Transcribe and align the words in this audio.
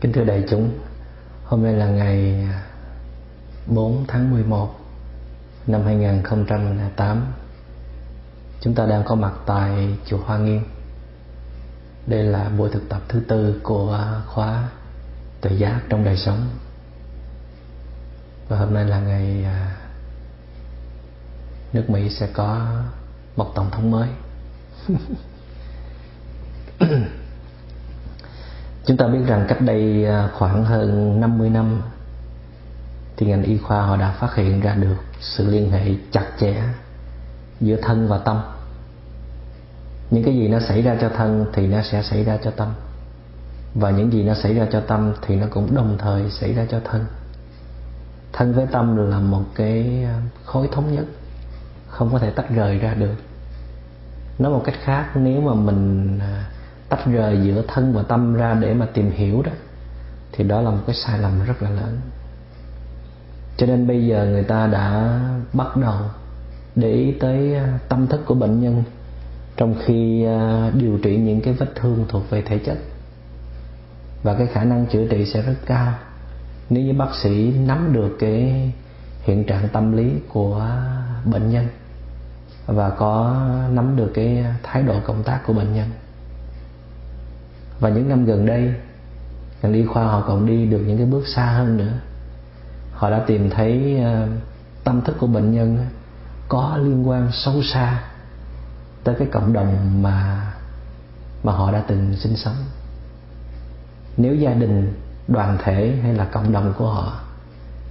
Kính 0.00 0.12
thưa 0.12 0.24
đại 0.24 0.44
chúng, 0.48 0.78
Hôm 1.44 1.62
nay 1.62 1.72
là 1.72 1.86
ngày 1.86 2.46
4 3.66 4.04
tháng 4.08 4.30
11 4.30 4.80
năm 5.66 5.82
2008 5.84 7.26
Chúng 8.60 8.74
ta 8.74 8.86
đang 8.86 9.04
có 9.04 9.14
mặt 9.14 9.32
tại 9.46 9.96
chùa 10.06 10.18
Hoa 10.18 10.38
Nghiêm 10.38 10.62
Đây 12.06 12.22
là 12.22 12.48
buổi 12.48 12.70
thực 12.72 12.88
tập 12.88 13.02
thứ 13.08 13.20
tư 13.28 13.60
của 13.62 14.22
khóa 14.26 14.68
Tự 15.40 15.50
giác 15.50 15.80
trong 15.88 16.04
đời 16.04 16.16
sống. 16.16 16.46
Và 18.48 18.58
hôm 18.58 18.74
nay 18.74 18.84
là 18.84 19.00
ngày 19.00 19.44
à, 19.44 19.76
nước 21.72 21.90
Mỹ 21.90 22.10
sẽ 22.10 22.28
có 22.32 22.66
một 23.36 23.52
tổng 23.54 23.70
thống 23.70 23.90
mới. 23.90 24.08
Chúng 28.88 28.96
ta 28.96 29.06
biết 29.06 29.18
rằng 29.26 29.44
cách 29.48 29.60
đây 29.60 30.04
à, 30.04 30.28
khoảng 30.38 30.64
hơn 30.64 31.20
50 31.20 31.50
năm 31.50 31.82
thì 33.16 33.26
ngành 33.26 33.42
y 33.42 33.58
khoa 33.58 33.82
họ 33.82 33.96
đã 33.96 34.12
phát 34.12 34.34
hiện 34.34 34.60
ra 34.60 34.74
được 34.74 34.96
sự 35.20 35.50
liên 35.50 35.70
hệ 35.70 35.94
chặt 36.12 36.26
chẽ 36.40 36.62
giữa 37.60 37.76
thân 37.82 38.08
và 38.08 38.18
tâm. 38.18 38.40
Những 40.10 40.24
cái 40.24 40.34
gì 40.34 40.48
nó 40.48 40.60
xảy 40.60 40.82
ra 40.82 40.96
cho 41.00 41.08
thân 41.08 41.46
thì 41.52 41.66
nó 41.66 41.82
sẽ 41.82 42.02
xảy 42.02 42.24
ra 42.24 42.38
cho 42.44 42.50
tâm. 42.50 42.68
Và 43.74 43.90
những 43.90 44.12
gì 44.12 44.22
nó 44.22 44.34
xảy 44.34 44.54
ra 44.54 44.66
cho 44.70 44.80
tâm 44.80 45.12
thì 45.22 45.36
nó 45.36 45.46
cũng 45.50 45.74
đồng 45.74 45.98
thời 45.98 46.30
xảy 46.30 46.52
ra 46.52 46.66
cho 46.70 46.80
thân. 46.84 47.04
Thân 48.32 48.52
với 48.52 48.66
tâm 48.66 49.10
là 49.10 49.18
một 49.18 49.44
cái 49.54 50.04
à, 50.04 50.20
khối 50.44 50.68
thống 50.72 50.94
nhất, 50.94 51.04
không 51.88 52.12
có 52.12 52.18
thể 52.18 52.30
tách 52.30 52.50
rời 52.50 52.78
ra 52.78 52.94
được. 52.94 53.14
Nói 54.38 54.52
một 54.52 54.62
cách 54.64 54.76
khác 54.82 55.16
nếu 55.16 55.40
mà 55.40 55.54
mình 55.54 56.18
à, 56.18 56.44
tách 56.88 57.06
rời 57.06 57.40
giữa 57.44 57.62
thân 57.68 57.92
và 57.92 58.02
tâm 58.02 58.34
ra 58.34 58.54
để 58.54 58.74
mà 58.74 58.86
tìm 58.86 59.10
hiểu 59.10 59.42
đó, 59.42 59.52
thì 60.32 60.44
đó 60.44 60.60
là 60.60 60.70
một 60.70 60.82
cái 60.86 60.96
sai 60.96 61.18
lầm 61.18 61.44
rất 61.44 61.62
là 61.62 61.70
lớn. 61.70 62.00
Cho 63.56 63.66
nên 63.66 63.86
bây 63.86 64.06
giờ 64.06 64.26
người 64.26 64.44
ta 64.44 64.66
đã 64.66 65.18
bắt 65.52 65.76
đầu 65.76 65.96
để 66.76 66.92
ý 66.92 67.12
tới 67.12 67.54
à, 67.54 67.78
tâm 67.88 68.06
thức 68.06 68.20
của 68.26 68.34
bệnh 68.34 68.60
nhân 68.60 68.82
trong 69.56 69.74
khi 69.84 70.24
à, 70.24 70.70
điều 70.74 70.98
trị 71.02 71.16
những 71.16 71.40
cái 71.40 71.54
vết 71.54 71.74
thương 71.74 72.04
thuộc 72.08 72.30
về 72.30 72.42
thể 72.42 72.58
chất. 72.58 72.78
Và 74.22 74.34
cái 74.34 74.46
khả 74.46 74.64
năng 74.64 74.86
chữa 74.86 75.06
trị 75.08 75.24
sẽ 75.24 75.42
rất 75.42 75.54
cao. 75.66 75.94
Nếu 76.70 76.84
như 76.84 76.92
bác 76.92 77.14
sĩ 77.14 77.52
nắm 77.66 77.92
được 77.92 78.16
cái 78.18 78.72
hiện 79.22 79.44
trạng 79.44 79.68
tâm 79.68 79.96
lý 79.96 80.12
của 80.28 80.70
bệnh 81.24 81.50
nhân 81.50 81.66
và 82.66 82.90
có 82.90 83.40
nắm 83.70 83.96
được 83.96 84.10
cái 84.14 84.44
thái 84.62 84.82
độ 84.82 84.94
công 85.06 85.22
tác 85.22 85.40
của 85.46 85.52
bệnh 85.52 85.74
nhân 85.74 85.88
và 87.80 87.88
những 87.88 88.08
năm 88.08 88.24
gần 88.24 88.46
đây, 88.46 88.74
ngành 89.62 89.72
y 89.72 89.84
khoa 89.84 90.04
họ 90.04 90.24
còn 90.28 90.46
đi 90.46 90.66
được 90.66 90.78
những 90.86 90.96
cái 90.96 91.06
bước 91.06 91.28
xa 91.28 91.46
hơn 91.46 91.76
nữa. 91.76 91.92
Họ 92.92 93.10
đã 93.10 93.24
tìm 93.26 93.50
thấy 93.50 94.00
ờ, 94.04 94.28
tâm 94.84 95.00
thức 95.00 95.16
của 95.20 95.26
bệnh 95.26 95.52
nhân 95.52 95.78
có 96.48 96.78
liên 96.82 97.08
quan 97.08 97.28
sâu 97.32 97.62
xa 97.62 98.02
tới 99.04 99.14
cái 99.18 99.28
cộng 99.32 99.52
đồng 99.52 100.02
mà 100.02 100.48
mà 101.42 101.52
họ 101.52 101.72
đã 101.72 101.84
từng 101.86 102.16
sinh 102.16 102.36
sống. 102.36 102.56
Nếu 104.16 104.34
gia 104.34 104.54
đình, 104.54 104.92
đoàn 105.28 105.58
thể 105.64 105.96
hay 106.02 106.14
là 106.14 106.24
cộng 106.24 106.52
đồng 106.52 106.74
của 106.78 106.90
họ 106.90 107.20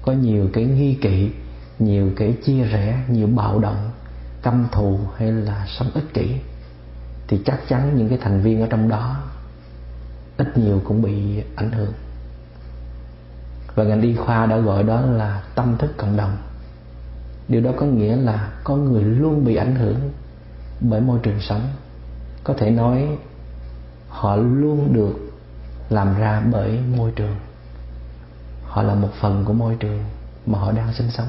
có 0.01 0.11
nhiều 0.11 0.49
cái 0.53 0.65
nghi 0.65 0.97
kỵ, 1.01 1.31
nhiều 1.79 2.11
cái 2.15 2.37
chia 2.45 2.63
rẽ, 2.63 3.03
nhiều 3.09 3.27
bạo 3.27 3.59
động, 3.59 3.91
căm 4.41 4.67
thù 4.71 4.99
hay 5.17 5.31
là 5.31 5.65
sống 5.67 5.89
ích 5.93 6.13
kỷ, 6.13 6.35
thì 7.27 7.41
chắc 7.45 7.59
chắn 7.67 7.97
những 7.97 8.09
cái 8.09 8.17
thành 8.21 8.41
viên 8.41 8.61
ở 8.61 8.67
trong 8.69 8.89
đó 8.89 9.15
ít 10.37 10.57
nhiều 10.57 10.81
cũng 10.85 11.01
bị 11.01 11.43
ảnh 11.55 11.71
hưởng. 11.71 11.93
Và 13.75 13.83
ngành 13.83 14.01
y 14.01 14.15
khoa 14.15 14.45
đã 14.45 14.57
gọi 14.57 14.83
đó 14.83 15.01
là 15.01 15.43
tâm 15.55 15.77
thức 15.77 15.97
cộng 15.97 16.17
đồng. 16.17 16.37
Điều 17.47 17.61
đó 17.61 17.71
có 17.77 17.85
nghĩa 17.85 18.15
là 18.15 18.51
con 18.63 18.85
người 18.85 19.03
luôn 19.03 19.45
bị 19.45 19.55
ảnh 19.55 19.75
hưởng 19.75 20.11
bởi 20.79 21.01
môi 21.01 21.19
trường 21.23 21.39
sống. 21.41 21.61
Có 22.43 22.53
thể 22.57 22.71
nói 22.71 23.17
họ 24.09 24.35
luôn 24.35 24.93
được 24.93 25.13
làm 25.89 26.19
ra 26.19 26.43
bởi 26.51 26.79
môi 26.97 27.11
trường. 27.15 27.35
Họ 28.63 28.83
là 28.83 28.95
một 28.95 29.09
phần 29.19 29.45
của 29.45 29.53
môi 29.53 29.75
trường 29.79 30.03
mà 30.45 30.59
họ 30.59 30.71
đang 30.71 30.93
sinh 30.93 31.11
sống. 31.11 31.27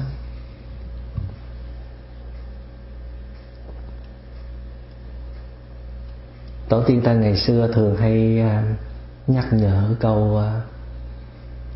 Tổ 6.69 6.83
tiên 6.83 7.01
ta 7.01 7.13
ngày 7.13 7.37
xưa 7.37 7.71
thường 7.73 7.95
hay 7.95 8.39
à, 8.39 8.63
nhắc 9.29 9.53
nhở 9.53 9.95
câu 9.99 10.41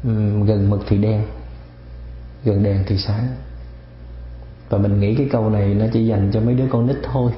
um, 0.03 0.45
gần 0.45 0.69
mực 0.69 0.83
thì 0.87 0.97
đen 0.97 1.25
gần 2.45 2.63
đèn 2.63 2.83
thì 2.87 2.97
sáng. 2.97 3.27
Và 4.69 4.77
mình 4.77 4.99
nghĩ 4.99 5.15
cái 5.15 5.27
câu 5.31 5.49
này 5.49 5.73
nó 5.73 5.85
chỉ 5.93 6.05
dành 6.05 6.31
cho 6.33 6.39
mấy 6.39 6.55
đứa 6.55 6.67
con 6.71 6.87
nít 6.87 6.97
thôi. 7.03 7.31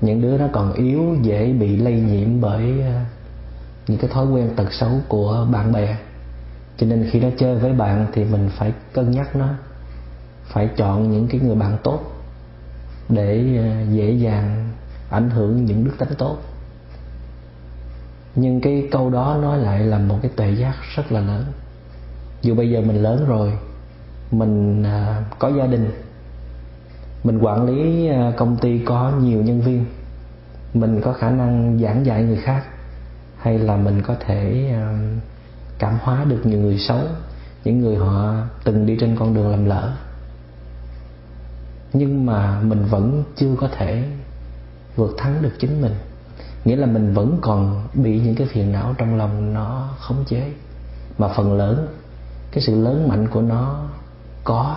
Những 0.00 0.22
đứa 0.22 0.38
nó 0.38 0.46
còn 0.52 0.72
yếu 0.72 1.16
dễ 1.22 1.52
bị 1.52 1.76
lây 1.76 1.94
nhiễm 2.00 2.40
bởi 2.40 2.72
uh, 2.78 3.06
những 3.88 3.98
cái 3.98 4.10
thói 4.10 4.26
quen 4.26 4.50
tật 4.56 4.72
xấu 4.72 4.90
của 5.08 5.46
bạn 5.52 5.72
bè. 5.72 5.96
Cho 6.78 6.86
nên 6.86 7.08
khi 7.10 7.20
nó 7.20 7.28
chơi 7.38 7.56
với 7.56 7.72
bạn 7.72 8.06
thì 8.12 8.24
mình 8.24 8.50
phải 8.58 8.72
cân 8.92 9.10
nhắc 9.10 9.36
nó 9.36 9.48
phải 10.44 10.68
chọn 10.76 11.12
những 11.12 11.28
cái 11.28 11.40
người 11.40 11.56
bạn 11.56 11.78
tốt 11.82 12.00
để 13.08 13.60
uh, 13.60 13.92
dễ 13.92 14.10
dàng 14.10 14.72
ảnh 15.10 15.30
hưởng 15.30 15.64
những 15.64 15.84
đức 15.84 15.92
tính 15.98 16.14
tốt 16.18 16.38
nhưng 18.36 18.60
cái 18.60 18.88
câu 18.90 19.10
đó 19.10 19.38
nói 19.42 19.58
lại 19.58 19.80
là 19.80 19.98
một 19.98 20.18
cái 20.22 20.30
tệ 20.36 20.50
giác 20.50 20.74
rất 20.96 21.12
là 21.12 21.20
lớn. 21.20 21.44
Dù 22.42 22.54
bây 22.54 22.70
giờ 22.70 22.80
mình 22.80 23.02
lớn 23.02 23.24
rồi, 23.28 23.52
mình 24.30 24.82
à, 24.82 25.24
có 25.38 25.48
gia 25.58 25.66
đình, 25.66 25.90
mình 27.24 27.38
quản 27.38 27.66
lý 27.66 28.08
à, 28.08 28.32
công 28.36 28.56
ty 28.56 28.78
có 28.78 29.12
nhiều 29.22 29.42
nhân 29.42 29.60
viên, 29.60 29.84
mình 30.74 31.00
có 31.00 31.12
khả 31.12 31.30
năng 31.30 31.78
giảng 31.82 32.06
dạy 32.06 32.22
người 32.22 32.36
khác, 32.36 32.64
hay 33.38 33.58
là 33.58 33.76
mình 33.76 34.02
có 34.02 34.14
thể 34.26 34.70
à, 34.72 34.98
cảm 35.78 35.98
hóa 36.02 36.24
được 36.24 36.46
nhiều 36.46 36.58
người 36.58 36.78
xấu, 36.78 37.00
những 37.64 37.80
người 37.80 37.96
họ 37.96 38.34
từng 38.64 38.86
đi 38.86 38.96
trên 39.00 39.16
con 39.16 39.34
đường 39.34 39.50
làm 39.50 39.64
lỡ. 39.64 39.92
Nhưng 41.92 42.26
mà 42.26 42.60
mình 42.60 42.84
vẫn 42.84 43.24
chưa 43.36 43.56
có 43.60 43.68
thể 43.68 44.08
vượt 44.96 45.14
thắng 45.18 45.42
được 45.42 45.52
chính 45.58 45.82
mình 45.82 45.92
nghĩa 46.66 46.76
là 46.76 46.86
mình 46.86 47.14
vẫn 47.14 47.38
còn 47.40 47.88
bị 47.94 48.20
những 48.20 48.34
cái 48.34 48.46
phiền 48.46 48.72
não 48.72 48.94
trong 48.98 49.16
lòng 49.16 49.54
nó 49.54 49.88
khống 49.98 50.24
chế. 50.26 50.52
Mà 51.18 51.28
phần 51.28 51.56
lớn, 51.56 51.88
cái 52.52 52.62
sự 52.62 52.82
lớn 52.82 53.08
mạnh 53.08 53.28
của 53.28 53.42
nó 53.42 53.84
có 54.44 54.76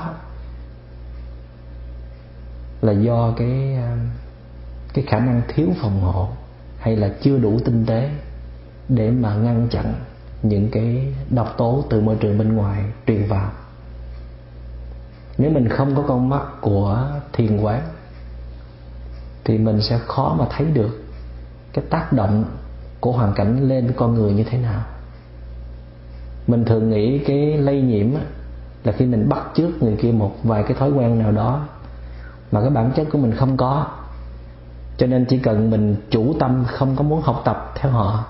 là 2.81 2.91
do 2.91 3.33
cái 3.38 3.75
à, 3.75 3.97
cái 4.94 5.06
khả 5.07 5.19
năng 5.19 5.41
thiếu 5.47 5.68
phòng 5.81 6.01
hộ 6.01 6.30
hay 6.80 6.95
là 6.95 7.09
chưa 7.21 7.38
đủ 7.38 7.59
tinh 7.65 7.86
tế 7.86 8.09
để 8.89 9.12
mà 9.12 9.36
ngăn 9.36 9.68
chặn 9.71 9.94
những 10.44 10.69
cái 10.71 11.13
độc 11.30 11.53
tố 11.57 11.83
từ 11.89 12.01
môi 12.01 12.15
trường 12.15 12.38
bên 12.38 12.56
ngoài 12.56 12.83
truyền 13.07 13.27
vào. 13.27 13.51
Nếu 15.38 15.51
mình 15.51 15.69
không 15.69 15.95
có 15.95 16.03
con 16.07 16.30
mắt 16.30 16.41
của 16.62 17.07
thiền 17.33 17.57
quán, 17.57 17.81
thì 19.44 19.57
mình 19.57 19.81
sẽ 19.81 20.00
khó 20.07 20.36
mà 20.39 20.45
thấy 20.50 20.68
được 20.68 21.08
cái 21.74 21.86
tác 21.89 22.13
động 22.13 22.44
của 23.00 23.12
hoàn 23.12 23.33
cảnh 23.33 23.69
lên 23.69 23.92
con 23.98 24.16
người 24.16 24.33
như 24.33 24.44
thế 24.44 24.57
nào. 24.57 24.81
Mình 26.48 26.66
thường 26.66 26.89
nghĩ 26.89 27.19
cái 27.19 27.57
lây 27.57 27.81
nhiễm 27.81 28.07
là 28.83 28.92
khi 28.92 29.06
mình 29.06 29.30
bắt 29.30 29.39
trước 29.56 29.83
người 29.83 29.95
kia 30.01 30.12
một 30.12 30.36
vài 30.44 30.63
cái 30.63 30.74
thói 30.74 30.92
quen 30.92 31.19
nào 31.19 31.31
đó 31.31 31.68
mà 32.51 32.62
cái 32.62 32.69
bản 32.69 32.92
chất 32.95 33.07
của 33.12 33.18
mình 33.18 33.36
không 33.36 33.57
có. 33.57 33.88
Cho 34.98 35.07
nên 35.07 35.25
chỉ 35.25 35.38
cần 35.38 35.71
mình 35.71 35.95
chủ 36.10 36.33
tâm 36.39 36.63
không 36.68 36.95
có 36.95 37.04
muốn 37.04 37.21
học 37.21 37.42
tập 37.45 37.74
theo 37.75 37.92
họ 37.92 38.24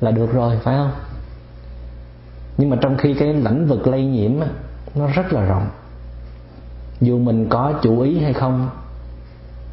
là 0.00 0.10
được 0.10 0.32
rồi, 0.32 0.58
phải 0.62 0.76
không? 0.76 0.90
Nhưng 2.58 2.70
mà 2.70 2.76
trong 2.80 2.96
khi 2.96 3.14
cái 3.14 3.34
lĩnh 3.34 3.66
vực 3.66 3.86
lây 3.86 4.06
nhiễm 4.06 4.32
nó 4.94 5.06
rất 5.06 5.32
là 5.32 5.44
rộng. 5.44 5.66
Dù 7.00 7.18
mình 7.18 7.48
có 7.48 7.72
chủ 7.82 8.00
ý 8.00 8.18
hay 8.18 8.32
không 8.32 8.68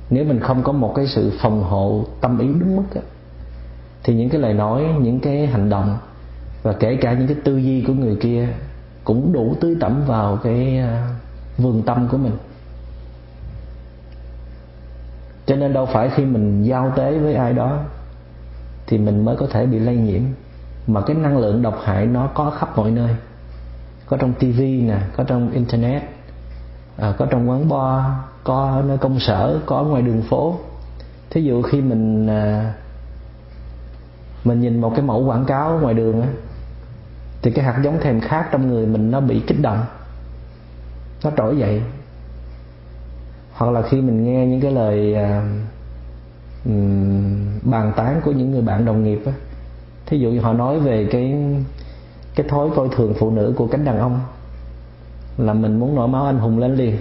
nếu 0.09 0.25
mình 0.25 0.39
không 0.39 0.63
có 0.63 0.71
một 0.71 0.93
cái 0.95 1.07
sự 1.07 1.31
phòng 1.41 1.63
hộ 1.63 2.05
tâm 2.21 2.39
ý 2.39 2.47
đúng 2.47 2.75
mức 2.75 2.95
á, 2.95 3.01
thì 4.03 4.15
những 4.15 4.29
cái 4.29 4.41
lời 4.41 4.53
nói 4.53 4.83
những 5.01 5.19
cái 5.19 5.47
hành 5.47 5.69
động 5.69 5.97
và 6.63 6.73
kể 6.73 6.95
cả 6.95 7.13
những 7.13 7.27
cái 7.27 7.37
tư 7.43 7.57
duy 7.57 7.83
của 7.87 7.93
người 7.93 8.15
kia 8.15 8.47
cũng 9.03 9.33
đủ 9.33 9.55
tưới 9.61 9.77
tẩm 9.79 10.03
vào 10.07 10.37
cái 10.37 10.77
à, 10.77 11.09
vườn 11.57 11.81
tâm 11.81 12.07
của 12.11 12.17
mình. 12.17 12.37
Cho 15.45 15.55
nên 15.55 15.73
đâu 15.73 15.85
phải 15.85 16.09
khi 16.15 16.25
mình 16.25 16.63
giao 16.63 16.93
tế 16.95 17.19
với 17.19 17.35
ai 17.35 17.53
đó 17.53 17.79
thì 18.87 18.97
mình 18.97 19.25
mới 19.25 19.35
có 19.35 19.47
thể 19.51 19.65
bị 19.65 19.79
lây 19.79 19.95
nhiễm 19.95 20.21
mà 20.87 21.01
cái 21.01 21.15
năng 21.15 21.37
lượng 21.37 21.61
độc 21.61 21.79
hại 21.83 22.05
nó 22.05 22.27
có 22.27 22.49
khắp 22.49 22.77
mọi 22.77 22.91
nơi. 22.91 23.15
Có 24.05 24.17
trong 24.17 24.33
tivi 24.33 24.81
nè 24.81 24.97
có 25.17 25.23
trong 25.23 25.51
internet 25.51 26.03
à, 26.97 27.13
có 27.17 27.25
trong 27.25 27.49
quán 27.49 27.69
bar 27.69 28.05
có 28.47 28.83
nơi 28.87 28.97
công 28.97 29.19
sở 29.19 29.59
có 29.65 29.83
ngoài 29.83 30.01
đường 30.01 30.21
phố. 30.21 30.55
Thí 31.29 31.43
dụ 31.43 31.61
khi 31.61 31.81
mình 31.81 32.27
à, 32.27 32.73
mình 34.43 34.61
nhìn 34.61 34.81
một 34.81 34.91
cái 34.95 35.01
mẫu 35.01 35.25
quảng 35.25 35.45
cáo 35.45 35.79
ngoài 35.81 35.93
đường 35.93 36.21
á 36.21 36.27
thì 37.41 37.51
cái 37.51 37.65
hạt 37.65 37.79
giống 37.83 37.99
thèm 37.99 38.21
khát 38.21 38.49
trong 38.51 38.67
người 38.67 38.85
mình 38.85 39.11
nó 39.11 39.19
bị 39.19 39.39
kích 39.47 39.61
động 39.61 39.85
nó 41.23 41.31
trỗi 41.37 41.57
dậy. 41.57 41.81
Hoặc 43.53 43.71
là 43.71 43.81
khi 43.81 44.01
mình 44.01 44.23
nghe 44.23 44.45
những 44.47 44.61
cái 44.61 44.71
lời 44.71 45.15
uh, 45.15 45.43
bàn 47.63 47.93
tán 47.95 48.21
của 48.25 48.31
những 48.31 48.51
người 48.51 48.61
bạn 48.61 48.85
đồng 48.85 49.03
nghiệp 49.03 49.21
á 49.25 49.31
thí 50.05 50.19
dụ 50.19 50.29
như 50.29 50.39
họ 50.39 50.53
nói 50.53 50.79
về 50.79 51.07
cái 51.11 51.35
cái 52.35 52.47
thói 52.49 52.69
coi 52.75 52.89
thường 52.95 53.13
phụ 53.19 53.31
nữ 53.31 53.53
của 53.57 53.67
cánh 53.67 53.85
đàn 53.85 53.99
ông 53.99 54.19
là 55.37 55.53
mình 55.53 55.79
muốn 55.79 55.95
nổi 55.95 56.07
máu 56.07 56.25
anh 56.25 56.37
hùng 56.37 56.59
lên 56.59 56.75
liền 56.75 56.97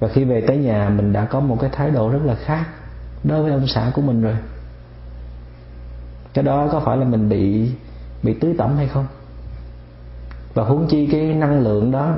và 0.00 0.08
khi 0.08 0.24
về 0.24 0.44
tới 0.46 0.56
nhà 0.56 0.88
mình 0.88 1.12
đã 1.12 1.24
có 1.24 1.40
một 1.40 1.56
cái 1.60 1.70
thái 1.72 1.90
độ 1.90 2.08
rất 2.08 2.20
là 2.24 2.34
khác 2.34 2.66
đối 3.24 3.42
với 3.42 3.52
ông 3.52 3.66
xã 3.66 3.90
của 3.94 4.02
mình 4.02 4.22
rồi. 4.22 4.36
Cái 6.34 6.44
đó 6.44 6.68
có 6.72 6.80
phải 6.80 6.96
là 6.96 7.04
mình 7.04 7.28
bị 7.28 7.70
bị 8.22 8.34
tưới 8.40 8.54
tẩm 8.58 8.76
hay 8.76 8.88
không? 8.88 9.06
Và 10.54 10.64
huống 10.64 10.86
chi 10.88 11.08
cái 11.12 11.22
năng 11.22 11.60
lượng 11.60 11.90
đó 11.90 12.16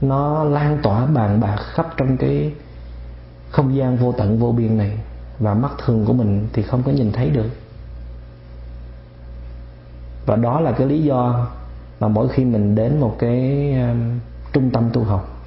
nó 0.00 0.44
lan 0.44 0.78
tỏa 0.82 1.06
bàn 1.06 1.40
bạc 1.40 1.56
khắp 1.56 1.94
trong 1.96 2.16
cái 2.16 2.52
không 3.50 3.76
gian 3.76 3.96
vô 3.96 4.12
tận 4.12 4.38
vô 4.38 4.52
biên 4.52 4.78
này. 4.78 4.98
Và 5.38 5.54
mắt 5.54 5.72
thường 5.84 6.04
của 6.04 6.12
mình 6.12 6.48
thì 6.52 6.62
không 6.62 6.82
có 6.82 6.92
nhìn 6.92 7.12
thấy 7.12 7.30
được. 7.30 7.50
Và 10.26 10.36
đó 10.36 10.60
là 10.60 10.72
cái 10.72 10.86
lý 10.86 11.02
do 11.02 11.46
mà 12.00 12.08
mỗi 12.08 12.28
khi 12.28 12.44
mình 12.44 12.74
đến 12.74 13.00
một 13.00 13.16
cái 13.18 13.72
um, 13.72 14.18
trung 14.52 14.70
tâm 14.70 14.90
tu 14.92 15.04
học 15.04 15.39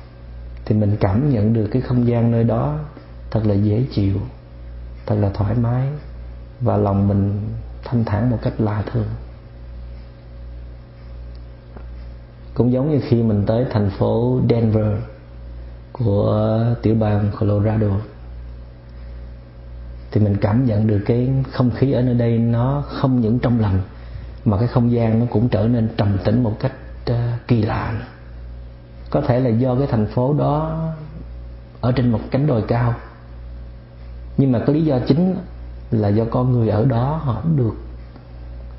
thì 0.66 0.76
mình 0.76 0.98
cảm 1.00 1.30
nhận 1.34 1.54
được 1.54 1.68
cái 1.72 1.82
không 1.82 2.08
gian 2.08 2.32
nơi 2.32 2.44
đó 2.44 2.80
thật 3.32 3.46
là 3.46 3.54
dễ 3.54 3.86
chịu 3.92 4.18
thật 5.06 5.16
là 5.16 5.30
thoải 5.34 5.56
mái 5.56 5.88
và 6.62 6.78
lòng 6.78 7.08
mình 7.08 7.50
thanh 7.84 8.06
thản 8.06 8.30
một 8.30 8.40
cách 8.42 8.54
lạ 8.58 8.84
thường. 8.92 9.08
Cũng 12.54 12.72
giống 12.72 12.92
như 12.92 13.00
khi 13.08 13.24
mình 13.24 13.44
tới 13.46 13.66
thành 13.72 13.90
phố 13.90 14.40
Denver 14.50 14.98
của 15.92 16.60
tiểu 16.82 16.96
bang 16.96 17.32
Colorado 17.40 17.88
thì 20.12 20.22
mình 20.22 20.38
cảm 20.42 20.66
nhận 20.66 20.88
được 20.88 21.02
cái 21.06 21.30
không 21.52 21.72
khí 21.72 21.92
ở 21.92 22.02
nơi 22.02 22.14
đây 22.14 22.38
nó 22.38 22.84
không 22.88 23.22
những 23.22 23.40
trong 23.40 23.60
lành 23.60 23.82
mà 24.46 24.58
cái 24.58 24.68
không 24.68 24.92
gian 24.92 25.20
nó 25.20 25.26
cũng 25.30 25.50
trở 25.50 25.68
nên 25.68 25.90
trầm 25.98 26.18
tĩnh 26.24 26.44
một 26.44 26.58
cách 26.60 26.74
uh, 27.12 27.16
kỳ 27.48 27.62
lạ 27.62 27.94
có 29.14 29.22
thể 29.22 29.40
là 29.40 29.50
do 29.50 29.76
cái 29.76 29.88
thành 29.88 30.06
phố 30.06 30.34
đó 30.34 30.80
ở 31.82 31.92
trên 31.92 32.12
một 32.12 32.20
cánh 32.32 32.48
đồi 32.48 32.64
cao. 32.68 32.94
Nhưng 34.38 34.52
mà 34.52 34.60
cái 34.60 34.76
lý 34.76 34.86
do 34.86 35.00
chính 35.08 35.36
là 35.92 36.08
do 36.08 36.26
con 36.32 36.52
người 36.52 36.70
ở 36.70 36.86
đó 36.86 37.22
họ 37.24 37.42
được 37.56 37.74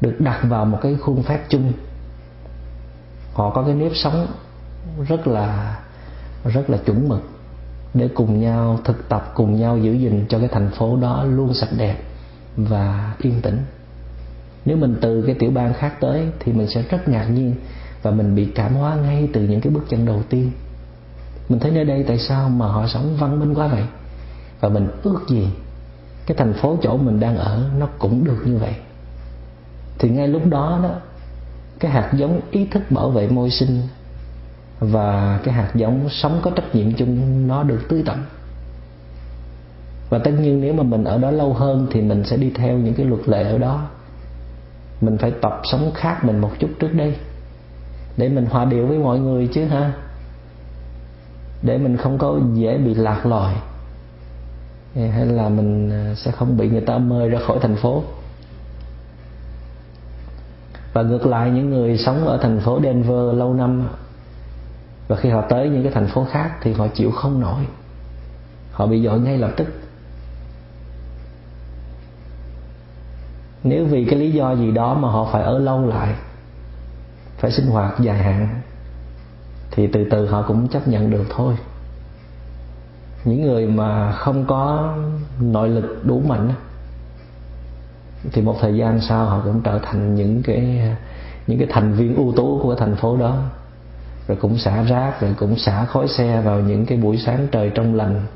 được 0.00 0.20
đặt 0.20 0.40
vào 0.42 0.64
một 0.64 0.78
cái 0.82 0.96
khuôn 0.96 1.22
phép 1.22 1.40
chung. 1.48 1.72
Họ 3.34 3.50
có 3.50 3.62
cái 3.62 3.74
nếp 3.74 3.92
sống 3.94 4.26
rất 5.08 5.26
là 5.26 5.78
rất 6.44 6.70
là 6.70 6.78
chuẩn 6.78 7.08
mực 7.08 7.22
để 7.94 8.08
cùng 8.14 8.40
nhau 8.40 8.78
thực 8.84 9.08
tập, 9.08 9.32
cùng 9.34 9.60
nhau 9.60 9.78
giữ 9.78 9.92
gìn 9.92 10.26
cho 10.28 10.38
cái 10.38 10.48
thành 10.48 10.70
phố 10.70 10.96
đó 10.96 11.24
luôn 11.24 11.54
sạch 11.54 11.70
đẹp 11.78 11.96
và 12.56 13.14
yên 13.18 13.40
tĩnh. 13.40 13.58
Nếu 14.64 14.76
mình 14.76 14.96
từ 15.00 15.22
cái 15.26 15.34
tiểu 15.38 15.50
bang 15.50 15.72
khác 15.74 15.94
tới 16.00 16.26
thì 16.40 16.52
mình 16.52 16.66
sẽ 16.74 16.82
rất 16.82 17.08
ngạc 17.08 17.24
nhiên 17.24 17.54
và 18.04 18.10
mình 18.10 18.34
bị 18.34 18.44
cảm 18.54 18.74
hóa 18.74 18.96
ngay 18.96 19.28
từ 19.32 19.40
những 19.40 19.60
cái 19.60 19.72
bước 19.72 19.84
chân 19.88 20.06
đầu 20.06 20.22
tiên. 20.28 20.50
Mình 21.48 21.60
thấy 21.60 21.70
nơi 21.70 21.84
đây 21.84 22.04
tại 22.08 22.18
sao 22.18 22.48
mà 22.48 22.66
họ 22.66 22.86
sống 22.86 23.16
văn 23.16 23.40
minh 23.40 23.54
quá 23.54 23.66
vậy? 23.66 23.84
Và 24.60 24.68
mình 24.68 24.88
ước 25.02 25.20
gì 25.28 25.48
cái 26.26 26.36
thành 26.36 26.52
phố 26.52 26.78
chỗ 26.82 26.96
mình 26.96 27.20
đang 27.20 27.36
ở 27.36 27.70
nó 27.78 27.86
cũng 27.98 28.24
được 28.24 28.42
như 28.46 28.56
vậy. 28.56 28.74
Thì 29.98 30.08
ngay 30.08 30.28
lúc 30.28 30.42
đó 30.46 30.80
đó, 30.82 30.90
cái 31.80 31.90
hạt 31.92 32.10
giống 32.16 32.40
ý 32.50 32.66
thức 32.66 32.82
bảo 32.90 33.10
vệ 33.10 33.28
môi 33.28 33.50
sinh 33.50 33.82
và 34.80 35.40
cái 35.44 35.54
hạt 35.54 35.70
giống 35.74 36.08
sống 36.10 36.40
có 36.42 36.50
trách 36.50 36.74
nhiệm 36.74 36.92
chung 36.92 37.46
nó 37.48 37.62
được 37.62 37.80
tưới 37.88 38.02
tẩm. 38.06 38.24
Và 40.10 40.18
tất 40.18 40.30
nhiên 40.40 40.60
nếu 40.60 40.72
mà 40.72 40.82
mình 40.82 41.04
ở 41.04 41.18
đó 41.18 41.30
lâu 41.30 41.52
hơn 41.52 41.86
thì 41.92 42.00
mình 42.00 42.24
sẽ 42.24 42.36
đi 42.36 42.50
theo 42.54 42.78
những 42.78 42.94
cái 42.94 43.06
luật 43.06 43.28
lệ 43.28 43.42
ở 43.42 43.58
đó. 43.58 43.86
Mình 45.00 45.18
phải 45.18 45.30
tập 45.30 45.60
sống 45.64 45.90
khác 45.94 46.24
mình 46.24 46.38
một 46.38 46.50
chút 46.58 46.70
trước 46.78 46.92
đây 46.92 47.14
để 48.16 48.28
mình 48.28 48.46
hòa 48.46 48.64
điệu 48.64 48.86
với 48.86 48.98
mọi 48.98 49.18
người 49.18 49.48
chứ 49.54 49.64
ha. 49.64 49.92
Để 51.62 51.78
mình 51.78 51.96
không 51.96 52.18
có 52.18 52.38
dễ 52.54 52.78
bị 52.78 52.94
lạc 52.94 53.26
lòi. 53.26 53.54
Hay 54.94 55.26
là 55.26 55.48
mình 55.48 55.90
à, 55.90 56.14
sẽ 56.14 56.30
không 56.30 56.56
bị 56.56 56.68
người 56.68 56.80
ta 56.80 56.98
mời 56.98 57.28
ra 57.28 57.38
khỏi 57.46 57.58
thành 57.62 57.76
phố. 57.76 58.02
Và 60.92 61.02
ngược 61.02 61.26
lại, 61.26 61.50
những 61.50 61.70
người 61.70 61.98
sống 61.98 62.26
ở 62.26 62.38
thành 62.42 62.60
phố 62.60 62.80
Denver 62.82 63.34
lâu 63.34 63.54
năm, 63.54 63.88
và 65.08 65.16
khi 65.16 65.30
họ 65.30 65.42
tới 65.48 65.68
những 65.68 65.82
cái 65.82 65.92
thành 65.92 66.06
phố 66.06 66.26
khác 66.30 66.58
thì 66.62 66.72
họ 66.72 66.88
chịu 66.88 67.10
không 67.10 67.40
nổi. 67.40 67.66
Họ 68.72 68.86
bị 68.86 69.04
dội 69.04 69.20
ngay 69.20 69.38
lập 69.38 69.50
tức. 69.56 69.66
Nếu 73.64 73.84
vì 73.84 74.04
cái 74.04 74.18
lý 74.18 74.30
do 74.30 74.52
gì 74.52 74.70
đó 74.70 74.94
mà 74.94 75.10
họ 75.10 75.28
phải 75.32 75.42
ở 75.42 75.58
lâu 75.58 75.86
lại 75.86 76.14
phải 77.38 77.50
sinh 77.50 77.66
hoạt 77.66 78.00
dài 78.00 78.18
hạn, 78.18 78.48
thì 79.70 79.86
từ 79.86 80.06
từ 80.10 80.26
họ 80.26 80.42
cũng 80.42 80.68
chấp 80.68 80.88
nhận 80.88 81.10
được 81.10 81.24
thôi. 81.30 81.54
Những 83.24 83.42
người 83.42 83.66
mà 83.66 84.12
không 84.12 84.44
có 84.46 84.94
nội 85.40 85.68
lực 85.68 86.00
đủ 86.04 86.22
mạnh 86.28 86.52
thì 88.32 88.42
một 88.42 88.56
thời 88.60 88.76
gian 88.76 89.00
sau 89.00 89.24
họ 89.24 89.40
cũng 89.44 89.60
trở 89.62 89.78
thành 89.82 90.14
những 90.14 90.42
cái 90.42 90.80
những 91.46 91.58
cái 91.58 91.68
thành 91.70 91.92
viên 91.92 92.16
ưu 92.16 92.32
tú 92.36 92.60
của 92.62 92.74
thành 92.74 92.96
phố 92.96 93.16
đó. 93.16 93.36
Rồi 94.28 94.38
cũng 94.40 94.58
xả 94.58 94.82
rác, 94.82 95.20
rồi 95.20 95.34
cũng 95.38 95.58
xả 95.58 95.84
khói 95.84 96.08
xe 96.08 96.40
vào 96.40 96.60
những 96.60 96.86
cái 96.86 96.98
buổi 96.98 97.16
sáng 97.16 97.46
trời 97.52 97.70
trong 97.74 97.94
lành. 97.94 98.26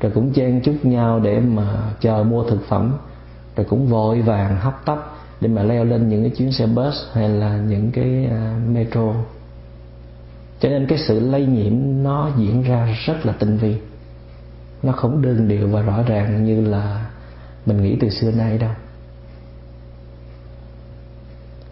Rồi 0.00 0.12
cũng 0.14 0.32
chen 0.32 0.60
chúc 0.64 0.74
nhau 0.82 1.20
để 1.20 1.40
mà 1.40 1.66
chờ 2.00 2.24
mua 2.24 2.44
thực 2.44 2.68
phẩm. 2.68 2.94
Rồi 3.56 3.66
cũng 3.70 3.86
vội 3.86 4.22
vàng 4.22 4.56
hấp 4.56 4.84
tấp 4.84 5.13
để 5.44 5.50
mà 5.50 5.62
leo 5.62 5.84
lên 5.84 6.08
những 6.08 6.22
cái 6.22 6.30
chuyến 6.30 6.52
xe 6.52 6.66
bus 6.66 6.94
hay 7.12 7.28
là 7.28 7.56
những 7.56 7.90
cái 7.92 8.26
uh, 8.26 8.70
metro. 8.70 9.14
Cho 10.60 10.68
nên 10.68 10.86
cái 10.86 10.98
sự 10.98 11.20
lây 11.20 11.46
nhiễm 11.46 11.72
nó 12.02 12.30
diễn 12.38 12.62
ra 12.62 12.96
rất 13.06 13.26
là 13.26 13.32
tinh 13.32 13.56
vi. 13.56 13.76
Nó 14.82 14.92
không 14.92 15.22
đơn 15.22 15.48
điệu 15.48 15.68
và 15.68 15.82
rõ 15.82 16.02
ràng 16.02 16.44
như 16.44 16.60
là 16.60 17.06
mình 17.66 17.82
nghĩ 17.82 17.96
từ 18.00 18.10
xưa 18.10 18.30
nay 18.30 18.58
đâu. 18.58 18.70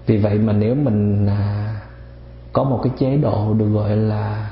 Vì 0.06 0.18
vậy 0.18 0.38
mà 0.38 0.52
nếu 0.52 0.74
mình 0.74 1.26
à, 1.26 1.74
có 2.52 2.64
một 2.64 2.80
cái 2.82 2.92
chế 2.98 3.16
độ 3.16 3.54
được 3.54 3.68
gọi 3.68 3.96
là 3.96 4.50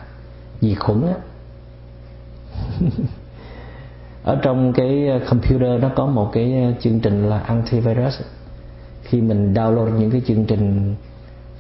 diệt 0.61 0.79
khuẩn 0.81 1.03
á 1.07 1.15
ở 4.25 4.39
trong 4.43 4.73
cái 4.73 5.09
à, 5.09 5.19
computer 5.31 5.83
nó 5.83 5.91
có 5.97 6.07
một 6.07 6.31
cái 6.33 6.63
à, 6.63 6.73
chương 6.81 7.01
trình 7.01 7.29
là 7.29 7.39
antivirus 7.39 8.21
khi 9.11 9.21
mình 9.21 9.55
download 9.55 9.99
những 9.99 10.11
cái 10.11 10.23
chương 10.27 10.45
trình 10.45 10.95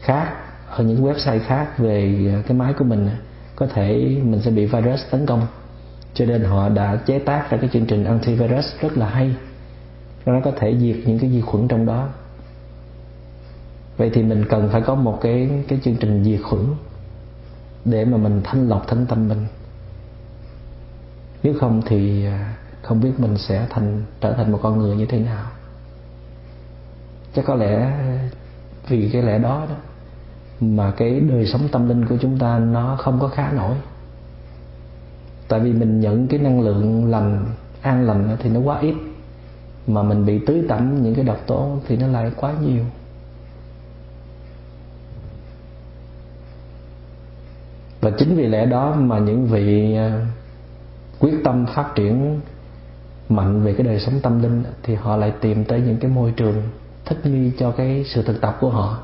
khác 0.00 0.34
ở 0.68 0.84
những 0.84 1.04
website 1.04 1.40
khác 1.46 1.78
về 1.78 2.14
à, 2.34 2.42
cái 2.46 2.56
máy 2.56 2.72
của 2.78 2.84
mình 2.84 3.08
có 3.56 3.66
thể 3.66 4.20
mình 4.24 4.40
sẽ 4.42 4.50
bị 4.50 4.66
virus 4.66 5.00
tấn 5.10 5.26
công. 5.26 5.46
Cho 6.14 6.26
nên 6.26 6.44
họ 6.44 6.68
đã 6.68 6.96
chế 7.06 7.18
tác 7.18 7.50
ra 7.50 7.58
cái 7.60 7.70
chương 7.72 7.86
trình 7.86 8.04
antivirus 8.04 8.66
rất 8.80 8.98
là 8.98 9.08
hay. 9.08 9.34
Nó 10.26 10.40
có 10.44 10.50
thể 10.56 10.76
diệt 10.80 10.96
những 11.06 11.18
cái 11.18 11.30
vi 11.30 11.40
khuẩn 11.40 11.68
trong 11.68 11.86
đó. 11.86 12.08
Vậy 13.96 14.10
thì 14.14 14.22
mình 14.22 14.44
cần 14.48 14.68
phải 14.72 14.80
có 14.80 14.94
một 14.94 15.18
cái 15.20 15.50
cái 15.68 15.78
chương 15.84 15.96
trình 15.96 16.24
diệt 16.24 16.40
khuẩn 16.42 16.62
để 17.84 18.04
mà 18.04 18.16
mình 18.16 18.40
thanh 18.44 18.68
lọc 18.68 18.88
thanh 18.88 19.06
tâm 19.06 19.28
mình. 19.28 19.46
Nếu 21.42 21.54
không 21.60 21.82
thì 21.86 22.26
à, 22.26 22.54
không 22.82 23.00
biết 23.00 23.12
mình 23.18 23.38
sẽ 23.38 23.66
thành, 23.70 24.02
trở 24.20 24.32
thành 24.32 24.52
một 24.52 24.60
con 24.62 24.78
người 24.78 24.96
như 24.96 25.06
thế 25.06 25.18
nào 25.18 25.44
chắc 27.34 27.44
có 27.46 27.54
lẽ 27.54 27.92
vì 28.88 29.10
cái 29.12 29.22
lẽ 29.22 29.38
đó 29.38 29.66
đó 29.68 29.76
mà 30.60 30.90
cái 30.96 31.20
đời 31.20 31.46
sống 31.46 31.68
tâm 31.72 31.88
linh 31.88 32.06
của 32.06 32.16
chúng 32.20 32.38
ta 32.38 32.58
nó 32.58 32.96
không 32.96 33.20
có 33.20 33.28
khá 33.28 33.52
nổi. 33.52 33.76
Tại 35.48 35.60
vì 35.60 35.72
mình 35.72 36.00
nhận 36.00 36.26
cái 36.26 36.40
năng 36.40 36.60
lượng 36.60 37.10
lành, 37.10 37.46
an 37.82 38.06
lành 38.06 38.36
thì 38.40 38.50
nó 38.50 38.60
quá 38.60 38.78
ít, 38.78 38.94
mà 39.86 40.02
mình 40.02 40.26
bị 40.26 40.40
tưới 40.46 40.62
tẩm 40.68 41.02
những 41.02 41.14
cái 41.14 41.24
độc 41.24 41.46
tố 41.46 41.78
thì 41.86 41.96
nó 41.96 42.06
lại 42.06 42.32
quá 42.36 42.52
nhiều. 42.62 42.84
Và 48.00 48.10
chính 48.18 48.36
vì 48.36 48.46
lẽ 48.46 48.66
đó 48.66 48.94
mà 48.94 49.18
những 49.18 49.46
vị 49.46 49.94
à, 49.96 50.26
quyết 51.18 51.34
tâm 51.44 51.66
phát 51.74 51.92
triển 51.94 52.40
mạnh 53.28 53.62
về 53.62 53.72
cái 53.72 53.86
đời 53.86 54.00
sống 54.00 54.14
tâm 54.22 54.42
linh 54.42 54.62
thì 54.82 54.94
họ 54.94 55.16
lại 55.16 55.32
tìm 55.40 55.64
tới 55.64 55.80
những 55.80 55.96
cái 55.96 56.10
môi 56.10 56.32
trường 56.36 56.62
thích 57.10 57.26
nghi 57.26 57.52
cho 57.58 57.70
cái 57.70 58.04
sự 58.14 58.22
thực 58.22 58.40
tập 58.40 58.56
của 58.60 58.70
họ. 58.70 58.98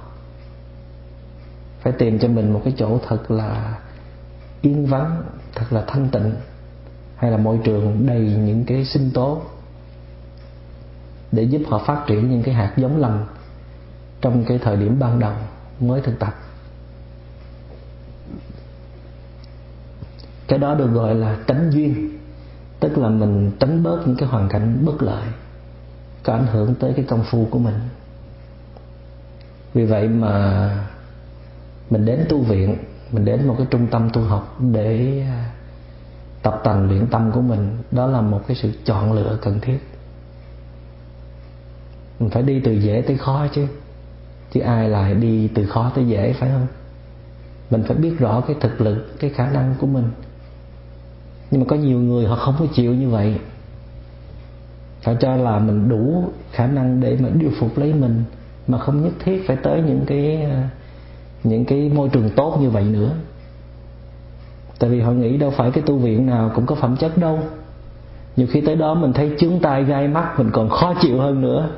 Phải 1.80 1.92
tìm 1.92 2.18
cho 2.18 2.28
mình 2.28 2.52
một 2.52 2.60
cái 2.64 2.74
chỗ 2.76 3.00
thật 3.08 3.30
là 3.30 3.78
yên 4.60 4.86
vắng, 4.86 5.22
thật 5.54 5.66
là 5.70 5.84
thanh 5.86 6.08
tịnh, 6.08 6.34
hay 7.16 7.30
là 7.30 7.36
môi 7.36 7.58
trường 7.64 8.06
đầy 8.06 8.20
những 8.20 8.64
cái 8.64 8.84
sinh 8.84 9.10
tố 9.10 9.42
để 11.32 11.42
giúp 11.42 11.62
họ 11.68 11.78
phát 11.78 12.04
triển 12.06 12.30
những 12.30 12.42
cái 12.42 12.54
hạt 12.54 12.72
giống 12.76 12.96
lành 12.96 13.26
trong 14.20 14.44
cái 14.44 14.58
thời 14.58 14.76
điểm 14.76 14.98
ban 14.98 15.18
đầu 15.18 15.34
mới 15.80 16.00
thực 16.00 16.18
tập. 16.18 16.34
Cái 20.48 20.58
đó 20.58 20.74
được 20.74 20.90
gọi 20.92 21.14
là 21.14 21.38
tránh 21.46 21.70
duyên, 21.70 22.18
tức 22.80 22.98
là 22.98 23.08
mình 23.08 23.50
tránh 23.60 23.82
bớt 23.82 24.02
những 24.06 24.16
cái 24.16 24.28
hoàn 24.28 24.48
cảnh 24.48 24.82
bất 24.84 25.02
lợi 25.02 25.26
có 26.22 26.32
ảnh 26.32 26.46
hưởng 26.46 26.74
tới 26.74 26.92
cái 26.96 27.04
công 27.08 27.24
phu 27.30 27.48
của 27.50 27.58
mình 27.58 27.74
vì 29.76 29.84
vậy 29.84 30.08
mà 30.08 30.70
mình 31.90 32.04
đến 32.04 32.26
tu 32.28 32.42
viện, 32.42 32.76
mình 33.12 33.24
đến 33.24 33.46
một 33.46 33.54
cái 33.58 33.66
trung 33.70 33.86
tâm 33.90 34.10
tu 34.12 34.20
học 34.22 34.56
để 34.72 35.22
à, 35.28 35.50
tập 36.42 36.60
tành 36.64 36.88
luyện 36.88 37.06
tâm 37.06 37.32
của 37.32 37.40
mình. 37.40 37.78
Đó 37.90 38.06
là 38.06 38.20
một 38.20 38.40
cái 38.46 38.56
sự 38.56 38.72
chọn 38.84 39.12
lựa 39.12 39.38
cần 39.42 39.60
thiết. 39.60 39.78
Mình 42.20 42.30
phải 42.30 42.42
đi 42.42 42.60
từ 42.60 42.72
dễ 42.72 43.02
tới 43.06 43.16
khó 43.16 43.46
chứ 43.54 43.66
chứ 44.52 44.60
ai 44.60 44.88
lại 44.88 45.14
đi 45.14 45.48
từ 45.48 45.66
khó 45.66 45.92
tới 45.94 46.06
dễ, 46.06 46.32
phải 46.32 46.50
không? 46.50 46.66
Mình 47.70 47.82
phải 47.82 47.96
biết 47.96 48.18
rõ 48.18 48.40
cái 48.40 48.56
thực 48.60 48.80
lực, 48.80 49.18
cái 49.20 49.30
khả 49.30 49.50
năng 49.50 49.74
của 49.80 49.86
mình. 49.86 50.10
Nhưng 51.50 51.60
mà 51.60 51.66
có 51.68 51.76
nhiều 51.76 52.00
người 52.00 52.26
họ 52.26 52.36
không 52.36 52.54
có 52.58 52.66
chịu 52.74 52.94
như 52.94 53.08
vậy. 53.08 53.38
Họ 55.04 55.14
cho 55.20 55.36
là 55.36 55.58
mình 55.58 55.88
đủ 55.88 56.24
khả 56.52 56.66
năng 56.66 57.00
để 57.00 57.16
mà 57.20 57.28
điều 57.28 57.50
phục 57.60 57.78
lấy 57.78 57.94
mình 57.94 58.24
mà 58.68 58.78
không 58.78 59.02
nhất 59.02 59.12
thiết 59.24 59.46
phải 59.46 59.56
tới 59.56 59.82
những 59.82 60.04
cái 60.06 60.42
ờ, 60.42 60.62
những 61.44 61.64
cái 61.64 61.90
môi 61.94 62.08
trường 62.08 62.30
tốt 62.30 62.58
như 62.60 62.70
vậy 62.70 62.84
nữa. 62.84 63.10
Tại 64.78 64.90
vì 64.90 65.00
họ 65.00 65.12
nghĩ 65.12 65.36
đâu 65.36 65.50
phải 65.50 65.70
cái 65.70 65.82
tu 65.86 65.96
viện 65.96 66.26
nào 66.26 66.50
cũng 66.54 66.66
có 66.66 66.74
phẩm 66.74 66.96
chất 66.96 67.18
đâu. 67.18 67.38
Nhiều 68.36 68.46
khi 68.50 68.60
tới 68.60 68.76
đó 68.76 68.94
mình 68.94 69.12
thấy 69.12 69.32
chướng 69.38 69.60
tai 69.60 69.84
gai 69.84 70.08
mắt, 70.08 70.38
mình 70.38 70.50
còn 70.52 70.68
khó 70.68 70.94
chịu 71.00 71.18
hơn 71.18 71.40
nữa. 71.40 71.68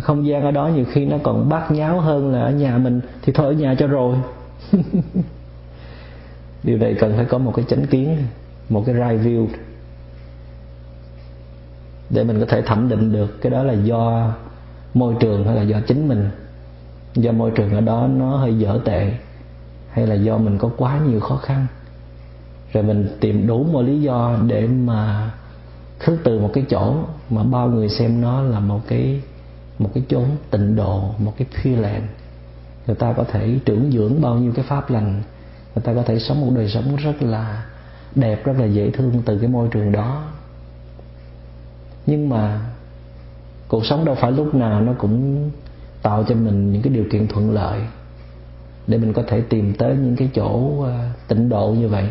Không 0.00 0.26
gian 0.26 0.42
ở 0.42 0.50
đó 0.50 0.68
nhiều 0.68 0.84
khi 0.92 1.06
nó 1.06 1.16
còn 1.22 1.48
bát 1.48 1.70
nháo 1.70 2.00
hơn 2.00 2.32
là 2.32 2.40
ở 2.40 2.50
nhà 2.50 2.78
mình, 2.78 3.00
thì 3.22 3.32
thôi 3.32 3.46
ở 3.46 3.52
nhà 3.52 3.74
cho 3.78 3.86
rồi. 3.86 4.16
Điều 6.62 6.78
này 6.78 6.94
cần 6.94 7.12
phải 7.16 7.24
có 7.24 7.38
một 7.38 7.52
cái 7.56 7.64
chánh 7.68 7.86
kiến, 7.86 8.16
một 8.68 8.82
cái 8.86 8.94
right 8.94 9.26
view 9.26 9.46
để 12.10 12.24
mình 12.24 12.40
có 12.40 12.46
thể 12.46 12.62
thẩm 12.62 12.88
định 12.88 13.12
được. 13.12 13.42
Cái 13.42 13.50
đó 13.50 13.62
là 13.62 13.72
do 13.72 14.32
môi 14.94 15.14
trường 15.20 15.46
hay 15.46 15.56
là 15.56 15.62
do 15.62 15.80
chính 15.80 16.08
mình? 16.08 16.30
Do 17.14 17.32
môi 17.32 17.50
trường 17.50 17.74
ở 17.74 17.80
đó 17.80 18.08
nó 18.16 18.36
hơi 18.36 18.58
dở 18.58 18.78
tệ, 18.84 19.12
hay 19.90 20.06
là 20.06 20.14
do 20.14 20.38
mình 20.38 20.58
có 20.58 20.70
quá 20.76 20.98
nhiều 20.98 21.20
khó 21.20 21.36
khăn? 21.36 21.66
Rồi 22.72 22.82
mình 22.82 23.16
tìm 23.20 23.46
đủ 23.46 23.64
mọi 23.72 23.84
lý 23.84 24.00
do 24.00 24.38
để 24.46 24.66
mà 24.66 25.30
khước 25.98 26.18
từ 26.24 26.40
một 26.40 26.50
cái 26.52 26.64
chỗ 26.70 26.94
mà 27.30 27.42
bao 27.42 27.68
người 27.68 27.88
xem 27.88 28.20
nó 28.20 28.42
là 28.42 28.60
một 28.60 28.80
cái 28.88 29.20
một 29.78 29.90
cái 29.94 30.04
chốn 30.08 30.24
tịnh 30.50 30.76
độ, 30.76 31.10
một 31.18 31.32
cái 31.38 31.46
pure 31.54 31.80
land 31.80 32.04
người 32.86 32.96
ta 32.96 33.12
có 33.12 33.24
thể 33.24 33.58
trưởng 33.64 33.90
dưỡng 33.92 34.20
bao 34.20 34.34
nhiêu 34.34 34.52
cái 34.52 34.64
pháp 34.68 34.90
lành, 34.90 35.22
người 35.74 35.82
ta 35.84 35.94
có 35.94 36.02
thể 36.02 36.18
sống 36.18 36.40
một 36.40 36.52
đời 36.56 36.68
sống 36.68 36.96
rất 36.96 37.22
là 37.22 37.64
đẹp, 38.14 38.44
rất 38.44 38.52
là 38.58 38.66
dễ 38.66 38.90
thương 38.90 39.22
từ 39.24 39.38
cái 39.38 39.48
môi 39.48 39.68
trường 39.68 39.92
đó 39.92 40.22
nhưng 42.06 42.28
mà 42.28 42.60
cuộc 43.68 43.86
sống 43.86 44.04
đâu 44.04 44.14
phải 44.14 44.32
lúc 44.32 44.54
nào 44.54 44.80
nó 44.80 44.92
cũng 44.98 45.50
tạo 46.02 46.24
cho 46.28 46.34
mình 46.34 46.72
những 46.72 46.82
cái 46.82 46.92
điều 46.92 47.04
kiện 47.10 47.28
thuận 47.28 47.50
lợi 47.50 47.80
để 48.86 48.98
mình 48.98 49.12
có 49.12 49.22
thể 49.26 49.40
tìm 49.40 49.74
tới 49.74 49.96
những 49.96 50.16
cái 50.16 50.30
chỗ 50.34 50.82
ờ, 50.82 51.08
tịnh 51.28 51.48
độ 51.48 51.74
như 51.78 51.88
vậy 51.88 52.08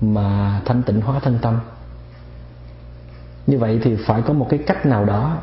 mà 0.00 0.60
thanh 0.64 0.82
tịnh 0.82 1.00
hóa 1.00 1.20
thân 1.20 1.38
tâm. 1.42 1.60
Như 3.46 3.58
vậy 3.58 3.80
thì 3.82 3.96
phải 4.06 4.22
có 4.22 4.32
một 4.32 4.46
cái 4.50 4.60
cách 4.66 4.86
nào 4.86 5.04
đó 5.04 5.38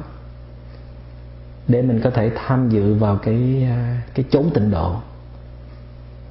để 1.68 1.82
mình 1.82 2.02
có 2.04 2.10
thể 2.10 2.32
tham 2.36 2.70
dự 2.70 2.94
vào 2.94 3.18
cái 3.18 3.68
ờ, 3.70 3.78
cái 4.14 4.26
chốn 4.30 4.50
tịnh 4.54 4.72
độ. 4.72 4.96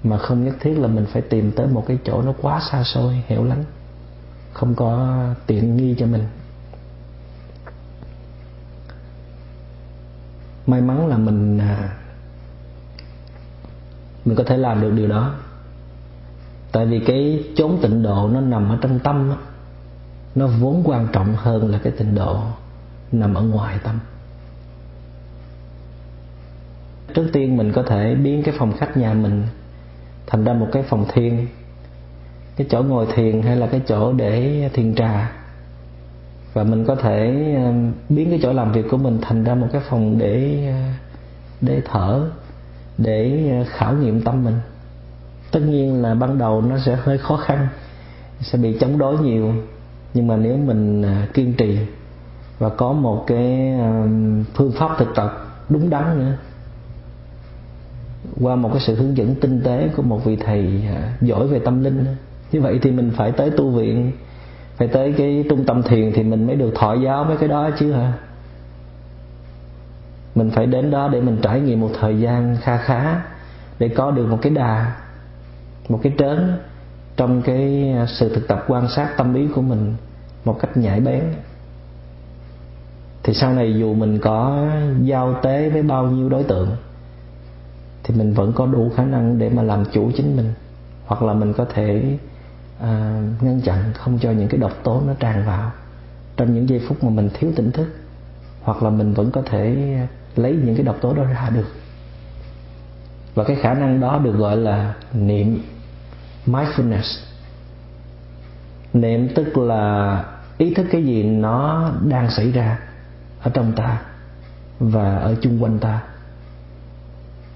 Mà 0.03 0.19
không 0.19 0.45
nhất 0.45 0.55
thiết 0.61 0.79
là 0.79 0.89
mình 0.89 1.07
phải 1.13 1.23
tìm 1.23 1.53
tới 1.53 1.67
một 1.67 1.85
cái 1.87 1.99
chỗ 2.05 2.23
nó 2.23 2.33
quá 2.43 2.61
xa 2.71 2.85
xôi, 2.85 3.23
hẻo 3.27 3.45
lánh, 3.45 3.65
không 4.53 4.75
có 4.75 5.19
tiện 5.47 5.77
nghi 5.77 5.95
cho 5.99 6.07
mình. 6.07 6.23
May 10.67 10.81
mắn 10.81 11.07
là 11.07 11.17
mình 11.17 11.59
à, 11.59 11.97
mình 14.25 14.37
có 14.37 14.45
thể 14.45 14.57
làm 14.57 14.81
được 14.81 14.91
điều 14.91 15.09
đó 15.09 15.35
tại 16.73 16.87
vì 16.87 17.01
cái 17.07 17.45
chốn 17.57 17.79
tịnh 17.83 18.03
độ 18.03 18.29
nó 18.29 18.41
nằm 18.41 18.69
ở 18.69 18.79
trong 18.81 18.99
tâm 18.99 19.31
đó. 19.31 19.37
nó 20.35 20.47
vốn 20.47 20.83
quan 20.85 21.09
trọng 21.13 21.35
hơn 21.37 21.71
là 21.71 21.79
cái 21.79 21.93
tịnh 21.99 22.15
độ 22.15 22.43
nằm 23.13 23.35
ở 23.35 23.43
ngoài 23.43 23.79
tâm 23.83 23.99
trước 27.15 27.29
tiên 27.33 27.57
mình 27.57 27.73
có 27.73 27.83
thể 27.83 28.15
biến 28.15 28.43
cái 28.43 28.55
phòng 28.59 28.73
khách 28.77 28.97
nhà 28.97 29.15
mình 29.15 29.43
thành 30.27 30.45
ra 30.45 30.53
một 30.53 30.69
cái 30.73 30.83
phòng 30.83 31.07
thiền 31.13 31.47
cái 32.57 32.67
chỗ 32.71 32.83
ngồi 32.83 33.07
thiền 33.15 33.43
hay 33.43 33.57
là 33.57 33.67
cái 33.67 33.81
chỗ 33.87 34.13
để 34.13 34.71
thiền 34.73 34.95
trà 34.95 35.33
và 36.55 36.65
mình 36.65 36.85
có 36.85 36.95
thể 36.95 37.45
um, 37.55 37.93
biến 38.09 38.31
cái 38.31 38.39
chỗ 38.43 38.53
làm 38.53 38.73
việc 38.73 38.87
của 38.91 38.97
mình 38.97 39.19
thành 39.23 39.45
ra 39.45 39.55
một 39.55 39.67
cái 39.73 39.83
phòng 39.89 40.19
để 40.19 40.65
uh, 40.69 40.95
để 41.61 41.83
thở, 41.85 42.31
để 42.99 43.51
uh, 43.61 43.67
khảo 43.69 43.95
nghiệm 43.95 44.21
tâm 44.21 44.45
mình. 44.45 44.55
Tất 45.53 45.61
nhiên 45.61 46.03
là 46.03 46.15
ban 46.15 46.39
đầu 46.39 46.63
nó 46.63 46.79
sẽ 46.87 46.97
hơi 47.03 47.19
khó 47.19 47.37
khăn, 47.37 47.69
sẽ 48.41 48.59
bị 48.59 48.79
chống 48.81 48.99
đối 48.99 49.19
nhiều. 49.19 49.55
Nhưng 50.15 50.27
mà 50.27 50.37
nếu 50.37 50.57
mình 50.57 51.01
uh, 51.01 51.35
kiên 51.35 51.55
trì 51.55 51.79
và 52.59 52.69
có 52.69 52.93
một 52.93 53.25
cái 53.27 53.73
um, 53.79 54.45
phương 54.55 54.73
pháp 54.73 54.91
thực 54.99 55.09
tập 55.15 55.47
đúng 55.69 55.91
đắn 55.91 56.19
nữa, 56.19 56.37
qua 58.41 58.57
một 58.57 58.71
cái 58.73 58.81
sự 58.87 58.95
hướng 58.95 59.17
dẫn 59.17 59.35
tinh 59.35 59.61
tế 59.65 59.89
của 59.97 60.03
một 60.03 60.25
vị 60.25 60.37
thầy 60.37 60.83
giỏi 61.21 61.47
về 61.47 61.59
tâm 61.59 61.85
linh, 61.85 62.05
như 62.53 62.61
vậy 62.61 62.79
thì 62.83 62.91
mình 62.91 63.13
phải 63.17 63.33
tới 63.33 63.51
tu 63.51 63.71
viện 63.71 64.13
phải 64.77 64.89
tới 64.89 65.15
cái 65.19 65.45
trung 65.49 65.65
tâm 65.65 65.83
thiền 65.83 66.13
thì 66.15 66.23
mình 66.23 66.47
mới 66.47 66.57
được 66.57 66.71
thọ 66.75 66.95
giáo 66.95 67.25
mấy 67.25 67.37
cái 67.37 67.49
đó 67.49 67.71
chứ 67.79 67.93
hả? 67.93 68.13
Mình 70.35 70.51
phải 70.51 70.67
đến 70.67 70.91
đó 70.91 71.09
để 71.09 71.21
mình 71.21 71.39
trải 71.43 71.61
nghiệm 71.61 71.81
một 71.81 71.91
thời 72.01 72.21
gian 72.21 72.57
kha 72.61 72.77
khá 72.77 73.23
để 73.79 73.89
có 73.89 74.11
được 74.11 74.27
một 74.27 74.39
cái 74.43 74.53
đà, 74.53 74.97
một 75.89 76.01
cái 76.03 76.13
trớn 76.19 76.59
trong 77.17 77.43
cái 77.43 77.95
sự 78.07 78.35
thực 78.35 78.49
tập 78.49 78.65
quan 78.69 78.89
sát 78.89 79.17
tâm 79.17 79.35
ý 79.35 79.49
của 79.55 79.63
mình 79.63 79.95
một 80.45 80.59
cách 80.61 80.77
nhạy 80.77 81.01
bén. 81.01 81.23
Thì 83.23 83.35
sau 83.35 83.53
này 83.53 83.75
dù 83.75 83.95
mình 83.95 84.19
có 84.19 84.67
giao 85.03 85.35
tế 85.43 85.71
với 85.71 85.83
bao 85.83 86.07
nhiêu 86.07 86.29
đối 86.29 86.45
tượng, 86.45 86.69
thì 88.03 88.15
mình 88.15 88.33
vẫn 88.33 88.53
có 88.53 88.67
đủ 88.67 88.91
khả 88.97 89.05
năng 89.05 89.39
để 89.39 89.49
mà 89.49 89.63
làm 89.63 89.85
chủ 89.93 90.11
chính 90.17 90.37
mình, 90.37 90.53
hoặc 91.07 91.23
là 91.23 91.33
mình 91.33 91.53
có 91.53 91.65
thể 91.65 92.17
à, 92.85 93.23
ngăn 93.41 93.61
chặn 93.61 93.93
không 93.95 94.19
cho 94.19 94.31
những 94.31 94.49
cái 94.49 94.61
độc 94.61 94.73
tố 94.85 95.03
nó 95.07 95.15
tràn 95.15 95.47
vào. 95.47 95.73
Trong 96.37 96.55
những 96.55 96.69
giây 96.69 96.81
phút 96.89 97.05
mà 97.05 97.11
mình 97.11 97.31
thiếu 97.35 97.53
tỉnh 97.57 97.73
thức 97.73 97.87
hoặc 98.63 98.83
là 98.83 98.91
mình 98.91 99.15
vẫn 99.15 99.31
có 99.31 99.43
thể 99.47 99.77
lấy 100.37 100.59
những 100.65 100.75
cái 100.75 100.85
độc 100.85 100.97
tố 101.01 101.15
đó 101.15 101.25
ra 101.25 101.51
được. 101.55 101.67
Và 103.35 103.45
cái 103.45 103.57
khả 103.57 103.75
năng 103.75 104.01
đó 104.01 104.19
được 104.19 104.33
gọi 104.33 104.57
là 104.57 104.95
niệm 105.13 105.63
mindfulness. 106.47 107.21
Niệm 108.93 109.29
tức 109.35 109.59
là 109.59 110.25
ý 110.59 110.75
thức 110.75 110.87
cái 110.93 111.05
gì 111.05 111.23
nó 111.23 111.91
đang 112.05 112.31
xảy 112.31 112.53
ra 112.53 112.79
ở 113.43 113.51
trong 113.55 113.73
ta 113.73 114.03
và 114.81 115.17
ở 115.17 115.35
chung 115.41 115.63
quanh 115.63 115.79
ta. 115.79 116.03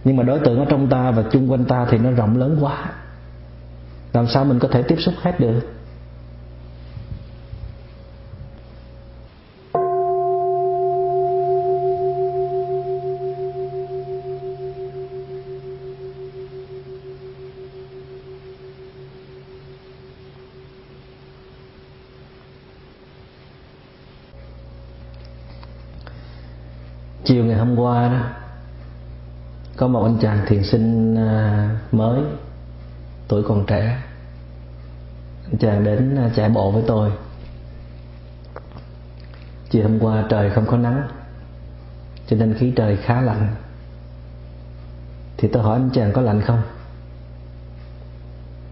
Nhưng 0.05 0.17
mà 0.17 0.23
đối 0.23 0.39
tượng 0.39 0.59
ở 0.59 0.65
trong 0.69 0.89
ta 0.89 1.11
và 1.11 1.25
chung 1.33 1.51
quanh 1.51 1.65
ta 1.65 1.87
thì 1.91 1.99
nó 1.99 2.11
rộng 2.11 2.37
lớn 2.37 2.59
quá 2.61 2.91
làm 4.12 4.27
sao 4.29 4.45
mình 4.45 4.59
có 4.59 4.69
thể 4.73 4.83
tiếp 4.83 4.97
xúc 4.99 5.15
hết 5.23 5.41
được? 5.41 5.61
Chiều 27.25 27.45
ngày 27.45 27.59
hôm 27.59 27.77
qua 27.77 28.09
đó, 28.09 28.21
có 29.77 29.88
một 29.88 30.03
anh 30.05 30.19
chàng 30.21 30.47
thiền 30.47 30.65
sinh 30.65 31.17
à, 31.17 31.71
mới 31.93 32.21
tuổi 33.29 33.43
còn 33.43 33.67
trẻ. 33.67 34.03
Anh 35.45 35.59
chàng 35.59 35.85
đến 35.85 36.17
à, 36.17 36.31
chạy 36.37 36.49
bộ 36.49 36.71
với 36.71 36.83
tôi. 36.87 37.11
Chiều 39.71 39.83
hôm 39.83 39.99
qua 40.01 40.25
trời 40.29 40.51
không 40.51 40.67
có 40.67 40.77
nắng, 40.77 41.09
cho 42.27 42.37
nên 42.37 42.55
khí 42.55 42.73
trời 42.77 42.97
khá 42.97 43.21
lạnh. 43.21 43.55
Thì 45.37 45.49
tôi 45.49 45.63
hỏi 45.63 45.79
anh 45.79 45.91
chàng 45.95 46.13
có 46.13 46.21
lạnh 46.21 46.41
không? 46.41 46.63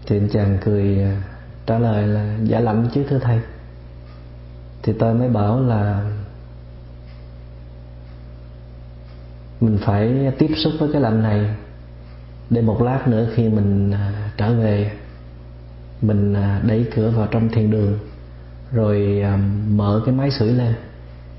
Thì 0.05 0.17
anh 0.17 0.29
chàng 0.29 0.57
cười 0.65 1.03
à, 1.03 1.21
trả 1.65 1.79
lời 1.79 2.07
là 2.07 2.37
dạ 2.43 2.59
lạnh 2.59 2.89
chứ, 2.93 3.03
thưa 3.09 3.19
thầy. 3.19 3.39
Thì 4.83 4.93
tôi 4.99 5.13
mới 5.13 5.29
bảo 5.29 5.61
là, 5.61 6.11
mình 9.61 9.79
phải 9.85 10.31
tiếp 10.39 10.51
xúc 10.63 10.73
với 10.79 10.89
cái 10.93 11.01
lạnh 11.01 11.23
này 11.23 11.55
để 12.49 12.61
một 12.61 12.81
lát 12.81 13.07
nữa 13.07 13.27
khi 13.35 13.49
mình 13.49 13.91
à, 13.91 14.31
trở 14.37 14.53
về, 14.53 14.91
mình 16.01 16.33
à, 16.33 16.61
đẩy 16.67 16.85
cửa 16.95 17.09
vào 17.09 17.27
trong 17.31 17.49
thiền 17.49 17.71
đường, 17.71 17.99
rồi 18.71 19.21
à, 19.23 19.39
mở 19.69 20.01
cái 20.05 20.15
máy 20.15 20.31
sưởi 20.31 20.51
lên, 20.51 20.73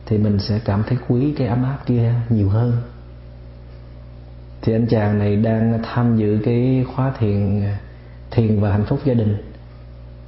thì 0.07 0.19
mình 0.19 0.39
sẽ 0.39 0.61
cảm 0.65 0.83
thấy 0.87 0.99
quý 1.09 1.35
cái 1.39 1.47
ấm 1.47 1.65
áp 1.65 1.79
kia 1.87 2.13
nhiều 2.29 2.49
hơn. 2.49 2.73
Thì 4.63 4.73
anh 4.73 4.87
chàng 4.87 5.19
này 5.19 5.37
đang 5.37 5.83
tham 5.83 6.17
dự 6.17 6.39
cái 6.45 6.85
khóa 6.95 7.13
thiền 7.19 7.63
thiền 8.31 8.61
và 8.61 8.73
hạnh 8.73 8.85
phúc 8.85 9.01
gia 9.05 9.15
đình, 9.15 9.37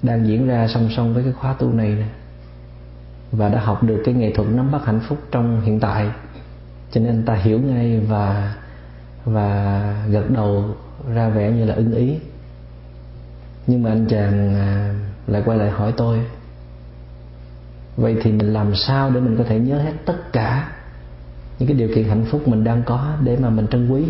đang 0.02 0.26
diễn 0.26 0.46
ra 0.46 0.68
song 0.68 0.88
song 0.96 1.14
với 1.14 1.22
cái 1.22 1.32
khóa 1.32 1.52
tu 1.52 1.72
này 1.72 1.88
nè, 1.88 2.06
và 3.32 3.48
đã 3.48 3.60
học 3.60 3.82
được 3.82 4.02
cái 4.04 4.14
nghệ 4.14 4.32
thuật 4.32 4.48
nắm 4.48 4.72
bắt 4.72 4.84
hạnh 4.84 5.00
phúc 5.08 5.18
trong 5.30 5.60
hiện 5.60 5.80
tại. 5.80 6.08
Cho 6.92 7.00
nên 7.00 7.10
anh 7.10 7.22
ta 7.22 7.34
hiểu 7.34 7.60
ngay 7.60 8.00
và 8.00 8.54
và 9.24 10.06
gật 10.10 10.30
đầu 10.30 10.64
ra 11.14 11.28
vẻ 11.28 11.50
như 11.50 11.64
là 11.64 11.74
ưng 11.74 11.94
ý. 11.94 12.18
Nhưng 13.66 13.82
mà 13.82 13.90
anh 13.90 14.06
chàng 14.06 14.54
à, 14.54 14.94
lại 15.26 15.42
quay 15.44 15.58
lại 15.58 15.70
hỏi 15.70 15.94
tôi, 15.96 16.20
vậy 17.96 18.16
thì 18.22 18.32
mình 18.32 18.52
làm 18.52 18.74
sao 18.74 19.10
để 19.10 19.20
mình 19.20 19.36
có 19.38 19.44
thể 19.44 19.58
nhớ 19.58 19.78
hết 19.78 19.92
tất 20.04 20.32
cả 20.32 20.72
những 21.58 21.68
cái 21.68 21.76
điều 21.76 21.88
kiện 21.94 22.08
hạnh 22.08 22.24
phúc 22.30 22.48
mình 22.48 22.64
đang 22.64 22.82
có 22.82 23.12
để 23.24 23.36
mà 23.36 23.50
mình 23.50 23.66
trân 23.66 23.88
quý? 23.88 24.04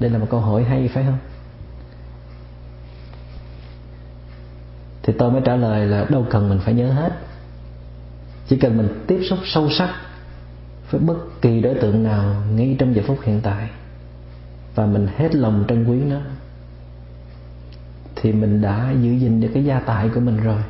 Đây 0.00 0.10
là 0.10 0.18
một 0.18 0.26
câu 0.30 0.40
hỏi 0.40 0.64
hay, 0.64 0.88
phải 0.94 1.04
không? 1.04 1.18
Thì 5.02 5.12
tôi 5.18 5.30
mới 5.30 5.42
trả 5.44 5.56
lời 5.56 5.86
là 5.86 6.06
đâu 6.08 6.26
cần 6.30 6.48
mình 6.48 6.58
phải 6.64 6.74
nhớ 6.74 6.92
hết. 6.92 7.12
Chỉ 8.48 8.56
cần 8.56 8.76
mình 8.76 9.04
tiếp 9.06 9.20
xúc 9.30 9.38
sâu 9.44 9.70
sắc 9.70 9.94
với 10.90 11.00
bất 11.00 11.16
kỳ 11.42 11.60
đối 11.60 11.74
tượng 11.74 12.02
nào 12.02 12.42
ngay 12.54 12.76
trong 12.78 12.94
giờ 12.94 13.02
phút 13.06 13.18
hiện 13.22 13.40
tại, 13.42 13.68
và 14.74 14.86
mình 14.86 15.08
hết 15.16 15.34
lòng 15.34 15.64
trân 15.68 15.84
quý 15.84 15.98
nó, 15.98 16.20
thì 18.16 18.32
mình 18.32 18.60
đã 18.60 18.94
giữ 19.02 19.10
gìn 19.10 19.40
được 19.40 19.48
cái 19.54 19.64
gia 19.64 19.80
tài 19.80 20.08
của 20.08 20.20
mình 20.20 20.36
rồi. 20.36 20.62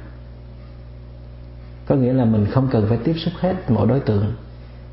Có 1.87 1.95
nghĩa 1.95 2.13
là 2.13 2.25
mình 2.25 2.47
không 2.51 2.69
cần 2.73 2.87
phải 2.89 2.99
tiếp 3.05 3.15
xúc 3.17 3.35
hết 3.41 3.71
mọi 3.71 3.87
đối 3.87 4.01
tượng. 4.01 4.33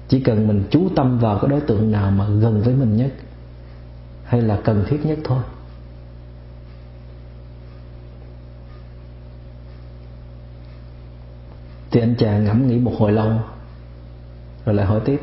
Chỉ 0.08 0.20
cần 0.20 0.48
mình 0.48 0.64
chú 0.72 0.90
tâm 0.96 1.20
vào 1.20 1.40
cái 1.40 1.50
đối 1.50 1.62
tượng 1.62 1.92
nào 1.92 2.12
mà 2.12 2.28
gần 2.28 2.62
với 2.62 2.76
mình 2.76 2.98
nhất, 2.98 3.14
hay 4.24 4.42
là 4.42 4.60
cần 4.64 4.86
thiết 4.88 5.06
nhất 5.06 5.20
thôi. 5.24 5.44
Thì 11.92 12.02
anh 12.02 12.16
chàng 12.16 12.44
ngẫm 12.44 12.68
nghĩ 12.68 12.80
một 12.80 12.94
hồi 13.00 13.12
lâu 13.12 13.32
rồi 14.68 14.76
lại 14.76 14.86
hỏi 14.86 15.00
tiếp. 15.06 15.22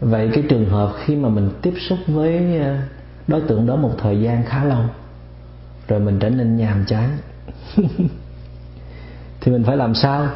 Vậy 0.00 0.30
cái 0.34 0.44
trường 0.48 0.68
hợp 0.68 0.92
khi 1.04 1.16
mà 1.16 1.28
mình 1.28 1.50
tiếp 1.62 1.74
xúc 1.88 1.98
với 2.06 2.58
ờ, 2.58 2.76
đối 3.28 3.40
tượng 3.40 3.66
đó 3.66 3.76
một 3.76 3.94
thời 3.98 4.20
gian 4.20 4.44
khá 4.44 4.64
lâu, 4.64 4.82
rồi 5.88 6.00
mình 6.00 6.18
trở 6.18 6.30
nên 6.30 6.56
nhàm 6.56 6.84
chán, 6.86 7.18
thì 9.40 9.52
mình 9.52 9.64
phải 9.64 9.76
làm 9.76 9.94
sao? 9.94 10.28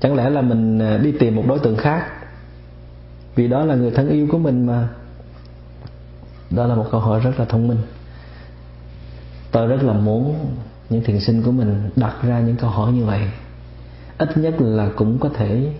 Chẳng 0.00 0.14
lẽ 0.14 0.30
là 0.30 0.42
mình 0.42 0.78
ờ, 0.78 0.98
đi 0.98 1.12
tìm 1.12 1.36
một 1.36 1.44
đối 1.48 1.58
tượng 1.58 1.76
khác? 1.76 2.06
Vì 3.34 3.48
đó 3.48 3.64
là 3.64 3.74
người 3.74 3.90
thân 3.90 4.08
yêu 4.08 4.28
của 4.30 4.38
mình 4.38 4.66
mà. 4.66 4.88
Đó 6.50 6.66
là 6.66 6.74
một 6.74 6.86
câu 6.90 7.00
hỏi 7.00 7.20
rất 7.20 7.32
là 7.38 7.44
thông 7.44 7.68
minh. 7.68 7.78
Tôi 9.50 9.66
rất 9.66 9.82
là 9.82 9.92
muốn 9.92 10.34
những 10.90 11.04
thiền 11.04 11.20
sinh 11.20 11.42
của 11.42 11.50
mình 11.50 11.90
đặt 11.96 12.14
ra 12.22 12.40
những 12.40 12.56
câu 12.56 12.70
hỏi 12.70 12.92
như 12.92 13.04
vậy. 13.04 13.20
Ít 14.18 14.36
nhất 14.36 14.54
là 14.58 14.88
cũng 14.96 15.18
có 15.18 15.28
thể 15.28 15.72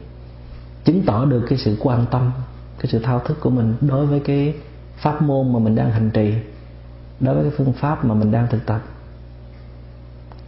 chứng 0.85 1.03
tỏ 1.07 1.25
được 1.25 1.44
cái 1.49 1.59
sự 1.59 1.77
quan 1.81 2.07
tâm, 2.11 2.33
cái 2.79 2.87
sự 2.92 2.99
thao 2.99 3.18
thức 3.18 3.37
của 3.40 3.51
mình 3.51 3.75
đối 3.81 4.07
với 4.07 4.20
cái 4.20 4.55
pháp 4.97 5.23
môn 5.23 5.53
mà 5.53 5.59
mình 5.59 5.75
đang 5.75 5.90
hành 5.90 6.11
trì, 6.11 6.35
đối 7.20 7.35
với 7.35 7.44
cái 7.44 7.53
phương 7.57 7.73
pháp 7.73 8.05
mà 8.05 8.14
mình 8.14 8.31
đang 8.31 8.47
thực 8.51 8.66
tập. 8.66 8.81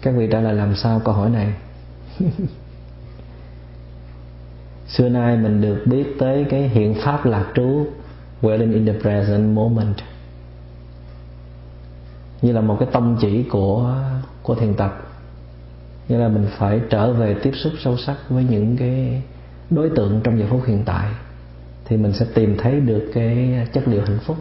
Các 0.00 0.14
vị 0.16 0.28
trả 0.32 0.40
lời 0.40 0.54
làm 0.54 0.76
sao 0.76 1.00
câu 1.04 1.14
hỏi 1.14 1.30
này? 1.30 1.52
Xưa 4.88 5.08
nay 5.08 5.36
mình 5.36 5.60
được 5.60 5.82
biết 5.86 6.16
tới 6.18 6.46
cái 6.50 6.68
hiện 6.68 6.94
pháp 7.04 7.26
lạc 7.26 7.46
trú, 7.54 7.86
dwelling 8.42 8.72
in 8.72 8.86
the 8.86 8.92
present 9.00 9.56
moment. 9.56 9.96
Như 12.42 12.52
là 12.52 12.60
một 12.60 12.76
cái 12.80 12.88
tông 12.92 13.16
chỉ 13.20 13.42
của 13.42 13.94
của 14.42 14.54
thiền 14.54 14.74
tập. 14.74 15.02
Như 16.08 16.18
là 16.18 16.28
mình 16.28 16.46
phải 16.58 16.80
trở 16.90 17.12
về 17.12 17.36
tiếp 17.42 17.52
xúc 17.54 17.72
sâu 17.84 17.96
sắc 17.96 18.16
với 18.28 18.44
những 18.44 18.76
cái 18.76 19.22
đối 19.70 19.90
tượng 19.90 20.20
trong 20.24 20.38
giờ 20.38 20.46
phút 20.50 20.62
hiện 20.66 20.82
tại, 20.84 21.08
thì 21.84 21.96
mình 21.96 22.12
sẽ 22.12 22.26
tìm 22.34 22.56
thấy 22.58 22.80
được 22.80 23.10
cái 23.14 23.66
chất 23.72 23.88
liệu 23.88 24.00
hạnh 24.00 24.18
phúc 24.26 24.36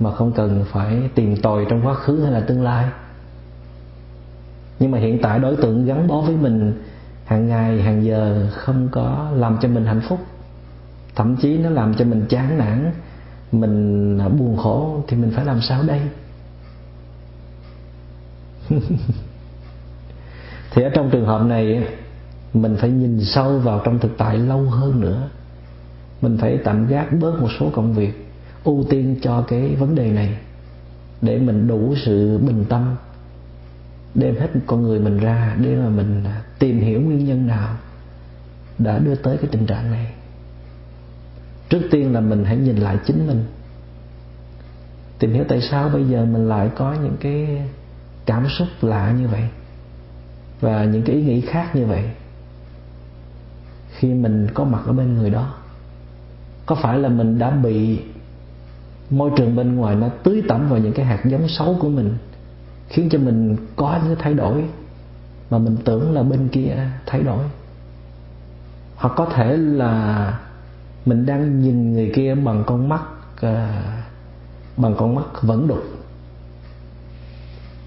mà 0.00 0.14
không 0.14 0.32
cần 0.32 0.64
phải 0.72 1.10
tìm 1.14 1.36
tòi 1.36 1.66
trong 1.68 1.86
quá 1.86 1.94
khứ 1.94 2.22
hay 2.22 2.32
là 2.32 2.40
tương 2.40 2.62
lai. 2.62 2.88
Nhưng 4.78 4.90
mà 4.90 4.98
hiện 4.98 5.18
tại 5.22 5.38
đối 5.38 5.56
tượng 5.56 5.86
gắn 5.86 6.06
bó 6.06 6.20
với 6.20 6.36
mình 6.36 6.82
hàng 7.24 7.48
ngày, 7.48 7.82
hàng 7.82 8.04
giờ 8.04 8.48
không 8.52 8.88
có 8.92 9.30
làm 9.34 9.58
cho 9.60 9.68
mình 9.68 9.84
hạnh 9.84 10.00
phúc. 10.08 10.18
Thậm 11.14 11.36
chí 11.36 11.58
nó 11.58 11.70
làm 11.70 11.94
cho 11.94 12.04
mình 12.04 12.26
chán 12.28 12.58
nản, 12.58 12.92
mình 13.52 14.18
buồn 14.38 14.56
khổ, 14.56 15.02
thì 15.08 15.16
mình 15.16 15.30
phải 15.36 15.44
làm 15.44 15.60
sao 15.60 15.82
đây? 15.82 16.00
Thì 20.70 20.82
ở 20.82 20.90
trong 20.94 21.10
trường 21.10 21.26
hợp 21.26 21.42
này 21.46 21.88
mình 22.54 22.76
phải 22.80 22.90
nhìn 22.90 23.24
sâu 23.24 23.58
vào 23.58 23.82
trong 23.84 23.98
thực 23.98 24.18
tại 24.18 24.38
lâu 24.38 24.62
hơn 24.62 25.00
nữa. 25.00 25.28
Mình 26.22 26.38
phải 26.40 26.58
tạm 26.64 26.86
gác 26.86 27.12
bớt 27.12 27.40
một 27.40 27.48
số 27.60 27.70
công 27.74 27.94
việc, 27.94 28.28
ưu 28.64 28.84
tiên 28.90 29.16
cho 29.22 29.42
cái 29.48 29.74
vấn 29.74 29.94
đề 29.94 30.10
này, 30.10 30.38
để 31.22 31.38
mình 31.38 31.68
đủ 31.68 31.94
sự 32.04 32.38
bình 32.38 32.64
tâm, 32.68 32.96
đem 34.14 34.36
hết 34.36 34.48
con 34.66 34.82
người 34.82 35.00
mình 35.00 35.18
ra 35.18 35.56
để 35.60 35.76
mà 35.76 35.88
mình 35.88 36.24
tìm 36.58 36.80
hiểu 36.80 37.00
nguyên 37.00 37.24
nhân 37.24 37.46
nào 37.46 37.76
đã 38.78 38.98
đưa 38.98 39.14
tới 39.14 39.36
cái 39.36 39.48
tình 39.52 39.66
trạng 39.66 39.90
này. 39.90 40.12
Trước 41.68 41.82
tiên 41.90 42.12
là 42.12 42.20
mình 42.20 42.44
hãy 42.44 42.56
nhìn 42.56 42.76
lại 42.76 42.98
chính 43.06 43.26
mình. 43.26 43.44
Tìm 45.18 45.32
hiểu 45.32 45.44
tại 45.48 45.60
sao 45.60 45.88
bây 45.88 46.04
giờ 46.04 46.24
mình 46.24 46.48
lại 46.48 46.70
có 46.76 46.94
những 47.02 47.16
cái 47.20 47.62
cảm 48.26 48.48
xúc 48.48 48.68
lạ 48.82 49.14
như 49.20 49.28
vậy 49.28 49.48
và 50.60 50.84
những 50.84 51.02
cái 51.02 51.16
ý 51.16 51.22
nghĩ 51.22 51.40
khác 51.40 51.76
như 51.76 51.86
vậy 51.86 52.10
khi 53.98 54.14
mình 54.14 54.48
có 54.54 54.64
mặt 54.64 54.82
ở 54.86 54.92
bên 54.92 55.14
người 55.14 55.30
đó 55.30 55.54
có 56.66 56.74
phải 56.74 56.98
là 56.98 57.08
mình 57.08 57.38
đã 57.38 57.50
bị 57.50 57.98
môi 59.10 59.30
trường 59.36 59.56
bên 59.56 59.76
ngoài 59.76 59.96
nó 59.96 60.08
tưới 60.22 60.42
tẩm 60.48 60.68
vào 60.68 60.78
những 60.78 60.92
cái 60.92 61.06
hạt 61.06 61.20
giống 61.24 61.48
xấu 61.48 61.76
của 61.80 61.88
mình 61.88 62.14
khiến 62.88 63.08
cho 63.10 63.18
mình 63.18 63.56
có 63.76 63.98
những 64.04 64.16
thay 64.18 64.34
đổi 64.34 64.64
mà 65.50 65.58
mình 65.58 65.76
tưởng 65.84 66.14
là 66.14 66.22
bên 66.22 66.48
kia 66.48 66.76
thay 67.06 67.22
đổi? 67.22 67.44
Hoặc 68.96 69.12
có 69.16 69.26
thể 69.26 69.56
là 69.56 70.38
mình 71.06 71.26
đang 71.26 71.60
nhìn 71.60 71.92
người 71.92 72.12
kia 72.14 72.34
bằng 72.34 72.64
con 72.66 72.88
mắt 72.88 73.02
à, 73.40 73.82
bằng 74.76 74.94
con 74.98 75.14
mắt 75.14 75.42
vẫn 75.42 75.68
đục. 75.68 75.82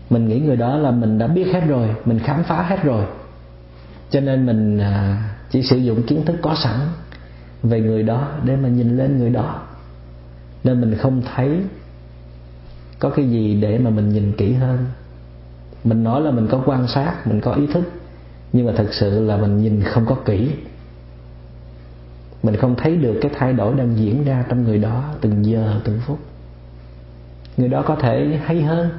Mình 0.10 0.28
nghĩ 0.28 0.40
người 0.40 0.56
đó 0.56 0.78
là 0.78 0.92
mình 0.92 1.18
đã 1.18 1.28
biết 1.28 1.48
hết 1.54 1.62
rồi 1.68 1.96
mình 2.06 2.20
khám 2.20 2.44
phá 2.44 2.62
hết 2.62 2.84
rồi. 2.84 3.06
Cho 4.10 4.20
nên 4.20 4.46
mình 4.46 4.78
à, 4.80 5.27
chỉ 5.52 5.64
sử 5.64 5.78
dụng 5.78 6.04
kiến 6.04 6.26
thức 6.26 6.36
có 6.42 6.56
sẵn 6.56 6.80
về 7.64 7.82
người 7.82 8.04
đó 8.04 8.32
để 8.44 8.56
mà 8.56 8.70
nhìn 8.70 8.98
lên 8.98 9.18
người 9.18 9.30
đó. 9.30 9.62
Nên 10.64 10.82
mình 10.82 10.96
không 10.96 11.22
thấy 11.36 11.62
có 13.00 13.10
cái 13.10 13.30
gì 13.30 13.62
để 13.62 13.78
mà 13.78 13.90
mình 13.90 14.10
nhìn 14.10 14.32
kỹ 14.38 14.54
hơn. 14.54 14.86
Mình 15.84 16.04
nói 16.04 16.22
là 16.22 16.32
mình 16.32 16.48
có 16.48 16.64
quan 16.66 16.88
sát, 16.88 17.28
mình 17.28 17.42
có 17.42 17.54
ý 17.54 17.68
thức, 17.68 17.84
nhưng 18.54 18.66
mà 18.66 18.74
thật 18.78 18.88
sự 18.92 19.26
là 19.26 19.38
mình 19.38 19.58
nhìn 19.58 19.84
không 19.84 20.06
có 20.06 20.16
kỹ. 20.16 20.50
Mình 22.44 22.56
không 22.56 22.76
thấy 22.76 22.98
được 22.98 23.20
cái 23.22 23.32
thay 23.36 23.54
đổi 23.54 23.76
đang 23.76 23.98
diễn 23.98 24.24
ra 24.24 24.46
trong 24.50 24.64
người 24.64 24.78
đó 24.78 25.04
từng 25.22 25.46
giờ, 25.46 25.82
từng 25.84 26.00
phút. 26.06 26.20
Người 27.58 27.70
đó 27.70 27.82
có 27.82 27.96
thể 27.96 28.40
hay 28.44 28.62
hơn, 28.62 28.90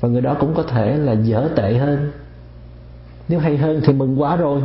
và 0.00 0.08
người 0.08 0.20
đó 0.20 0.36
cũng 0.40 0.54
có 0.54 0.62
thể 0.62 0.96
là 0.96 1.12
dở 1.12 1.48
tệ 1.56 1.78
hơn 1.78 2.10
nếu 3.28 3.40
hay 3.40 3.56
hơn 3.56 3.80
thì 3.84 3.92
mừng 3.92 4.20
quá 4.20 4.36
rồi. 4.36 4.62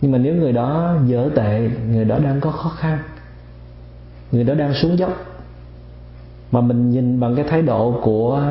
Nhưng 0.00 0.12
mà 0.12 0.18
nếu 0.18 0.34
người 0.34 0.52
đó 0.52 0.96
dở 1.06 1.30
tệ, 1.34 1.70
người 1.90 2.04
đó 2.04 2.18
đang 2.18 2.40
có 2.40 2.50
khó 2.50 2.68
khăn, 2.68 2.98
người 4.32 4.44
đó 4.44 4.54
đang 4.54 4.74
xuống 4.74 4.98
dốc, 4.98 5.12
mà 6.52 6.60
mình 6.60 6.90
nhìn 6.90 7.20
bằng 7.20 7.36
cái 7.36 7.44
thái 7.48 7.62
độ 7.62 8.00
của 8.02 8.42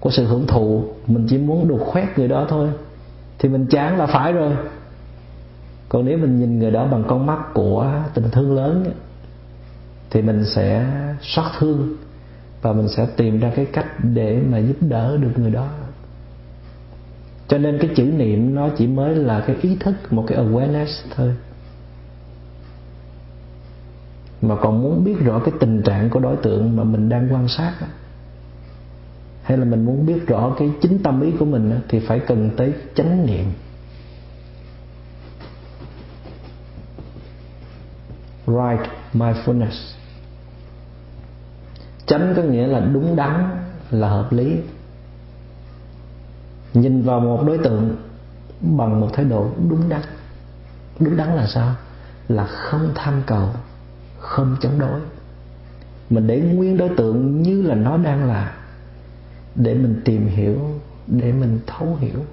của 0.00 0.10
sự 0.10 0.26
hưởng 0.26 0.46
thụ, 0.46 0.84
mình 1.06 1.26
chỉ 1.28 1.38
muốn 1.38 1.68
đục 1.68 1.80
khoét 1.80 2.18
người 2.18 2.28
đó 2.28 2.46
thôi, 2.48 2.68
thì 3.38 3.48
mình 3.48 3.66
chán 3.66 3.98
là 3.98 4.06
phải 4.06 4.32
rồi. 4.32 4.52
Còn 5.88 6.04
nếu 6.04 6.18
mình 6.18 6.40
nhìn 6.40 6.58
người 6.58 6.70
đó 6.70 6.86
bằng 6.86 7.04
con 7.08 7.26
mắt 7.26 7.54
của 7.54 7.92
tình 8.14 8.30
thương 8.30 8.56
lớn, 8.56 8.84
thì 10.10 10.22
mình 10.22 10.44
sẽ 10.44 10.86
xót 11.22 11.44
thương 11.58 11.96
và 12.62 12.72
mình 12.72 12.88
sẽ 12.88 13.06
tìm 13.16 13.40
ra 13.40 13.52
cái 13.56 13.64
cách 13.64 13.86
để 14.02 14.40
mà 14.50 14.58
giúp 14.58 14.76
đỡ 14.80 15.16
được 15.16 15.30
người 15.36 15.50
đó 15.50 15.68
cho 17.54 17.58
nên 17.58 17.78
cái 17.78 17.90
chữ 17.96 18.04
niệm 18.04 18.54
nó 18.54 18.68
chỉ 18.78 18.86
mới 18.86 19.14
là 19.14 19.40
cái 19.46 19.56
ý 19.62 19.76
thức, 19.80 19.94
một 20.10 20.24
cái 20.26 20.38
awareness 20.38 20.86
thôi. 21.16 21.34
Mà 24.42 24.56
còn 24.56 24.82
muốn 24.82 25.04
biết 25.04 25.14
rõ 25.24 25.38
cái 25.38 25.54
tình 25.60 25.82
trạng 25.82 26.10
của 26.10 26.20
đối 26.20 26.36
tượng 26.36 26.76
mà 26.76 26.84
mình 26.84 27.08
đang 27.08 27.28
quan 27.32 27.48
sát 27.48 27.74
hay 29.42 29.58
là 29.58 29.64
mình 29.64 29.84
muốn 29.84 30.06
biết 30.06 30.26
rõ 30.26 30.54
cái 30.58 30.70
chính 30.82 31.02
tâm 31.02 31.20
ý 31.20 31.30
của 31.38 31.44
mình 31.44 31.80
thì 31.88 32.00
phải 32.00 32.18
cần 32.18 32.50
tới 32.56 32.72
chánh 32.94 33.26
niệm. 33.26 33.44
Right 38.46 38.90
mindfulness. 39.12 39.94
Chánh 42.06 42.34
có 42.36 42.42
nghĩa 42.42 42.66
là 42.66 42.80
đúng 42.80 43.16
đắn, 43.16 43.50
là 43.90 44.08
hợp 44.08 44.32
lý 44.32 44.56
nhìn 46.74 47.02
vào 47.02 47.20
một 47.20 47.44
đối 47.46 47.58
tượng 47.58 47.96
bằng 48.60 49.00
một 49.00 49.08
thái 49.12 49.24
độ 49.24 49.50
đúng 49.68 49.88
đắn. 49.88 50.02
Đúng 51.00 51.16
đắn 51.16 51.28
là 51.36 51.46
sao? 51.46 51.74
Là 52.28 52.46
không 52.46 52.90
tham 52.94 53.22
cầu, 53.26 53.48
không 54.18 54.56
chống 54.60 54.78
đối. 54.78 55.00
Mình 56.10 56.26
để 56.26 56.40
nguyên 56.40 56.76
đối 56.76 56.88
tượng 56.88 57.42
như 57.42 57.62
là 57.62 57.74
nó 57.74 57.96
đang 57.96 58.28
là, 58.28 58.56
để 59.54 59.74
mình 59.74 60.00
tìm 60.04 60.26
hiểu, 60.26 60.60
để 61.06 61.32
mình 61.32 61.60
thấu 61.66 61.96
hiểu, 62.00 62.24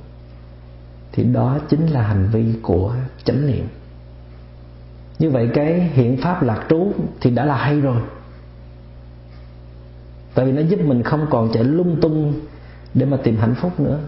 thì 1.11 1.23
đó 1.23 1.57
chính 1.69 1.87
là 1.87 2.01
hành 2.01 2.29
vi 2.31 2.53
của 2.61 2.95
chánh 3.23 3.47
niệm. 3.47 3.67
Như 5.19 5.29
vậy 5.29 5.49
cái 5.53 5.73
hiện 5.73 6.17
pháp 6.17 6.43
lạc 6.43 6.65
trú 6.69 6.91
thì 7.21 7.31
đã 7.31 7.45
là 7.45 7.57
hay 7.57 7.81
rồi. 7.81 8.01
Tại 10.33 10.45
vì 10.45 10.51
nó 10.51 10.61
giúp 10.61 10.79
mình 10.85 11.03
không 11.03 11.27
còn 11.29 11.49
chạy 11.53 11.63
lung 11.63 12.01
tung 12.01 12.33
để 12.93 13.05
mà 13.05 13.17
tìm 13.17 13.37
hạnh 13.37 13.55
phúc 13.55 13.79
nữa 13.79 13.99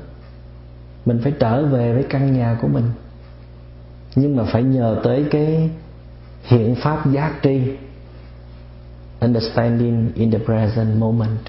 mình 1.06 1.20
phải 1.24 1.34
trở 1.40 1.66
về 1.66 1.94
với 1.94 2.04
căn 2.10 2.34
nhà 2.34 2.58
của 2.62 2.68
mình. 2.68 2.86
Nhưng 4.16 4.36
mà 4.36 4.44
phải 4.44 4.64
nhờ 4.64 5.00
tới 5.04 5.26
cái 5.32 5.70
hiện 6.44 6.76
pháp 6.76 7.12
giác 7.12 7.34
tri, 7.44 7.62
understanding 9.20 10.12
in 10.16 10.32
the 10.32 10.38
present 10.38 11.00
moment. 11.00 11.40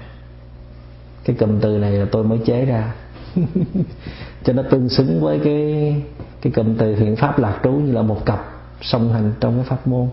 Cái 1.23 1.35
cụm 1.39 1.59
từ 1.59 1.77
này 1.77 1.91
là 1.91 2.05
tôi 2.11 2.23
mới 2.23 2.39
chế 2.45 2.65
ra. 2.65 2.93
Cho 4.43 4.53
nó 4.53 4.63
tương 4.71 4.89
xứng 4.89 5.21
với 5.21 5.39
cái 5.43 5.95
cái 6.41 6.53
cụm 6.53 6.75
từ 6.77 6.95
hiện 6.95 7.15
pháp 7.15 7.39
lạc 7.39 7.59
trú 7.63 7.71
như 7.71 7.91
là 7.91 8.01
một 8.01 8.25
cặp 8.25 8.45
song 8.81 9.13
hành 9.13 9.33
trong 9.39 9.55
cái 9.55 9.65
pháp 9.65 9.87
môn. 9.87 10.07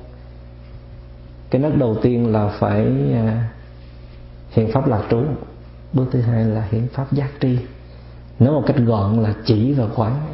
Cái 1.50 1.62
nấc 1.62 1.76
đầu 1.76 1.96
tiên 2.02 2.32
là 2.32 2.48
phải 2.58 2.86
à, 3.14 3.48
hiện 4.50 4.72
pháp 4.72 4.88
lạc 4.88 5.02
trú. 5.10 5.22
Bước 5.92 6.06
thứ 6.12 6.20
hai 6.20 6.44
là 6.44 6.68
hiện 6.70 6.88
pháp 6.92 7.12
giác 7.12 7.28
tri 7.40 7.58
nói 8.44 8.52
một 8.52 8.64
cách 8.66 8.76
gọn 8.76 9.22
là 9.22 9.34
chỉ 9.44 9.72
và 9.72 9.86
quán 9.96 10.32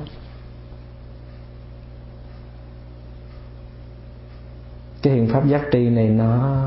cái 5.02 5.14
hiện 5.14 5.28
pháp 5.28 5.46
giác 5.46 5.62
tri 5.72 5.90
này 5.90 6.08
nó 6.08 6.60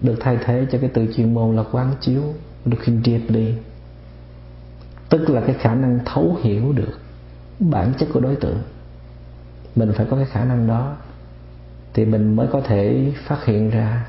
được 0.00 0.16
thay 0.20 0.38
thế 0.44 0.66
cho 0.72 0.78
cái 0.78 0.90
từ 0.94 1.06
chuyên 1.16 1.34
môn 1.34 1.56
là 1.56 1.62
quán 1.72 1.94
chiếu, 2.00 2.22
được 2.64 2.78
khi 2.80 2.92
triệt 3.04 3.20
đi. 3.28 3.54
Tức 5.08 5.30
là 5.30 5.40
cái 5.40 5.54
khả 5.54 5.74
năng 5.74 5.98
thấu 6.04 6.36
hiểu 6.42 6.72
được 6.72 7.00
bản 7.58 7.92
chất 7.98 8.08
của 8.12 8.20
đối 8.20 8.36
tượng. 8.36 8.62
Mình 9.76 9.92
phải 9.96 10.06
có 10.10 10.16
cái 10.16 10.26
khả 10.26 10.44
năng 10.44 10.66
đó 10.66 10.96
thì 11.94 12.04
mình 12.04 12.36
mới 12.36 12.46
có 12.52 12.60
thể 12.60 13.12
phát 13.24 13.44
hiện 13.44 13.70
ra 13.70 14.06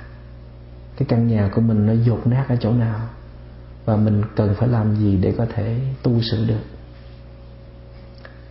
cái 0.98 1.06
căn 1.10 1.28
nhà 1.28 1.50
của 1.56 1.62
mình 1.62 1.86
nó 1.86 1.94
dột 1.94 2.28
nát 2.28 2.46
ở 2.50 2.56
chỗ 2.56 2.72
nào 2.72 3.00
và 3.86 3.96
mình 3.96 4.22
cần 4.36 4.56
phải 4.58 4.68
làm 4.68 4.96
gì 4.96 5.18
để 5.18 5.34
có 5.38 5.46
thể 5.56 5.80
tu 6.04 6.22
sửa 6.22 6.46
được? 6.48 6.62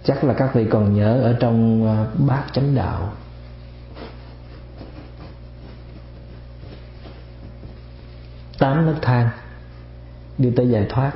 Chắc 0.04 0.24
là 0.24 0.34
các 0.34 0.54
vị 0.54 0.66
còn 0.70 0.94
nhớ 0.94 1.20
ở 1.22 1.36
trong 1.40 1.86
à, 1.86 2.06
bát 2.26 2.44
chánh 2.52 2.74
đạo. 2.74 3.12
Tám 8.58 8.86
nấc 8.86 9.02
thang 9.02 9.28
đi 10.38 10.50
tới 10.56 10.68
giải 10.68 10.86
thoát 10.88 11.12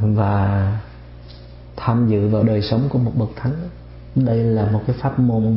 và 0.00 0.72
tham 1.76 2.08
dự 2.08 2.28
vào 2.28 2.42
đời 2.42 2.62
sống 2.62 2.88
của 2.88 2.98
một 2.98 3.12
bậc 3.16 3.28
thánh. 3.36 3.54
Đây 4.14 4.44
là 4.44 4.66
một 4.66 4.82
cái 4.86 4.96
pháp 5.00 5.18
môn 5.18 5.56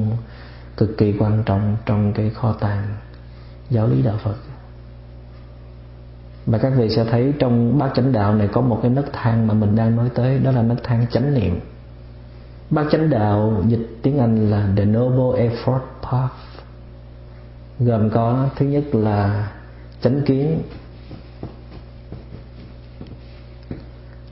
cực 0.78 0.98
kỳ 0.98 1.14
quan 1.20 1.44
trọng 1.46 1.78
trong 1.86 2.14
cái 2.14 2.30
kho 2.30 2.54
tàng 2.54 2.96
giáo 3.70 3.88
lý 3.88 4.02
đạo 4.02 4.18
Phật 4.24 4.36
và 6.46 6.58
các 6.58 6.74
vị 6.78 6.90
sẽ 6.96 7.06
thấy 7.12 7.34
trong 7.40 7.78
bát 7.78 7.92
chánh 7.96 8.12
đạo 8.12 8.36
này 8.36 8.48
có 8.48 8.62
một 8.62 8.80
cái 8.82 8.92
nấc 8.92 9.14
thang 9.14 9.48
mà 9.48 9.54
mình 9.54 9.76
đang 9.76 9.96
nói 9.96 10.10
tới, 10.16 10.40
đó 10.40 10.52
là 10.52 10.62
nấc 10.62 10.84
thang 10.84 11.06
chánh 11.12 11.34
niệm. 11.34 11.60
Bát 12.70 12.86
chánh 12.92 13.10
đạo 13.10 13.64
dịch 13.68 13.98
tiếng 14.02 14.20
Anh 14.20 14.50
là 14.52 14.68
the 14.78 14.86
noble 14.86 15.48
effort 15.48 15.82
path. 16.02 16.34
Gồm 17.80 18.10
có, 18.10 18.50
thứ 18.56 18.66
nhất 18.66 18.84
là 18.96 19.52
chánh 20.02 20.22
kiến, 20.22 20.62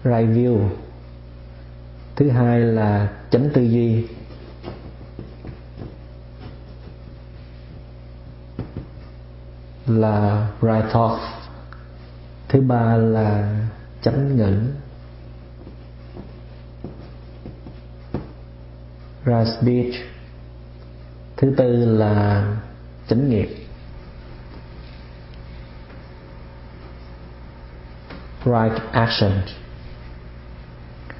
right 0.03 0.29
view. 0.29 0.59
Thứ 2.15 2.29
hai 2.29 2.59
là 2.59 3.09
chánh 3.29 3.49
tư 3.53 3.61
duy. 3.61 4.07
Là 9.87 10.47
right 10.61 10.91
thought 10.91 11.19
thứ 12.51 12.61
ba 12.61 12.97
là 12.97 13.59
chánh 14.01 14.37
ngữ. 14.37 14.59
Ra 19.25 19.45
speech 19.45 19.93
thứ 21.37 21.53
tư 21.57 21.97
là 21.97 22.45
chánh 23.07 23.29
nghiệp. 23.29 23.49
Right 28.45 28.81
action. 28.91 29.31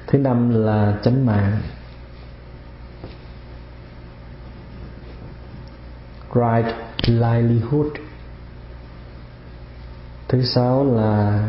Thứ 0.06 0.18
năm 0.18 0.64
là 0.64 0.98
chánh 1.02 1.26
mạng. 1.26 1.60
Right 6.34 6.76
livelihood 7.06 8.11
thứ 10.32 10.44
sáu 10.44 10.96
là 10.96 11.42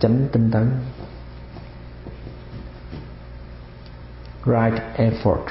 chánh 0.00 0.28
tinh 0.32 0.50
tấn. 0.50 0.70
Right 4.44 4.82
effort. 4.96 5.42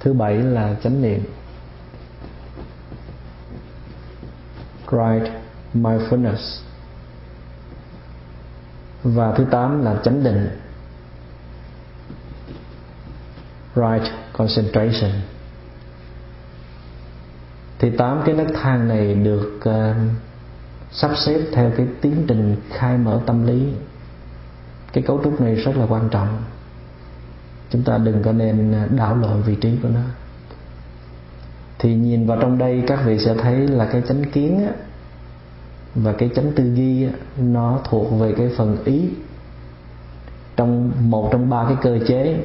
Thứ 0.00 0.12
bảy 0.12 0.34
là 0.34 0.76
chánh 0.82 1.02
niệm. 1.02 1.24
Right 4.90 5.32
mindfulness. 5.74 6.60
Và 9.02 9.34
thứ 9.36 9.46
tám 9.50 9.84
là 9.84 10.00
chánh 10.04 10.24
định. 10.24 10.50
Right 13.74 14.12
concentration 14.32 15.10
thì 17.80 17.90
tám 17.90 18.22
cái 18.26 18.34
nấc 18.34 18.46
thang 18.54 18.88
này 18.88 19.14
được 19.14 19.60
uh, 19.68 19.96
sắp 20.92 21.10
xếp 21.16 21.40
theo 21.52 21.70
cái 21.76 21.86
tiến 22.00 22.24
trình 22.28 22.56
khai 22.70 22.98
mở 22.98 23.20
tâm 23.26 23.46
lý. 23.46 23.68
Cái 24.92 25.04
cấu 25.06 25.20
trúc 25.24 25.40
này 25.40 25.54
rất 25.54 25.76
là 25.76 25.86
quan 25.88 26.08
trọng. 26.10 26.28
Chúng 27.70 27.82
ta 27.82 27.98
đừng 27.98 28.22
có 28.22 28.32
nên 28.32 28.72
ờ, 28.72 28.86
đảo 28.96 29.16
lộn 29.16 29.42
vị 29.42 29.54
trí 29.54 29.76
của 29.82 29.88
nó. 29.88 30.00
Thì 31.78 31.94
nhìn 31.94 32.26
vào 32.26 32.38
trong 32.40 32.58
đây 32.58 32.82
các 32.86 33.00
vị 33.06 33.18
sẽ 33.18 33.34
thấy 33.34 33.54
là 33.54 33.84
cái 33.84 34.02
chánh 34.08 34.24
kiến 34.24 34.66
á, 34.66 34.72
và 35.94 36.12
cái 36.12 36.30
chánh 36.34 36.52
tư 36.52 36.74
duy 36.74 37.04
á, 37.04 37.10
nó 37.38 37.78
thuộc 37.84 38.20
về 38.20 38.34
cái 38.36 38.50
phần 38.56 38.84
ý. 38.84 39.08
Trong 40.56 40.92
một 41.00 41.28
trong 41.32 41.50
ba 41.50 41.64
cái 41.64 41.76
cơ 41.82 41.98
chế 42.06 42.40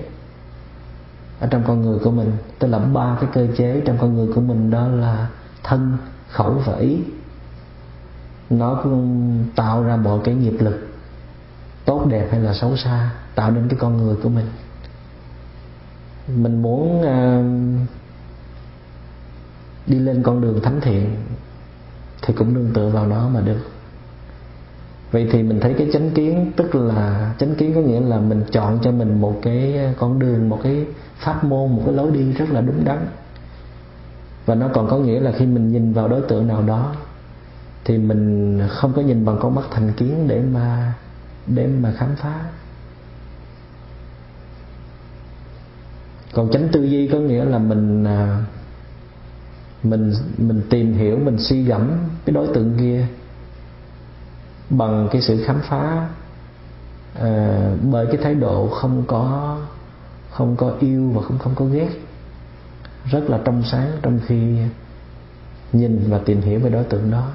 ở 1.40 1.48
trong 1.48 1.64
con 1.68 1.82
người 1.82 2.00
của 2.00 2.12
mình 2.12 2.32
tức 2.60 2.68
là 2.68 2.80
ba 2.80 3.18
cái 3.22 3.30
cơ 3.34 3.48
chế 3.58 3.82
trong 3.86 3.98
con 4.02 4.14
người 4.14 4.34
của 4.36 4.42
mình 4.42 4.72
đó 4.72 4.88
là 4.88 5.28
thân 5.64 5.98
khẩu 6.30 6.62
và 6.66 6.76
ý. 6.76 6.98
Nó 8.50 8.80
cũng 8.84 9.38
tạo 9.56 9.84
ra 9.84 9.96
mọi 9.96 10.20
cái 10.24 10.36
nghiệp 10.36 10.56
lực 10.60 10.88
tốt 11.86 12.06
đẹp 12.10 12.28
hay 12.32 12.40
là 12.40 12.54
xấu 12.54 12.78
xa 12.78 13.12
tạo 13.36 13.52
nên 13.52 13.68
cái 13.70 13.80
con 13.80 13.98
người 13.98 14.16
của 14.24 14.30
mình. 14.30 14.46
Mình 16.28 16.62
muốn 16.62 17.02
uh, 17.02 17.88
đi 19.88 20.00
lên 20.00 20.24
con 20.24 20.42
đường 20.42 20.62
thánh 20.62 20.82
thiện 20.82 21.16
thì 22.22 22.34
cũng 22.34 22.54
nương 22.54 22.74
tựa 22.74 22.90
vào 22.90 23.08
nó 23.08 23.30
mà 23.30 23.42
được. 23.42 23.60
Vậy 25.12 25.30
thì 25.32 25.44
mình 25.44 25.60
thấy 25.60 25.74
cái 25.78 25.90
chánh 25.94 26.12
kiến 26.12 26.52
tức 26.56 26.76
là 26.76 27.34
chánh 27.40 27.56
kiến 27.56 27.74
có 27.76 27.82
nghĩa 27.82 28.00
là 28.00 28.20
mình 28.20 28.44
chọn 28.52 28.80
cho 28.82 28.92
mình 28.92 29.22
một 29.22 29.40
cái 29.42 29.80
con 30.00 30.20
đường 30.20 30.50
một 30.50 30.60
cái 30.64 30.86
pháp 31.26 31.44
môn 31.44 31.76
một 31.76 31.82
cái 31.86 31.94
lối 31.94 32.12
đi 32.12 32.34
rất 32.34 32.50
là 32.50 32.62
đúng 32.62 32.86
đắn. 32.86 33.08
Và 34.46 34.56
nó 34.56 34.68
còn 34.74 34.88
có 34.90 34.98
nghĩa 34.98 35.20
là 35.20 35.32
khi 35.32 35.46
mình 35.46 35.72
nhìn 35.72 35.94
vào 35.94 36.08
đối 36.08 36.22
tượng 36.22 36.48
nào 36.48 36.62
đó 36.62 36.96
thì 37.86 37.98
mình 37.98 38.62
không 38.70 38.94
có 38.94 39.02
nhìn 39.02 39.26
bằng 39.26 39.38
con 39.42 39.56
mắt 39.56 39.66
thành 39.72 39.94
kiến 39.94 40.28
để 40.28 40.42
mà 40.54 40.94
để 41.48 41.68
mà 41.68 41.94
khám 41.98 42.16
phá. 42.16 42.42
Còn 46.34 46.50
tránh 46.52 46.70
tư 46.72 46.84
duy 46.84 47.08
có 47.08 47.18
nghĩa 47.18 47.46
là 47.46 47.58
mình 47.58 48.04
à, 48.04 48.46
mình 49.84 50.14
mình 50.38 50.62
tìm 50.70 50.94
hiểu 50.94 51.18
mình 51.18 51.38
suy 51.40 51.64
gẫm 51.64 51.92
cái 52.26 52.34
đối 52.34 52.48
tượng 52.48 52.78
kia 52.80 53.08
bằng 54.70 55.08
cái 55.12 55.22
sự 55.22 55.44
khám 55.46 55.60
phá 55.70 56.08
uh, 57.18 57.24
bởi 57.92 58.06
cái 58.06 58.18
thái 58.24 58.36
độ 58.36 58.68
không 58.68 59.04
có 59.08 59.58
không 60.36 60.56
có 60.56 60.74
yêu 60.80 61.12
và 61.14 61.22
cũng 61.28 61.38
không 61.38 61.56
có 61.56 61.66
ghét. 61.66 61.90
Rất 63.06 63.30
là 63.30 63.40
trong 63.46 63.64
sáng 63.64 63.92
trong 64.02 64.20
khi 64.28 64.58
nhìn 65.74 66.04
và 66.10 66.18
tìm 66.18 66.42
hiểu 66.42 66.60
về 66.60 66.70
đối 66.70 66.84
tượng 66.84 67.12
đó. 67.12 67.32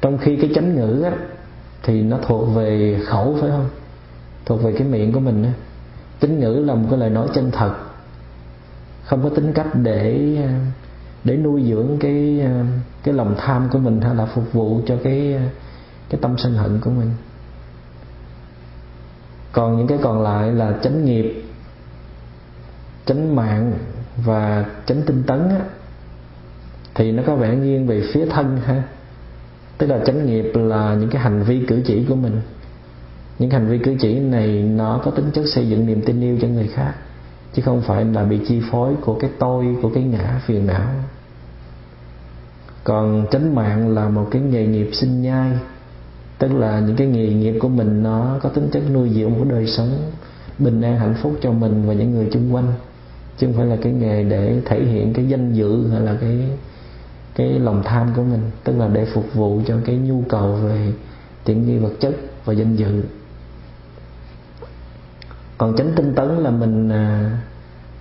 Trong 0.00 0.18
khi 0.18 0.36
cái 0.36 0.50
chánh 0.54 0.76
ngữ 0.76 1.02
á, 1.02 1.12
thì 1.82 2.02
nó 2.02 2.18
thuộc 2.22 2.54
về 2.54 3.00
khẩu 3.06 3.36
phải 3.40 3.50
không? 3.50 3.68
Thuộc 4.44 4.62
về 4.62 4.72
cái 4.78 4.88
miệng 4.88 5.12
của 5.12 5.20
mình 5.20 5.44
á. 5.44 5.52
chánh 6.20 6.40
ngữ 6.40 6.64
là 6.66 6.74
một 6.74 6.86
cái 6.90 6.98
lời 6.98 7.10
nói 7.10 7.28
chân 7.34 7.50
thật. 7.50 7.74
Không 9.04 9.22
có 9.22 9.28
tính 9.28 9.52
cách 9.52 9.66
để 9.74 10.36
để 11.24 11.36
nuôi 11.36 11.62
dưỡng 11.68 11.96
cái 12.00 12.46
cái 13.02 13.14
lòng 13.14 13.34
tham 13.38 13.68
của 13.72 13.78
mình 13.78 14.00
hay 14.00 14.14
là 14.14 14.26
phục 14.26 14.52
vụ 14.52 14.80
cho 14.86 14.96
cái 15.04 15.40
cái 16.10 16.20
tâm 16.20 16.34
sân 16.38 16.54
hận 16.54 16.80
của 16.80 16.90
mình 16.90 17.10
còn 19.52 19.76
những 19.76 19.86
cái 19.86 19.98
còn 20.02 20.22
lại 20.22 20.52
là 20.52 20.74
chánh 20.82 21.04
nghiệp 21.04 21.42
chánh 23.06 23.36
mạng 23.36 23.72
và 24.16 24.64
chánh 24.86 25.02
tinh 25.02 25.22
tấn 25.26 25.48
á, 25.48 25.60
thì 26.94 27.12
nó 27.12 27.22
có 27.26 27.36
vẻ 27.36 27.56
nghiêng 27.56 27.86
về 27.86 28.02
phía 28.12 28.26
thân 28.26 28.60
ha. 28.64 28.82
Tức 29.78 29.86
là 29.86 29.98
chánh 30.06 30.26
nghiệp 30.26 30.52
là 30.54 30.94
những 30.94 31.10
cái 31.10 31.22
hành 31.22 31.42
vi 31.42 31.64
cử 31.68 31.82
chỉ 31.84 32.04
của 32.08 32.14
mình. 32.14 32.40
Những 33.38 33.50
hành 33.50 33.68
vi 33.68 33.78
cử 33.78 33.96
chỉ 34.00 34.20
này 34.20 34.48
nó 34.48 35.00
có 35.04 35.10
tính 35.10 35.30
chất 35.34 35.44
xây 35.46 35.68
dựng 35.68 35.86
niềm 35.86 36.02
tin 36.02 36.20
yêu 36.20 36.38
cho 36.42 36.48
người 36.48 36.68
khác 36.68 36.94
chứ 37.54 37.62
không 37.62 37.82
phải 37.82 38.04
là 38.04 38.24
bị 38.24 38.40
chi 38.48 38.62
phối 38.70 38.94
của 39.00 39.14
cái 39.14 39.30
tôi 39.38 39.76
của 39.82 39.90
cái 39.94 40.02
ngã 40.02 40.40
phiền 40.46 40.66
não. 40.66 40.88
Còn 42.84 43.26
chánh 43.30 43.54
mạng 43.54 43.94
là 43.94 44.08
một 44.08 44.28
cái 44.30 44.42
nghề 44.42 44.66
nghiệp 44.66 44.90
sinh 44.92 45.22
nhai 45.22 45.52
tức 46.42 46.52
là 46.52 46.80
những 46.80 46.96
cái 46.96 47.06
nghề 47.06 47.28
nghiệp 47.28 47.58
của 47.60 47.68
mình 47.68 48.02
nó 48.02 48.38
có 48.42 48.48
tính 48.48 48.68
chất 48.72 48.82
nuôi 48.92 49.10
dưỡng 49.10 49.34
của 49.38 49.44
đời 49.44 49.66
sống, 49.66 50.10
bình 50.58 50.82
an, 50.82 50.98
hạnh 50.98 51.14
phúc 51.22 51.38
cho 51.42 51.52
mình 51.52 51.86
và 51.86 51.94
những 51.94 52.14
người 52.14 52.30
xung 52.30 52.54
quanh. 52.54 52.72
Chứ 53.38 53.46
không 53.46 53.56
phải 53.56 53.66
là 53.66 53.76
cái 53.82 53.92
nghề 53.92 54.24
để 54.24 54.60
thể 54.64 54.84
hiện 54.84 55.12
cái 55.12 55.28
danh 55.28 55.52
dự 55.52 55.88
hay 55.88 56.00
là 56.00 56.16
cái 56.20 56.48
cái 57.34 57.58
lòng 57.58 57.82
tham 57.84 58.12
của 58.16 58.22
mình. 58.22 58.40
Tức 58.64 58.78
là 58.78 58.88
để 58.88 59.04
phục 59.14 59.34
vụ 59.34 59.60
cho 59.66 59.76
cái 59.84 59.96
nhu 59.96 60.22
cầu 60.28 60.54
về 60.54 60.92
tiện 61.44 61.66
nghi 61.66 61.78
vật 61.78 61.92
chất 62.00 62.14
và 62.44 62.52
danh 62.52 62.76
dự. 62.76 63.02
Còn 65.58 65.76
tránh 65.76 65.92
tinh 65.96 66.14
tấn 66.14 66.28
là 66.28 66.50
mình 66.50 66.88
à, 66.88 67.38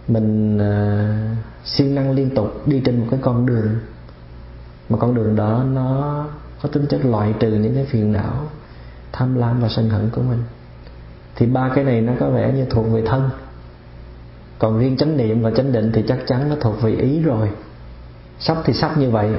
mình 0.08 0.58
à, 0.58 1.36
siêng 1.66 1.96
năng 1.96 2.12
liên 2.12 2.36
tục 2.36 2.68
đi 2.68 2.82
trên 2.86 3.00
một 3.00 3.08
cái 3.12 3.20
con 3.24 3.46
đường. 3.46 3.70
Mà 4.90 4.98
con 4.98 5.16
đường 5.16 5.36
đó 5.36 5.64
nó 5.74 6.26
có 6.62 6.70
tính 6.70 6.86
chất 6.90 7.06
loại 7.06 7.34
trừ 7.40 7.52
những 7.52 7.76
cái 7.76 7.86
phiền 7.86 8.12
não, 8.12 8.50
tham 9.12 9.36
lam 9.36 9.62
và 9.62 9.70
sân 9.70 9.90
hận 9.90 10.10
của 10.10 10.22
mình. 10.22 10.40
Thì 11.36 11.46
ba 11.46 11.72
cái 11.76 11.84
này 11.84 12.02
nó 12.02 12.14
có 12.20 12.30
vẻ 12.30 12.54
như 12.54 12.66
thuộc 12.70 12.86
về 12.92 13.04
thân. 13.06 13.30
Còn 14.60 14.80
riêng 14.80 14.98
chánh 14.98 15.18
niệm 15.18 15.42
và 15.42 15.52
chánh 15.52 15.72
định 15.72 15.92
thì 15.94 16.04
chắc 16.08 16.20
chắn 16.28 16.50
nó 16.50 16.56
thuộc 16.62 16.82
về 16.82 16.92
ý 16.92 17.20
rồi. 17.20 17.50
Sắp 18.40 18.58
thì 18.66 18.74
sắp 18.74 18.98
như 18.98 19.10
vậy. 19.10 19.30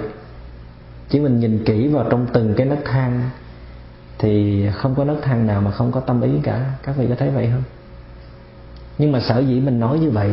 Chỉ 1.08 1.20
mình 1.20 1.40
nhìn 1.40 1.64
kỹ 1.64 1.88
vào 1.88 2.06
trong 2.10 2.26
từng 2.32 2.54
cái 2.54 2.66
nấc 2.66 2.78
thang 2.84 3.30
thì 4.18 4.66
không 4.74 4.94
có 4.94 5.04
nấc 5.04 5.16
thang 5.22 5.46
nào 5.46 5.60
mà 5.60 5.70
không 5.70 5.92
có 5.92 6.00
tâm 6.00 6.20
ý 6.20 6.30
cả. 6.42 6.72
Các 6.82 6.96
vị 6.96 7.06
có 7.08 7.14
thấy 7.18 7.30
vậy 7.30 7.48
không? 7.52 7.62
Nhưng 8.98 9.12
mà 9.12 9.20
sở 9.20 9.38
dĩ 9.38 9.60
mình 9.60 9.80
nói 9.80 9.98
như 9.98 10.10
vậy 10.10 10.30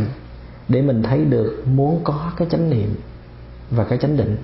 để 0.67 0.81
mình 0.81 1.03
thấy 1.03 1.25
được 1.25 1.63
muốn 1.65 2.01
có 2.03 2.31
cái 2.37 2.47
chánh 2.51 2.69
niệm 2.69 2.95
và 3.71 3.83
cái 3.83 3.97
chánh 3.97 4.17
định. 4.17 4.37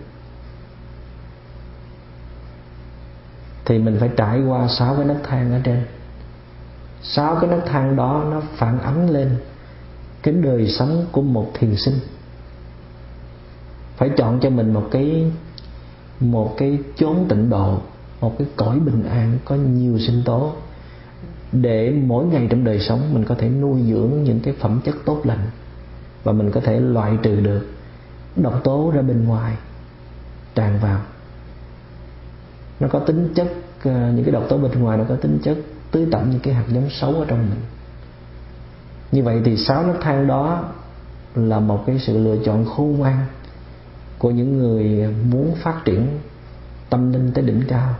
Thì 3.65 3.79
mình 3.79 3.97
phải 3.99 4.09
trải 4.17 4.41
qua 4.41 4.67
sáu 4.67 4.95
cái 4.95 5.05
nấc 5.05 5.17
thang 5.23 5.51
ở 5.51 5.59
trên. 5.63 5.85
Sáu 7.01 7.35
cái 7.41 7.49
nấc 7.49 7.65
thang 7.65 7.95
đó 7.95 8.25
nó 8.31 8.41
phản 8.55 8.79
ánh 8.79 9.09
lên 9.09 9.29
cái 10.23 10.33
đời 10.33 10.67
sống 10.67 11.05
của 11.11 11.21
một 11.21 11.51
thiền 11.53 11.75
sinh. 11.75 11.99
Phải 13.97 14.09
chọn 14.17 14.39
cho 14.39 14.49
mình 14.49 14.73
một 14.73 14.87
cái 14.91 15.31
một 16.19 16.55
cái 16.57 16.79
chốn 16.95 17.25
tịnh 17.29 17.49
độ, 17.49 17.79
một 18.21 18.35
cái 18.37 18.47
cõi 18.55 18.79
bình 18.79 19.03
an, 19.03 19.37
có 19.45 19.55
nhiều 19.55 19.99
sinh 19.99 20.21
tố 20.25 20.53
để 21.51 21.93
mỗi 22.05 22.25
ngày 22.25 22.47
trong 22.49 22.63
đời 22.63 22.79
sống 22.79 23.13
mình 23.13 23.23
có 23.25 23.35
thể 23.35 23.49
nuôi 23.49 23.81
dưỡng 23.81 24.23
những 24.23 24.39
cái 24.39 24.53
phẩm 24.59 24.81
chất 24.85 24.95
tốt 25.05 25.21
lành 25.23 25.49
và 26.23 26.31
mình 26.31 26.51
có 26.51 26.61
thể 26.61 26.79
loại 26.79 27.17
trừ 27.23 27.39
được 27.39 27.67
độc 28.35 28.63
tố 28.63 28.91
ra 28.95 29.01
bên 29.01 29.23
ngoài, 29.23 29.55
tràn 30.55 30.79
vào 30.81 30.99
nó 32.79 32.87
có 32.87 32.99
tính 32.99 33.29
chất 33.35 33.47
ờ, 33.83 33.91
những 33.91 34.23
cái 34.25 34.31
độc 34.31 34.43
tố 34.49 34.57
bên 34.57 34.83
ngoài 34.83 34.97
nó 34.97 35.03
có 35.09 35.15
tính 35.15 35.39
chất 35.43 35.57
tưới 35.91 36.07
tẩm 36.11 36.29
những 36.31 36.39
cái 36.39 36.53
hạt 36.53 36.63
giống 36.67 36.89
xấu 36.89 37.13
ở 37.13 37.25
trong 37.27 37.39
mình. 37.49 37.59
Như 39.11 39.23
vậy 39.23 39.41
thì 39.45 39.57
sáu 39.57 39.83
nấc 39.83 40.01
thang 40.01 40.27
đó 40.27 40.63
là 41.35 41.59
một 41.59 41.83
cái 41.87 41.99
sự 41.99 42.17
lựa 42.17 42.37
chọn 42.45 42.65
khôn 42.65 42.97
ngoan 42.97 43.25
của 44.17 44.31
những 44.31 44.57
người 44.57 45.13
muốn 45.31 45.55
phát 45.55 45.85
triển 45.85 46.07
tâm 46.89 47.13
linh 47.13 47.31
tới 47.31 47.43
đỉnh 47.43 47.61
cao. 47.67 47.95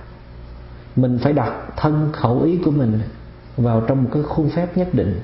Mình 0.95 1.19
phải 1.21 1.33
đặt 1.33 1.53
thân 1.77 2.09
khẩu 2.13 2.41
ý 2.41 2.59
của 2.65 2.71
mình 2.71 2.99
vào 3.57 3.81
trong 3.87 4.03
một 4.03 4.09
cái 4.13 4.23
khuôn 4.23 4.49
phép 4.49 4.77
nhất 4.77 4.87
định. 4.93 5.19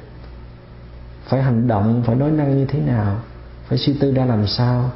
Phải 1.26 1.42
hành 1.42 1.68
động, 1.68 2.04
phải 2.06 2.16
nói 2.16 2.32
năng 2.32 2.58
như 2.58 2.66
thế 2.66 2.80
nào, 2.80 3.20
phải 3.68 3.78
suy 3.78 3.94
tư 4.00 4.14
ra 4.14 4.26
làm 4.26 4.48
sao 4.48 4.92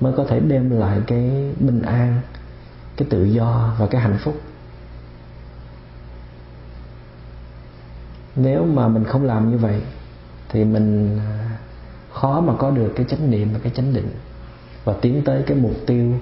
mới 0.00 0.12
có 0.16 0.24
thể 0.28 0.40
đem 0.40 0.70
lại 0.70 1.00
cái 1.06 1.54
bình 1.60 1.82
an 1.82 2.20
cái 2.96 3.08
tự 3.10 3.24
do 3.24 3.74
và 3.78 3.86
cái 3.86 4.00
hạnh 4.00 4.18
phúc. 4.24 4.40
Nếu 8.36 8.64
mà 8.64 8.88
mình 8.88 9.04
không 9.04 9.24
làm 9.24 9.50
như 9.50 9.58
vậy, 9.58 9.82
thì 10.48 10.64
mình 10.64 11.18
à, 11.18 11.58
khó 12.12 12.40
mà 12.40 12.54
có 12.58 12.70
được 12.70 12.92
cái 12.96 13.06
chánh 13.08 13.30
niệm 13.30 13.48
và 13.52 13.58
cái 13.62 13.72
chánh 13.76 13.94
định. 13.94 14.10
Và 14.84 14.94
tiến 15.00 15.22
tới 15.24 15.42
cái 15.46 15.56
mục 15.56 15.74
tiêu 15.86 16.20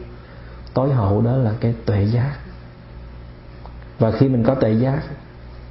tối 0.75 0.93
hậu 0.93 1.23
đó 1.23 1.37
là 1.37 1.55
cái 1.61 1.75
tuệ 1.85 2.05
giác. 2.05 2.37
Và 3.99 4.11
khi 4.11 4.29
mình 4.29 4.45
có 4.45 4.55
tuệ 4.55 4.73
giác, 4.73 5.03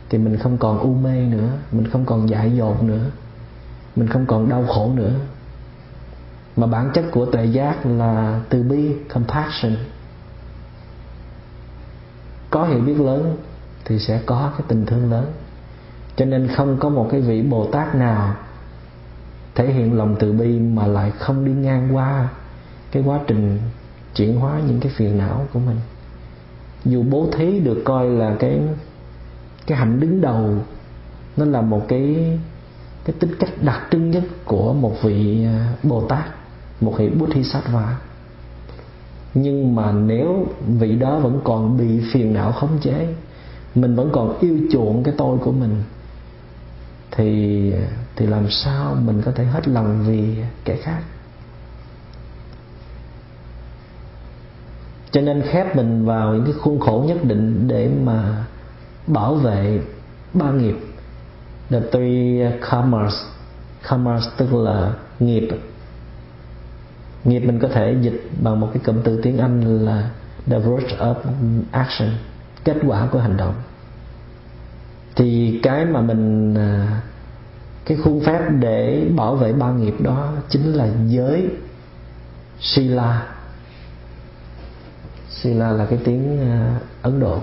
thì 0.10 0.18
mình 0.18 0.38
không 0.38 0.58
còn 0.58 0.80
u 0.80 0.94
mê 0.94 1.22
nữa, 1.22 1.50
mình 1.72 1.88
không 1.88 2.06
còn 2.06 2.30
dại 2.30 2.52
dột 2.56 2.84
nữa, 2.84 3.06
mình 3.96 4.08
không 4.08 4.26
còn 4.26 4.50
đau 4.50 4.66
khổ 4.68 4.92
nữa. 4.96 5.14
Mà 6.56 6.68
bản 6.68 6.92
chất 6.94 7.06
của 7.12 7.26
tuệ 7.26 7.46
giác 7.46 7.86
là 7.86 8.42
từ 8.50 8.64
bi, 8.64 8.96
compassion 9.14 9.76
có 12.60 12.66
hiểu 12.66 12.80
biết 12.80 13.00
lớn 13.00 13.36
thì 13.86 14.00
sẽ 14.00 14.22
có 14.26 14.52
cái 14.58 14.66
tình 14.68 14.86
thương 14.86 15.12
lớn. 15.12 15.26
Cho 16.16 16.26
nên 16.26 16.48
không 16.48 16.78
có 16.80 16.90
một 16.90 17.08
cái 17.12 17.22
vị 17.22 17.42
bồ 17.42 17.66
tát 17.66 17.96
nào 17.96 18.36
thể 19.56 19.74
hiện 19.74 19.98
lòng 19.98 20.16
từ 20.20 20.34
bi 20.34 20.60
mà 20.60 20.88
lại 20.88 21.12
không 21.12 21.46
đi 21.46 21.52
ngang 21.52 21.96
qua 21.96 22.30
cái 22.92 23.04
quá 23.04 23.20
trình 23.28 23.60
chuyển 24.16 24.40
hóa 24.40 24.60
những 24.68 24.80
cái 24.80 24.92
phiền 24.96 25.18
não 25.18 25.48
của 25.54 25.60
mình. 25.60 25.80
Dù 26.86 27.04
bố 27.04 27.30
thí 27.32 27.60
được 27.60 27.82
coi 27.86 28.10
là 28.10 28.36
cái 28.40 28.62
cái 29.68 29.78
hạnh 29.78 30.00
đứng 30.00 30.22
đầu, 30.22 30.56
nó 31.38 31.46
là 31.46 31.62
một 31.62 31.86
cái 31.88 32.38
cái 33.06 33.16
tính 33.20 33.36
cách 33.40 33.50
đặc 33.62 33.88
trưng 33.92 34.12
nhất 34.12 34.24
của 34.46 34.74
một 34.74 35.02
vị 35.02 35.46
à, 35.46 35.74
bồ 35.84 36.02
tát 36.02 36.26
một 36.82 36.94
vị 36.98 37.10
bodhisattva 37.10 37.98
nhưng 39.34 39.76
mà 39.76 39.92
nếu 39.92 40.48
vị 40.80 40.96
đó 40.96 41.20
vẫn 41.20 41.40
còn 41.44 41.78
bị 41.78 42.02
phiền 42.14 42.34
não 42.34 42.52
khống 42.52 42.80
chế, 42.82 43.08
mình 43.76 43.96
vẫn 43.96 44.10
còn 44.14 44.40
yêu 44.40 44.60
chuộng 44.72 45.04
cái 45.04 45.14
tôi 45.18 45.38
của 45.38 45.52
mình, 45.52 45.84
thì 47.12 47.74
thì 48.16 48.26
làm 48.26 48.50
sao 48.50 48.96
mình 49.06 49.22
có 49.26 49.32
thể 49.32 49.46
hết 49.46 49.68
lòng 49.68 50.04
vì 50.08 50.36
kẻ 50.66 50.76
khác? 50.76 51.02
Cho 55.12 55.22
nên 55.22 55.42
khép 55.42 55.76
mình 55.76 56.06
vào 56.06 56.34
những 56.34 56.46
cái 56.46 56.54
khuôn 56.54 56.80
khổ 56.80 57.04
nhất 57.08 57.18
định 57.24 57.68
để 57.68 57.90
mà 58.04 58.46
bảo 59.08 59.36
vệ 59.36 59.82
ba 60.34 60.52
nghiệp. 60.52 60.76
The 61.70 61.80
three 61.92 62.52
karmas 62.70 63.14
karmas 63.90 64.24
tức 64.38 64.54
là 64.54 64.94
nghiệp 65.20 65.50
nghiệp 67.30 67.40
mình 67.40 67.60
có 67.60 67.68
thể 67.68 67.96
dịch 68.02 68.30
bằng 68.42 68.60
một 68.60 68.70
cái 68.74 68.84
cụm 68.86 69.02
từ 69.04 69.22
tiếng 69.22 69.38
Anh 69.38 69.86
là 69.86 70.10
the 70.46 70.60
fruit 70.60 70.98
of 70.98 71.16
action, 71.72 72.10
kết 72.64 72.78
quả 72.88 73.08
của 73.12 73.20
hành 73.20 73.38
động. 73.38 73.54
Thì 75.16 75.60
cái 75.64 75.86
mà 75.86 76.02
mình 76.02 76.54
à, 76.56 77.02
cái 77.86 77.98
khuôn 77.98 78.26
phép 78.26 78.42
để 78.60 79.08
bảo 79.16 79.36
vệ 79.36 79.54
ba 79.54 79.72
nghiệp 79.72 79.96
đó 80.00 80.32
chính 80.50 80.74
là 80.74 80.88
giới 81.08 81.50
sila. 82.60 83.28
Sila 85.30 85.72
là 85.72 85.86
cái 85.86 86.00
tiếng 86.04 86.52
à, 86.52 86.80
ấn 87.02 87.20
độ. 87.20 87.40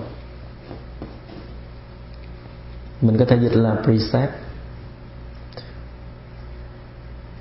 Mình 3.01 3.17
có 3.17 3.25
thể 3.25 3.37
dịch 3.41 3.55
là 3.55 3.75
precept 3.83 4.31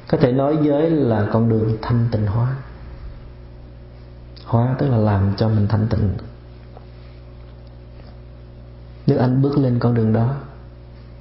có 0.08 0.18
thể 0.20 0.32
nói 0.32 0.58
giới 0.62 0.90
là 0.90 1.28
con 1.32 1.48
đường 1.48 1.76
thanh 1.82 2.08
tịnh 2.12 2.26
hóa. 2.26 2.56
Hóa 4.44 4.76
tức 4.78 4.88
là 4.88 4.96
làm 4.96 5.34
cho 5.36 5.48
mình 5.48 5.68
thanh 5.68 5.86
tịnh. 5.88 6.10
Nếu 9.06 9.18
anh 9.18 9.42
bước 9.42 9.58
lên 9.58 9.78
con 9.78 9.94
đường 9.94 10.12
đó, 10.12 10.34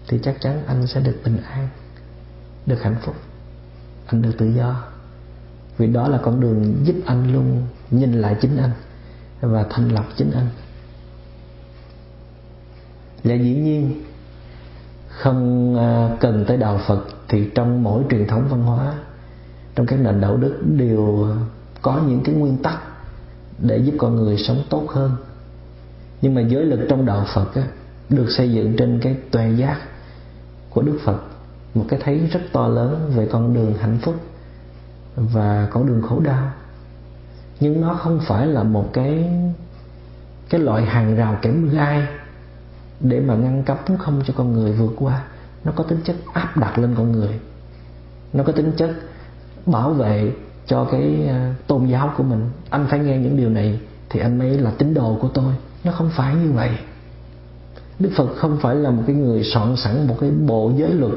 thì 0.08 0.20
chắc 0.24 0.42
chắn 0.42 0.64
anh 0.68 0.88
sẽ 0.88 1.02
được 1.02 1.22
bình 1.26 1.38
an, 1.50 1.68
được 2.66 2.84
hạnh 2.84 2.96
phúc. 3.02 3.16
Anh 4.06 4.22
được 4.22 4.32
tự 4.38 4.46
do. 4.46 4.84
Vì 5.78 5.88
đó 5.88 6.08
là 6.08 6.18
con 6.24 6.40
đường 6.40 6.76
giúp 6.84 6.96
anh 7.06 7.34
luôn 7.34 7.68
nhìn 7.92 8.14
lại 8.14 8.38
chính 8.42 8.58
anh 8.58 8.72
và 9.42 9.66
thanh 9.70 9.90
lọc 9.90 10.06
chính 10.18 10.32
anh. 10.32 10.48
Và 13.24 13.34
dĩ 13.34 13.56
nhiên, 13.56 14.04
không 15.10 15.76
à, 15.78 16.18
cần 16.20 16.46
tới 16.48 16.58
đạo 16.58 16.80
Phật 16.88 17.15
thì 17.28 17.50
trong 17.56 17.84
mỗi 17.84 18.04
truyền 18.10 18.28
thống 18.28 18.48
văn 18.50 18.64
hóa 18.64 18.94
trong 19.76 19.86
các 19.86 20.00
nền 20.00 20.22
đạo 20.22 20.38
đức 20.38 20.62
đều 20.78 21.28
có 21.82 22.02
những 22.08 22.24
cái 22.24 22.36
nguyên 22.36 22.58
tắc 22.58 22.80
để 23.60 23.78
giúp 23.78 23.96
con 23.98 24.16
người 24.16 24.38
sống 24.38 24.64
tốt 24.70 24.86
hơn. 24.90 25.12
Nhưng 26.22 26.36
mà 26.36 26.42
giới 26.42 26.66
lực 26.66 26.86
trong 26.90 27.06
đạo 27.06 27.26
Phật 27.34 27.56
á, 27.56 27.64
được 28.10 28.28
xây 28.38 28.52
dựng 28.52 28.76
trên 28.78 29.00
cái 29.00 29.18
tuệ 29.32 29.52
giác 29.58 29.80
của 30.70 30.82
Đức 30.82 31.00
Phật 31.06 31.20
một 31.74 31.86
cái 31.90 32.00
thấy 32.04 32.18
rất 32.18 32.40
to 32.52 32.68
lớn 32.68 33.12
về 33.16 33.28
con 33.32 33.54
đường 33.54 33.74
hạnh 33.74 33.98
phúc 34.02 34.16
và 35.16 35.68
con 35.72 35.88
đường 35.88 36.02
khổ 36.02 36.20
đau. 36.20 36.52
Nhưng 37.60 37.82
nó 37.82 37.94
không 37.94 38.20
phải 38.28 38.48
là 38.48 38.64
một 38.64 38.90
cái 38.94 39.30
cái 40.50 40.62
loại 40.62 40.86
hàng 40.86 41.16
rào 41.16 41.40
kẽm 41.42 41.70
gai 41.70 42.08
để 43.00 43.20
mà 43.20 43.36
ngăn 43.36 43.64
cấm 43.64 43.78
không 44.00 44.22
cho 44.26 44.34
con 44.38 44.54
người 44.54 44.72
vượt 44.72 44.92
qua 44.96 45.24
nó 45.66 45.72
có 45.76 45.84
tính 45.84 46.00
chất 46.04 46.16
áp 46.34 46.58
đặt 46.58 46.80
lên 46.80 46.96
con 46.98 47.12
người. 47.12 47.40
Nó 48.34 48.44
có 48.44 48.52
tính 48.52 48.72
chất 48.78 48.92
bảo 49.66 49.94
vệ 49.94 50.32
cho 50.68 50.88
cái 50.92 51.28
à, 51.28 51.56
tôn 51.68 51.86
giáo 51.86 52.14
của 52.18 52.24
mình. 52.24 52.50
Anh 52.70 52.88
phải 52.90 53.00
nghe 53.00 53.18
những 53.18 53.38
điều 53.38 53.50
này 53.50 53.80
thì 54.10 54.20
anh 54.20 54.40
mới 54.40 54.58
là 54.58 54.72
tín 54.78 54.94
đồ 54.94 55.18
của 55.22 55.28
tôi. 55.28 55.54
Nó 55.84 55.92
không 55.92 56.10
phải 56.16 56.36
như 56.36 56.52
vậy. 56.52 56.70
Đức 58.00 58.10
phật 58.16 58.28
không 58.36 58.58
phải 58.62 58.76
là 58.76 58.92
một 58.92 59.04
cái 59.08 59.16
người 59.16 59.44
soạn 59.44 59.76
sẵn 59.76 60.08
một 60.08 60.18
cái 60.20 60.32
bộ 60.32 60.72
giới 60.78 60.94
luật 60.94 61.14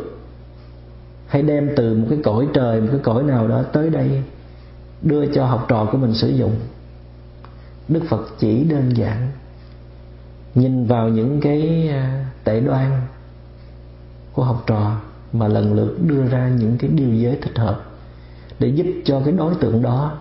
hay 1.27 1.43
đem 1.43 1.71
từ 1.77 1.97
một 1.97 2.07
cái 2.11 2.19
cõi 2.25 2.49
trời, 2.55 2.81
một 2.81 2.89
cái 2.91 3.01
cõi 3.03 3.23
nào 3.23 3.49
đó 3.49 3.63
tới 3.73 3.91
đây 3.91 4.23
đưa 5.03 5.27
cho 5.27 5.47
học 5.47 5.67
trò 5.69 5.89
của 5.93 5.99
mình 5.99 6.15
sử 6.15 6.29
dụng. 6.29 6.55
Đức 7.89 8.01
phật 8.09 8.29
chỉ 8.39 8.65
đơn 8.65 8.97
giản 8.97 9.31
nhìn 10.55 10.87
vào 10.87 11.09
những 11.09 11.41
cái 11.41 11.89
à, 11.89 12.27
tệ 12.45 12.61
đoan 12.61 13.01
của 14.38 14.44
học 14.44 14.62
trò 14.66 15.01
mà 15.33 15.48
lần 15.48 15.74
lượt 15.74 15.96
đưa 16.07 16.27
ra 16.29 16.48
những 16.48 16.79
cái 16.79 16.90
điều 16.90 17.14
giới 17.14 17.38
thích 17.42 17.59
hợp 17.59 17.81
để 18.59 18.68
giúp 18.68 18.87
cho 19.05 19.20
cái 19.24 19.33
đối 19.33 19.55
tượng 19.55 19.83
đó 19.83 20.18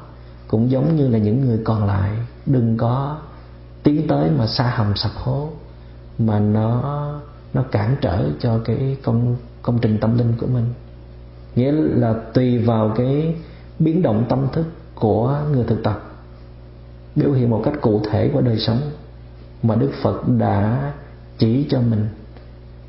cũng 0.48 0.72
giống 0.72 0.96
như 0.96 1.08
là 1.08 1.18
những 1.18 1.46
người 1.46 1.60
còn 1.64 1.88
lại. 1.88 2.12
Đừng 2.46 2.78
có 2.78 3.18
tiến 3.84 4.08
tới 4.08 4.30
mà 4.38 4.48
xa 4.48 4.74
hầm 4.76 4.96
sập 4.96 5.12
hố, 5.16 5.50
mà 6.20 6.40
nó 6.40 6.82
nó 7.54 7.64
cản 7.72 7.96
trở 8.02 8.30
cho 8.40 8.60
cái 8.66 8.98
công 9.04 9.36
công 9.62 9.80
trình 9.80 9.98
tâm 10.02 10.18
linh 10.18 10.34
của 10.40 10.48
mình. 10.48 10.66
Nghĩa 11.56 11.72
là 11.72 12.14
tùy 12.34 12.58
vào 12.58 12.94
cái 12.98 13.36
biến 13.80 14.02
động 14.02 14.26
tâm 14.30 14.48
thức 14.54 14.66
của 14.96 15.40
người 15.52 15.64
thực 15.64 15.84
tập. 15.84 16.02
Biểu 17.16 17.32
hiện 17.32 17.50
một 17.50 17.62
cách 17.66 17.74
cụ 17.82 18.02
thể 18.12 18.30
của 18.34 18.42
đời 18.42 18.60
sống 18.60 18.80
mà 19.64 19.76
Đức 19.76 19.92
Phật 20.02 20.28
đã 20.28 20.94
chỉ 21.38 21.66
cho 21.70 21.82
mình 21.82 22.06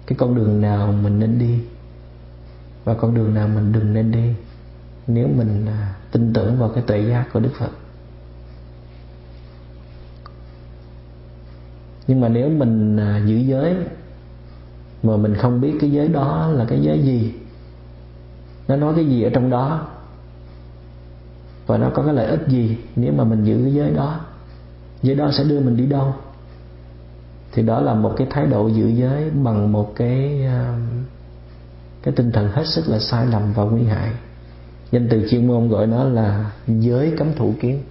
cái 0.09 0.17
con 0.19 0.35
đường 0.35 0.61
nào 0.61 0.93
mình 0.93 1.19
nên 1.19 1.39
đi? 1.39 1.59
Và 2.85 2.95
con 2.95 3.15
đường 3.15 3.35
nào 3.35 3.49
mình 3.49 3.73
đừng 3.73 3.95
nên 3.95 4.13
đi? 4.13 4.33
Nếu 5.07 5.29
mình 5.29 5.67
à, 5.67 5.95
tin 6.13 6.33
tưởng 6.33 6.59
vào 6.59 6.69
cái 6.69 6.85
tuệ 6.87 7.01
giác 7.01 7.25
của 7.33 7.41
Đức 7.41 7.51
Phật. 7.59 7.71
Nhưng 12.07 12.21
mà 12.21 12.29
nếu 12.29 12.49
mình 12.49 12.97
à, 12.97 13.23
giữ 13.27 13.37
giới, 13.37 13.77
mà 15.03 15.17
mình 15.17 15.35
không 15.35 15.61
biết 15.61 15.75
cái 15.81 15.93
giới 15.93 16.09
đó 16.09 16.49
là 16.53 16.65
cái 16.65 16.81
giới 16.83 17.03
gì, 17.03 17.35
nó 18.69 18.77
nói 18.77 18.95
cái 18.97 19.07
gì 19.07 19.23
ở 19.23 19.31
trong 19.31 19.51
đó, 19.51 19.87
và 21.67 21.79
nó 21.79 21.91
có 21.95 22.03
cái 22.03 22.15
lợi 22.15 22.27
ích 22.27 22.49
gì 22.49 22.79
nếu 22.97 23.13
mà 23.13 23.25
mình 23.25 23.45
giữ 23.45 23.61
cái 23.65 23.75
giới 23.75 23.91
đó 23.91 24.21
giới 25.03 25.17
đó 25.17 25.31
sẽ 25.39 25.45
đưa 25.45 25.61
mình 25.61 25.77
đi 25.77 25.87
đâu? 25.87 26.15
Thì 27.53 27.63
đó 27.63 27.81
là 27.81 27.95
một 27.95 28.15
cái 28.17 28.27
thái 28.31 28.47
độ 28.47 28.69
giữ 28.69 28.89
giới 28.89 29.31
bằng 29.31 29.73
một 29.73 29.93
cái 29.97 30.45
à, 30.45 30.79
cái 32.03 32.15
tinh 32.17 32.33
thần 32.33 32.49
hết 32.49 32.67
sức 32.67 32.89
là 32.89 32.99
sai 32.99 33.27
lầm 33.27 33.53
và 33.53 33.65
nguy 33.65 33.85
hại. 33.85 34.11
Danh 34.91 35.09
từ 35.11 35.29
chuyên 35.31 35.47
môn 35.47 35.69
gọi 35.69 35.87
nó 35.87 36.05
là 36.05 36.51
giới 36.67 37.13
cấm 37.19 37.33
thủ 37.37 37.55
kiến. 37.61 37.83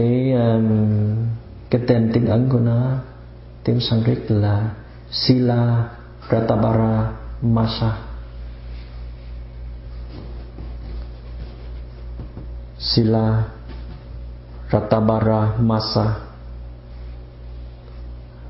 Cái 0.00 0.32
um, 0.32 1.26
cái 1.70 1.80
tên 1.88 2.10
tiếng 2.14 2.26
ấn 2.26 2.48
của 2.48 2.58
nó. 2.58 2.96
Tiếng 3.64 3.80
Sanskrit 3.80 4.30
là 4.30 4.70
Sila 5.10 5.88
Ratabara 6.30 7.12
Masa. 7.42 7.96
Sila 12.78 13.42
Ratabara 14.72 15.56
Masa. 15.58 16.16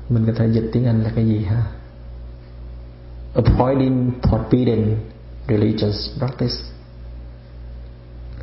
Mình 0.09 0.25
có 0.27 0.33
thể 0.35 0.47
dịch 0.47 0.69
tiếng 0.73 0.85
Anh 0.85 1.03
là 1.03 1.11
cái 1.15 1.25
gì 1.25 1.45
ha? 1.45 1.63
Avoiding 3.35 4.11
forbidden 4.21 4.95
religious 5.47 6.19
practice. 6.19 6.55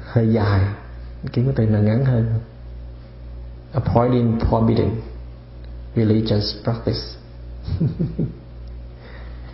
Hơi 0.05 0.33
dài. 0.33 0.61
Kiếm 1.33 1.45
cái 1.45 1.55
từ 1.57 1.67
nào 1.67 1.83
ngắn 1.83 2.05
hơn 2.05 2.41
avoiding 3.73 4.39
forbidden 4.39 4.91
religious 5.97 6.55
practice. 6.65 7.01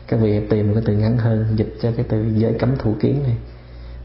Các 0.08 0.16
vị 0.20 0.40
tìm 0.50 0.74
cái 0.74 0.82
từ 0.86 0.92
ngắn 0.92 1.18
hơn 1.18 1.46
dịch 1.56 1.78
cho 1.82 1.92
cái 1.96 2.04
từ 2.08 2.24
giới 2.36 2.54
cấm 2.58 2.76
thủ 2.78 2.94
kiến 3.00 3.22
này. 3.22 3.36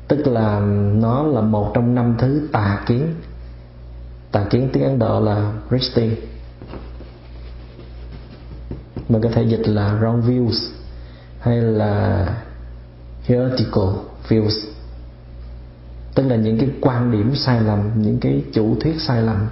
Tức 0.08 0.28
là 0.28 0.60
nó 0.94 1.24
là 1.24 1.42
một 1.42 1.72
trong 1.74 1.96
năm 1.96 2.16
thứ 2.20 2.48
tà 2.52 2.84
kiến. 2.88 3.16
Tà 4.32 4.46
kiến 4.50 4.70
tiếng 4.74 4.84
ấn 4.84 5.00
độ 5.00 5.20
là 5.20 5.54
Risti 5.72 6.10
mình 9.10 9.22
có 9.22 9.30
thể 9.34 9.44
dịch 9.44 9.68
là 9.68 10.00
wrong 10.02 10.22
views 10.22 10.70
hay 11.40 11.62
là 11.62 12.26
heretical 13.24 13.90
views. 14.30 14.68
Tức 16.16 16.24
là 16.24 16.36
những 16.36 16.58
cái 16.58 16.70
quan 16.82 17.12
điểm 17.12 17.36
sai 17.36 17.62
lầm, 17.62 17.92
những 17.96 18.20
cái 18.20 18.44
chủ 18.54 18.76
thuyết 18.80 18.96
sai 19.02 19.22
lầm 19.22 19.48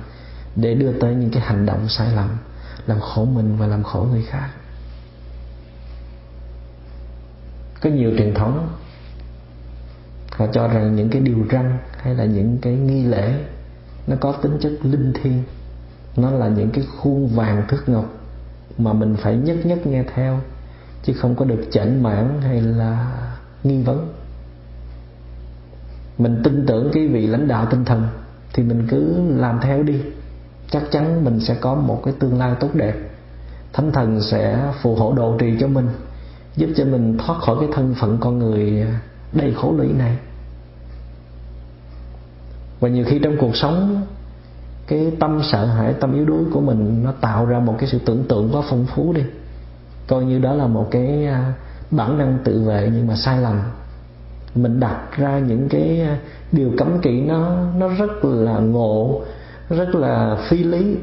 để 0.57 0.73
đưa 0.73 0.99
tới 0.99 1.15
những 1.15 1.29
cái 1.29 1.43
hành 1.43 1.65
động 1.65 1.89
sai 1.89 2.11
lầm, 2.15 2.29
làm 2.87 2.99
khổ 2.99 3.25
mình 3.25 3.57
và 3.57 3.67
làm 3.67 3.83
khổ 3.83 4.07
người 4.11 4.23
khác. 4.29 4.49
Có 7.81 7.89
nhiều 7.89 8.11
truyền 8.17 8.33
thống, 8.33 8.69
họ 10.31 10.47
cho 10.53 10.67
rằng 10.67 10.95
những 10.95 11.09
cái 11.09 11.21
điều 11.21 11.37
răn 11.51 11.77
hay 11.97 12.15
là 12.15 12.25
những 12.25 12.57
cái 12.61 12.73
nghi 12.73 13.03
lễ, 13.03 13.33
nó 14.07 14.15
có 14.19 14.31
tính 14.31 14.57
chất 14.61 14.71
linh 14.83 15.13
thiêng. 15.13 15.43
Nó 16.15 16.31
là 16.31 16.47
những 16.47 16.69
cái 16.71 16.83
khuôn 16.97 17.27
vàng 17.27 17.63
thước 17.67 17.89
ngọc 17.89 18.05
mà 18.77 18.93
mình 18.93 19.15
phải 19.15 19.37
nhất 19.37 19.57
nhất 19.65 19.87
nghe 19.87 20.03
theo, 20.15 20.39
chứ 21.03 21.13
không 21.13 21.35
có 21.35 21.45
được 21.45 21.67
chảnh 21.71 22.03
mãn 22.03 22.41
hay 22.41 22.61
là 22.61 23.11
nghi 23.63 23.83
vấn. 23.83 24.13
Mình 26.17 26.41
tin 26.43 26.65
tưởng 26.65 26.91
cái 26.93 27.07
vị 27.07 27.27
lãnh 27.27 27.47
đạo 27.47 27.67
tinh 27.71 27.85
thần 27.85 28.07
thì 28.53 28.63
mình 28.63 28.87
cứ 28.89 29.29
làm 29.35 29.59
theo 29.61 29.83
đi 29.83 30.01
chắc 30.71 30.83
chắn 30.91 31.25
mình 31.25 31.39
sẽ 31.39 31.55
có 31.55 31.75
một 31.75 32.01
cái 32.05 32.13
tương 32.19 32.39
lai 32.39 32.55
tốt 32.59 32.69
đẹp. 32.73 32.95
Thánh 33.73 33.91
thần 33.91 34.21
sẽ 34.21 34.71
phù 34.81 34.95
hộ 34.95 35.13
độ 35.13 35.37
trì 35.39 35.53
cho 35.59 35.67
mình, 35.67 35.89
giúp 36.55 36.69
cho 36.75 36.85
mình 36.85 37.17
thoát 37.17 37.39
khỏi 37.39 37.55
cái 37.59 37.69
thân 37.73 37.95
phận 37.99 38.17
con 38.19 38.39
người 38.39 38.85
đầy 39.33 39.53
khổ 39.53 39.73
lụy 39.77 39.87
này. 39.87 40.17
Và 42.79 42.89
nhiều 42.89 43.05
khi 43.07 43.19
trong 43.19 43.37
cuộc 43.39 43.55
sống, 43.55 44.05
cái 44.87 45.11
tâm 45.19 45.41
sợ 45.51 45.65
hãi, 45.65 45.93
tâm 45.93 46.13
yếu 46.13 46.25
đuối 46.25 46.43
của 46.53 46.61
mình 46.61 47.03
nó 47.03 47.11
tạo 47.11 47.45
ra 47.45 47.59
một 47.59 47.75
cái 47.79 47.89
sự 47.89 47.99
tưởng 48.05 48.23
tượng 48.23 48.49
quá 48.53 48.61
phong 48.69 48.85
phú 48.85 49.13
đi. 49.13 49.21
Coi 50.07 50.25
như 50.25 50.39
đó 50.39 50.53
là 50.53 50.67
một 50.67 50.87
cái 50.91 51.25
à, 51.25 51.53
bản 51.91 52.17
năng 52.17 52.37
tự 52.43 52.63
vệ 52.63 52.91
nhưng 52.93 53.07
mà 53.07 53.15
sai 53.15 53.41
lầm. 53.41 53.61
Mình 54.55 54.79
đặt 54.79 55.17
ra 55.17 55.39
những 55.39 55.69
cái 55.69 56.01
à, 56.01 56.17
điều 56.51 56.71
cấm 56.77 56.99
kỵ 57.01 57.21
nó 57.21 57.57
nó 57.77 57.87
rất 57.87 58.25
là 58.25 58.59
ngộ 58.59 59.21
rất 59.69 59.95
là 59.95 60.37
phi 60.49 60.63
lý. 60.63 60.97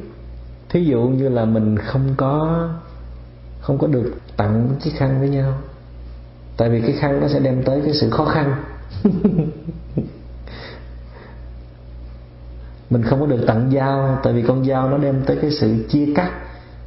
Thí 0.68 0.84
dụ 0.84 1.00
như 1.00 1.28
là 1.28 1.44
mình 1.44 1.78
không 1.78 2.14
có 2.16 2.68
không 3.60 3.78
có 3.78 3.86
được 3.86 4.12
tặng 4.36 4.68
chiếc 4.80 4.90
khăn 4.96 5.20
với 5.20 5.28
nhau. 5.28 5.54
Tại 6.56 6.70
vì 6.70 6.80
cái 6.80 6.92
khăn 6.92 7.20
nó 7.20 7.28
sẽ 7.28 7.40
đem 7.40 7.62
tới 7.62 7.80
cái 7.84 7.94
sự 7.94 8.10
khó 8.10 8.24
khăn. 8.24 8.54
Mình 12.90 13.02
không 13.02 13.20
có 13.20 13.26
được 13.26 13.44
tặng 13.46 13.70
dao, 13.74 14.18
tại 14.22 14.32
vì 14.32 14.42
con 14.42 14.64
dao 14.64 14.88
nó 14.90 14.98
đem 14.98 15.22
tới 15.26 15.38
cái 15.42 15.50
sự 15.50 15.86
chia 15.88 16.06
cắt, 16.14 16.30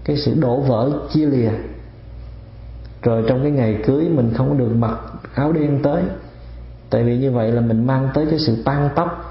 cái 0.03 0.17
sự 0.17 0.34
đổ 0.39 0.59
vỡ, 0.59 0.91
chia 1.13 1.25
lìa. 1.25 1.51
Rồi 3.01 3.23
trong 3.28 3.41
cái 3.41 3.51
ngày 3.51 3.84
cưới 3.86 4.09
mình 4.09 4.34
không 4.38 4.49
có 4.49 4.55
được 4.55 4.75
mặc 4.75 4.99
áo 5.34 5.51
đen 5.51 5.80
tới. 5.84 6.03
Tại 6.89 7.03
vì 7.03 7.17
như 7.17 7.32
vậy 7.32 7.51
là 7.51 7.61
mình 7.61 7.88
mang 7.88 8.09
tới 8.13 8.25
cái 8.30 8.39
sự 8.39 8.63
tan 8.65 8.89
tóc 8.95 9.26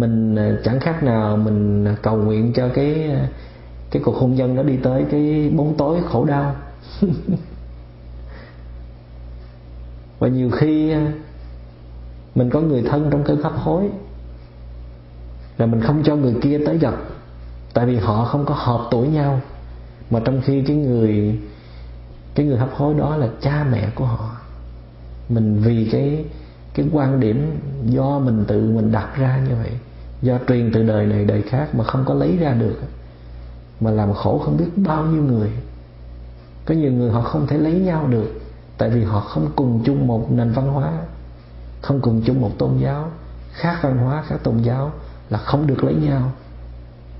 mình 0.00 0.36
à, 0.36 0.56
chẳng 0.64 0.80
khác 0.80 1.02
nào 1.02 1.36
mình 1.36 1.86
cầu 2.02 2.16
nguyện 2.16 2.52
cho 2.52 2.68
cái 2.68 3.10
à, 3.10 3.28
cái 3.90 4.02
cuộc 4.04 4.16
hôn 4.16 4.34
nhân 4.34 4.54
nó 4.54 4.62
đi 4.62 4.76
tới 4.76 5.04
cái 5.10 5.50
bóng 5.56 5.74
tối 5.78 5.98
khổ 6.08 6.24
đau. 6.24 6.56
Và 10.18 10.28
nhiều 10.28 10.50
khi 10.50 10.90
à, 10.90 11.12
mình 12.34 12.50
có 12.50 12.60
người 12.60 12.82
thân 12.82 13.08
trong 13.10 13.24
cơn 13.24 13.42
hấp 13.42 13.52
hối 13.52 13.88
là 15.58 15.66
mình 15.66 15.80
không 15.80 16.02
cho 16.04 16.16
người 16.16 16.34
kia 16.42 16.60
tới 16.66 16.78
gặp, 16.78 16.94
tại 17.74 17.86
vì 17.86 17.96
họ 17.96 18.24
không 18.24 18.44
có 18.44 18.54
hợp 18.54 18.88
tuổi 18.90 19.08
nhau. 19.08 19.40
Mà 20.10 20.20
trong 20.24 20.40
khi 20.44 20.62
cái 20.66 20.76
người 20.76 21.38
cái 22.34 22.46
người 22.46 22.58
hấp 22.58 22.74
hối 22.74 22.94
đó 22.94 23.16
là 23.16 23.28
cha 23.40 23.66
mẹ 23.70 23.90
của 23.94 24.04
họ, 24.04 24.36
mình 25.28 25.60
vì 25.64 25.88
cái 25.92 26.24
cái 26.74 26.86
quan 26.92 27.20
điểm 27.20 27.58
do 27.84 28.18
mình 28.18 28.44
tự 28.48 28.70
mình 28.70 28.92
đặt 28.92 29.16
ra 29.16 29.40
như 29.48 29.54
vậy 29.62 29.72
do 30.22 30.38
truyền 30.48 30.70
từ 30.72 30.82
đời 30.82 31.06
này 31.06 31.24
đời 31.24 31.42
khác 31.42 31.74
mà 31.74 31.84
không 31.84 32.04
có 32.04 32.14
lấy 32.14 32.36
ra 32.36 32.52
được 32.52 32.76
mà 33.80 33.90
làm 33.90 34.12
khổ 34.12 34.38
không 34.38 34.56
biết 34.56 34.70
bao 34.76 35.04
nhiêu 35.04 35.22
người. 35.22 35.50
Có 36.64 36.74
nhiều 36.74 36.92
người 36.92 37.10
họ 37.10 37.20
không 37.20 37.46
thể 37.46 37.58
lấy 37.58 37.72
nhau 37.72 38.06
được 38.06 38.40
tại 38.78 38.90
vì 38.90 39.04
họ 39.04 39.20
không 39.20 39.50
cùng 39.56 39.82
chung 39.84 40.06
một 40.06 40.32
nền 40.32 40.52
văn 40.52 40.66
hóa 40.66 40.92
không 41.82 42.00
cùng 42.00 42.22
chung 42.24 42.40
một 42.40 42.50
tôn 42.58 42.78
giáo. 42.78 43.10
Khác 43.52 43.78
văn 43.82 43.98
hóa 43.98 44.22
khác 44.26 44.36
tôn 44.42 44.58
giáo 44.58 44.92
là 45.30 45.38
không 45.38 45.66
được 45.66 45.84
lấy 45.84 45.94
nhau. 45.94 46.32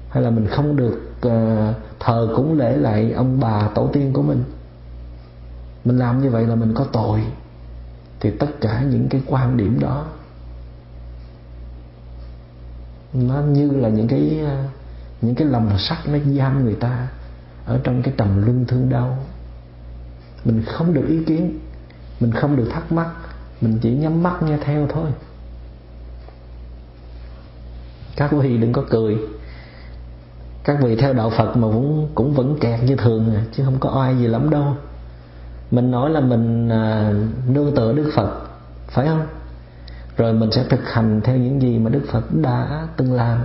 Hay 0.08 0.22
là 0.22 0.30
mình 0.30 0.46
không 0.46 0.76
được 0.76 1.00
uh, 1.26 1.76
thờ 2.00 2.28
cúng 2.36 2.58
lễ 2.58 2.76
lại 2.76 3.12
ông 3.12 3.40
bà 3.40 3.68
tổ 3.74 3.90
tiên 3.92 4.12
của 4.12 4.22
mình. 4.22 4.44
Mình 5.84 5.98
làm 5.98 6.22
như 6.22 6.30
vậy 6.30 6.46
là 6.46 6.54
mình 6.54 6.74
có 6.74 6.84
tội. 6.92 7.20
Thì 8.20 8.30
tất 8.30 8.60
cả 8.60 8.82
những 8.90 9.08
cái 9.08 9.22
quan 9.26 9.56
điểm 9.56 9.80
đó 9.80 10.04
nó 13.12 13.40
như 13.40 13.70
là 13.70 13.88
những 13.88 14.08
cái 14.08 14.40
ờ, 14.44 14.64
những 15.22 15.34
cái 15.34 15.48
lồng 15.48 15.78
sắt 15.78 15.98
nó 16.08 16.18
giam 16.18 16.64
người 16.64 16.74
ta 16.74 17.08
ở 17.66 17.80
trong 17.84 18.02
cái 18.02 18.14
trầm 18.16 18.42
luân 18.44 18.64
thương 18.68 18.88
đau. 18.88 19.18
Mình 20.44 20.62
không 20.66 20.94
được 20.94 21.04
ý 21.08 21.24
kiến 21.24 21.58
mình 22.20 22.32
không 22.32 22.56
được 22.56 22.68
thắc 22.72 22.92
mắc 22.92 23.08
mình 23.60 23.78
chỉ 23.82 23.90
nhắm 23.90 24.22
mắt 24.22 24.42
nghe 24.42 24.58
theo 24.64 24.86
thôi. 24.86 25.10
Các 28.16 28.32
vị 28.32 28.56
đừng 28.56 28.72
có 28.72 28.84
cười. 28.90 29.18
Các 30.64 30.78
vị 30.82 30.96
theo 30.96 31.12
đạo 31.12 31.30
Phật 31.30 31.56
mà 31.56 31.68
cũng 31.72 32.08
cũng 32.14 32.34
vẫn 32.34 32.58
kẹt 32.60 32.82
như 32.82 32.96
thường 32.96 33.34
chứ 33.52 33.64
không 33.64 33.78
có 33.80 34.00
oai 34.00 34.18
gì 34.18 34.26
lắm 34.26 34.50
đâu. 34.50 34.76
Mình 35.70 35.90
nói 35.90 36.10
là 36.10 36.20
mình 36.20 36.68
à, 36.68 37.12
nương 37.48 37.74
tựa 37.74 37.92
Đức 37.92 38.10
Phật 38.14 38.46
phải 38.88 39.06
không? 39.06 39.26
Rồi 40.16 40.32
mình 40.32 40.52
sẽ 40.52 40.64
thực 40.70 40.88
hành 40.88 41.20
theo 41.24 41.36
những 41.36 41.62
gì 41.62 41.78
mà 41.78 41.90
Đức 41.90 42.02
Phật 42.10 42.34
đã 42.42 42.88
từng 42.96 43.12
làm. 43.12 43.44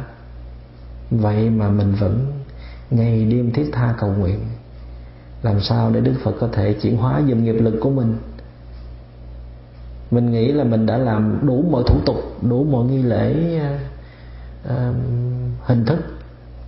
Vậy 1.11 1.49
mà 1.49 1.69
mình 1.69 1.95
vẫn 1.99 2.25
ngày 2.89 3.25
đêm 3.25 3.51
thiết 3.51 3.69
tha 3.71 3.93
cầu 3.99 4.09
nguyện. 4.09 4.39
Làm 5.43 5.61
sao 5.61 5.91
để 5.91 6.01
Đức 6.01 6.13
Phật 6.23 6.35
có 6.39 6.47
thể 6.51 6.73
chuyển 6.73 6.97
hóa 6.97 7.21
dùm 7.29 7.43
nghiệp 7.43 7.53
lực 7.53 7.79
của 7.81 7.89
mình? 7.89 8.17
Mình 10.11 10.31
nghĩ 10.31 10.51
là 10.51 10.63
mình 10.63 10.85
đã 10.85 10.97
làm 10.97 11.39
đủ 11.47 11.65
mọi 11.71 11.83
thủ 11.87 11.99
tục 12.05 12.17
đủ 12.41 12.63
mọi 12.63 12.85
nghi 12.85 13.01
lễ 13.03 13.59
uh, 14.67 14.95
hình 15.63 15.85
thức. 15.85 15.99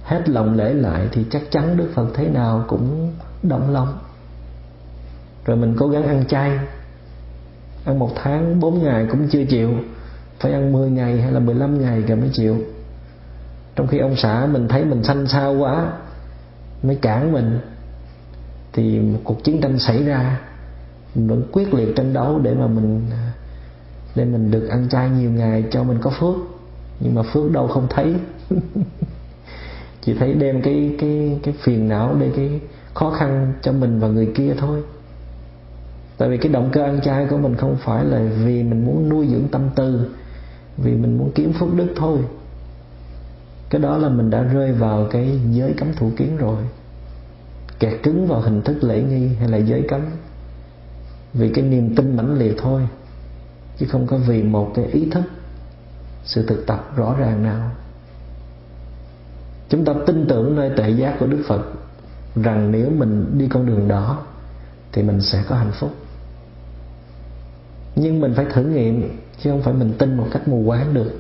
Hết 0.04 0.30
lòng 0.30 0.58
lễ 0.58 0.74
lại 0.74 1.08
thì 1.12 1.26
chắc 1.32 1.42
chắn 1.52 1.78
Đức 1.78 1.92
Phật 1.94 2.08
thế 2.14 2.28
nào 2.28 2.66
cũng 2.68 3.14
động 3.44 3.74
lòng. 3.74 3.98
Rồi 5.46 5.58
mình 5.58 5.76
cố 5.80 5.88
gắng 5.88 6.04
ăn 6.04 6.26
chay. 6.28 6.60
Ăn 7.86 8.00
một 8.00 8.12
tháng 8.16 8.60
bốn 8.60 8.84
ngày 8.84 9.08
cũng 9.12 9.28
chưa 9.32 9.44
chịu 9.46 9.70
phải 10.44 10.54
ăn 10.54 10.72
10 10.72 10.90
ngày 10.90 11.22
hay 11.22 11.32
là 11.32 11.40
15 11.40 11.82
ngày 11.82 12.02
rồi 12.02 12.18
mới 12.18 12.30
chịu. 12.34 12.58
Trong 13.76 13.88
khi 13.88 13.98
ông 13.98 14.16
xã 14.16 14.48
mình 14.52 14.68
thấy 14.68 14.86
mình 14.86 15.04
xanh 15.04 15.28
xao 15.28 15.54
quá, 15.54 15.92
mới 16.84 16.96
cản 16.96 17.32
mình, 17.32 17.60
thì 18.74 19.00
một 19.00 19.20
cuộc 19.24 19.44
chiến 19.44 19.62
tranh 19.62 19.80
xảy 19.80 20.04
ra, 20.04 20.40
mình 21.16 21.28
vẫn 21.28 21.44
quyết 21.52 21.74
liệt 21.74 21.96
tranh 21.96 22.14
đấu 22.14 22.40
để 22.40 22.54
mà 22.54 22.68
mình, 22.68 23.02
để 24.16 24.26
mình 24.26 24.52
được 24.52 24.68
ăn 24.68 24.90
chay 24.90 25.10
nhiều 25.10 25.32
ngày 25.32 25.64
cho 25.72 25.84
mình 25.84 25.98
có 26.02 26.10
phước. 26.20 26.36
Nhưng 27.00 27.16
mà 27.16 27.24
phước 27.34 27.52
đâu 27.52 27.68
không 27.68 27.88
thấy. 27.90 28.16
Chỉ 30.02 30.14
thấy 30.14 30.34
đem 30.34 30.62
cái 30.62 30.96
cái 31.00 31.40
cái 31.44 31.54
phiền 31.64 31.90
não 31.90 32.16
để 32.20 32.32
cái 32.36 32.60
khó 32.94 33.10
khăn 33.10 33.54
cho 33.62 33.72
mình 33.72 34.00
và 34.00 34.08
người 34.08 34.32
kia 34.36 34.54
thôi. 34.58 34.84
Tại 36.18 36.30
vì 36.30 36.38
cái 36.38 36.52
động 36.52 36.70
cơ 36.74 36.84
ăn 36.84 37.02
chay 37.02 37.26
của 37.30 37.38
mình 37.38 37.56
không 37.56 37.78
phải 37.84 38.06
là 38.06 38.20
vì 38.46 38.64
mình 38.64 38.86
muốn 38.86 39.10
nuôi 39.10 39.28
dưỡng 39.28 39.48
tâm 39.52 39.70
tư 39.76 40.10
vì 40.78 40.92
mình 40.92 41.18
muốn 41.18 41.32
kiếm 41.36 41.54
phước 41.54 41.74
đức 41.74 41.94
thôi. 41.96 42.20
Cái 43.70 43.82
đó 43.82 43.98
là 43.98 44.10
mình 44.10 44.30
đã 44.30 44.44
rơi 44.44 44.72
vào 44.72 45.08
cái 45.12 45.40
giới 45.52 45.74
cấm 45.78 45.94
thủ 45.94 46.12
kiến 46.18 46.38
rồi. 46.38 46.58
Kẹt 47.80 48.04
cứng 48.04 48.28
vào 48.28 48.42
hình 48.42 48.62
thức 48.62 48.84
lễ 48.84 49.02
nghi 49.02 49.28
hay 49.28 49.48
là 49.48 49.58
giới 49.58 49.86
cấm. 49.90 50.02
Vì 51.34 51.50
cái 51.54 51.64
niềm 51.64 51.96
tin 51.96 52.18
mãnh 52.18 52.38
liệt 52.38 52.56
thôi, 52.58 52.88
chứ 53.78 53.86
không 53.90 54.08
có 54.08 54.18
vì 54.18 54.44
một 54.44 54.72
cái 54.76 54.86
ý 54.86 55.10
thức, 55.12 55.24
sự 56.24 56.46
thực 56.48 56.68
tập 56.68 56.92
rõ 56.96 57.16
ràng 57.20 57.44
nào. 57.44 57.72
Chúng 59.70 59.86
ta 59.86 59.94
tin 60.08 60.26
tưởng 60.30 60.56
nơi 60.56 60.72
tệ 60.78 60.90
giác 60.90 61.16
của 61.20 61.28
đức 61.28 61.44
phật 61.48 61.62
rằng 62.36 62.72
nếu 62.72 62.90
mình 62.90 63.38
đi 63.38 63.48
con 63.48 63.66
đường 63.66 63.88
đó, 63.88 64.24
thì 64.92 65.04
mình 65.04 65.22
sẽ 65.22 65.44
có 65.48 65.56
hạnh 65.56 65.72
phúc. 65.72 65.92
Nhưng 67.96 68.20
mình 68.20 68.34
phải 68.36 68.46
thử 68.54 68.64
nghiệm 68.64 69.20
chứ 69.42 69.50
không 69.50 69.62
phải 69.62 69.74
mình 69.74 69.94
tin 69.98 70.18
một 70.18 70.28
cách 70.32 70.48
mù 70.48 70.64
quáng 70.66 70.94
được. 70.94 71.12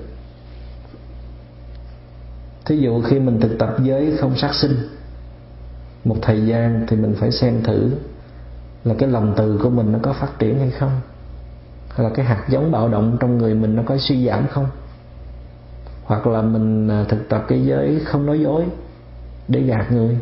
Thí 2.65 2.77
dụ 2.77 3.01
khi 3.01 3.19
mình 3.19 3.39
thực 3.41 3.59
tập 3.59 3.75
giới 3.83 4.17
không 4.17 4.35
sát 4.35 4.55
sinh, 4.55 4.75
một 6.05 6.15
thời 6.21 6.45
gian 6.45 6.85
thì 6.87 6.97
mình 6.97 7.15
phải 7.19 7.31
xem 7.31 7.63
thử 7.63 7.91
là 8.83 8.95
cái 8.97 9.09
lòng 9.09 9.33
từ 9.37 9.59
của 9.63 9.69
mình 9.69 9.91
nó 9.91 9.99
có 10.01 10.13
phát 10.13 10.39
triển 10.39 10.59
hay 10.59 10.71
không, 10.71 10.91
hay 11.89 12.03
là 12.03 12.09
cái 12.15 12.25
hạt 12.25 12.45
giống 12.49 12.71
bạo 12.71 12.89
động 12.89 13.17
trong 13.19 13.37
người 13.37 13.55
mình 13.55 13.75
nó 13.75 13.83
có 13.85 13.97
suy 13.97 14.25
giảm 14.25 14.47
không? 14.47 14.67
Hoặc 16.03 16.27
là 16.27 16.41
mình 16.41 16.87
à, 16.87 17.05
thực 17.09 17.29
tập 17.29 17.45
cái 17.47 17.65
giới 17.65 17.99
không 18.05 18.25
nói 18.25 18.39
dối 18.39 18.63
để 19.47 19.61
gạt 19.61 19.91
người, 19.91 20.17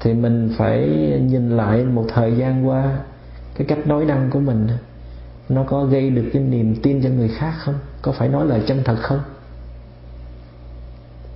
thì 0.00 0.14
mình 0.14 0.54
phải 0.58 0.88
nhìn 1.22 1.56
lại 1.56 1.84
một 1.84 2.04
thời 2.14 2.36
gian 2.36 2.68
qua 2.68 2.98
cái 3.54 3.66
cách 3.66 3.86
nói 3.86 4.04
năng 4.04 4.30
của 4.30 4.40
mình 4.40 4.68
nó 5.48 5.64
có 5.64 5.84
gây 5.84 6.10
được 6.10 6.30
cái 6.32 6.42
niềm 6.42 6.76
tin 6.82 7.02
cho 7.02 7.08
người 7.08 7.28
khác 7.28 7.54
không? 7.58 7.74
Có 8.02 8.12
phải 8.12 8.28
nói 8.28 8.46
lời 8.46 8.62
chân 8.66 8.82
thật 8.84 8.96
không? 9.00 9.20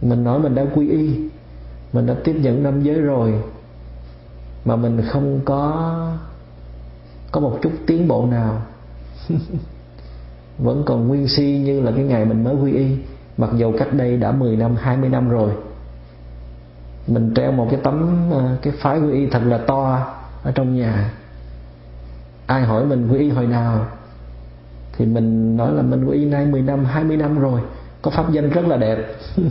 Mình 0.02 0.24
nói 0.24 0.38
mình 0.38 0.54
đã 0.54 0.64
quy 0.74 0.88
y, 0.90 1.20
mình 1.92 2.06
đã 2.06 2.14
tiếp 2.24 2.36
nhận 2.42 2.62
năm 2.62 2.82
giới 2.82 3.00
rồi, 3.00 3.34
mà 4.64 4.76
mình 4.76 5.02
không 5.08 5.40
có 5.44 5.92
có 7.32 7.40
một 7.40 7.58
chút 7.62 7.72
tiến 7.86 8.08
bộ 8.08 8.26
nào. 8.26 8.62
Vẫn 10.58 10.82
còn 10.86 11.08
nguyên 11.08 11.28
si 11.28 11.62
như 11.64 11.80
là 11.80 11.92
cái 11.96 12.04
ngày 12.04 12.24
mình 12.24 12.44
mới 12.44 12.54
quy 12.54 12.72
y, 12.72 12.96
mặc 13.36 13.50
dù 13.56 13.72
cách 13.78 13.88
đây 13.92 14.16
đã 14.16 14.32
10 14.32 14.56
năm 14.56 14.76
20 14.76 15.08
năm 15.08 15.28
rồi. 15.28 15.50
Mình 17.06 17.34
treo 17.34 17.52
một 17.52 17.66
cái 17.70 17.80
tấm 17.82 18.30
ờ, 18.30 18.56
cái 18.62 18.72
phái 18.80 19.00
quy 19.00 19.12
y 19.12 19.26
thật 19.26 19.42
là 19.44 19.58
to 19.58 20.06
ở 20.42 20.52
trong 20.52 20.76
nhà. 20.76 21.14
Ai 22.46 22.62
hỏi 22.62 22.86
mình 22.86 23.08
quy 23.08 23.18
y 23.18 23.30
hồi 23.30 23.46
nào? 23.46 23.86
Thì 24.92 25.06
mình 25.06 25.56
nói 25.56 25.72
là 25.72 25.82
mình 25.82 26.06
có 26.06 26.12
y 26.12 26.24
nay 26.24 26.46
10 26.46 26.62
năm 26.62 26.84
20 26.84 27.16
năm 27.16 27.38
rồi, 27.38 27.60
có 28.02 28.10
pháp 28.10 28.32
danh 28.32 28.50
rất 28.50 28.66
là 28.66 28.76
đẹp. 28.76 29.14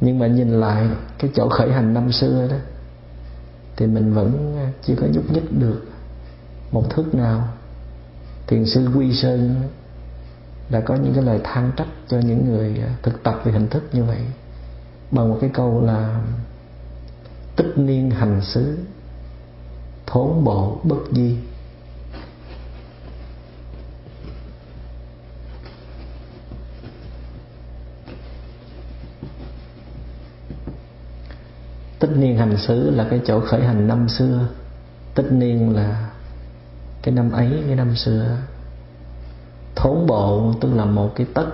Nhưng 0.00 0.18
mà 0.18 0.26
nhìn 0.26 0.50
lại 0.50 0.86
cái 1.18 1.30
chỗ 1.34 1.48
khởi 1.48 1.72
hành 1.72 1.94
năm 1.94 2.12
xưa 2.12 2.48
đó, 2.50 2.56
thì 3.76 3.86
mình 3.86 4.14
vẫn 4.14 4.56
chưa 4.82 4.94
có 5.00 5.06
nhúc 5.06 5.32
nhích 5.32 5.58
được 5.58 5.84
một 6.72 6.90
thước 6.90 7.14
nào. 7.14 7.48
Thiền 8.46 8.66
sư 8.66 8.88
quy 8.96 9.14
sơn 9.14 9.54
đã 10.70 10.80
có 10.80 10.94
những 10.94 11.14
cái 11.14 11.24
lời 11.24 11.40
than 11.44 11.70
trách 11.76 11.88
cho 12.08 12.18
những 12.18 12.44
người 12.48 12.80
à, 12.82 12.96
thực 13.02 13.22
tập 13.22 13.40
về 13.44 13.52
hình 13.52 13.68
thức 13.68 13.82
như 13.92 14.04
vậy, 14.04 14.18
bằng 15.10 15.28
một 15.28 15.38
cái 15.40 15.50
câu 15.54 15.82
là, 15.84 16.20
tích 17.56 17.72
niên 17.76 18.10
hành 18.10 18.40
xứ, 18.42 18.78
thốn 20.06 20.44
bộ 20.44 20.78
bất 20.84 20.98
di. 21.12 21.36
Tích 32.00 32.10
niên 32.16 32.36
hành 32.36 32.56
xứ 32.56 32.90
là 32.90 33.06
cái 33.10 33.20
chỗ 33.26 33.40
khởi 33.40 33.62
hành 33.62 33.86
năm 33.86 34.08
xưa. 34.08 34.46
Tích 35.14 35.32
niên 35.32 35.76
là 35.76 36.10
cái 37.02 37.14
năm 37.14 37.32
ấy, 37.32 37.62
cái 37.66 37.76
năm 37.76 37.96
xưa. 37.96 38.36
Thốn 39.74 40.06
bộ, 40.06 40.52
tức 40.60 40.74
là 40.74 40.84
một 40.84 41.12
cái 41.14 41.26
tất. 41.34 41.46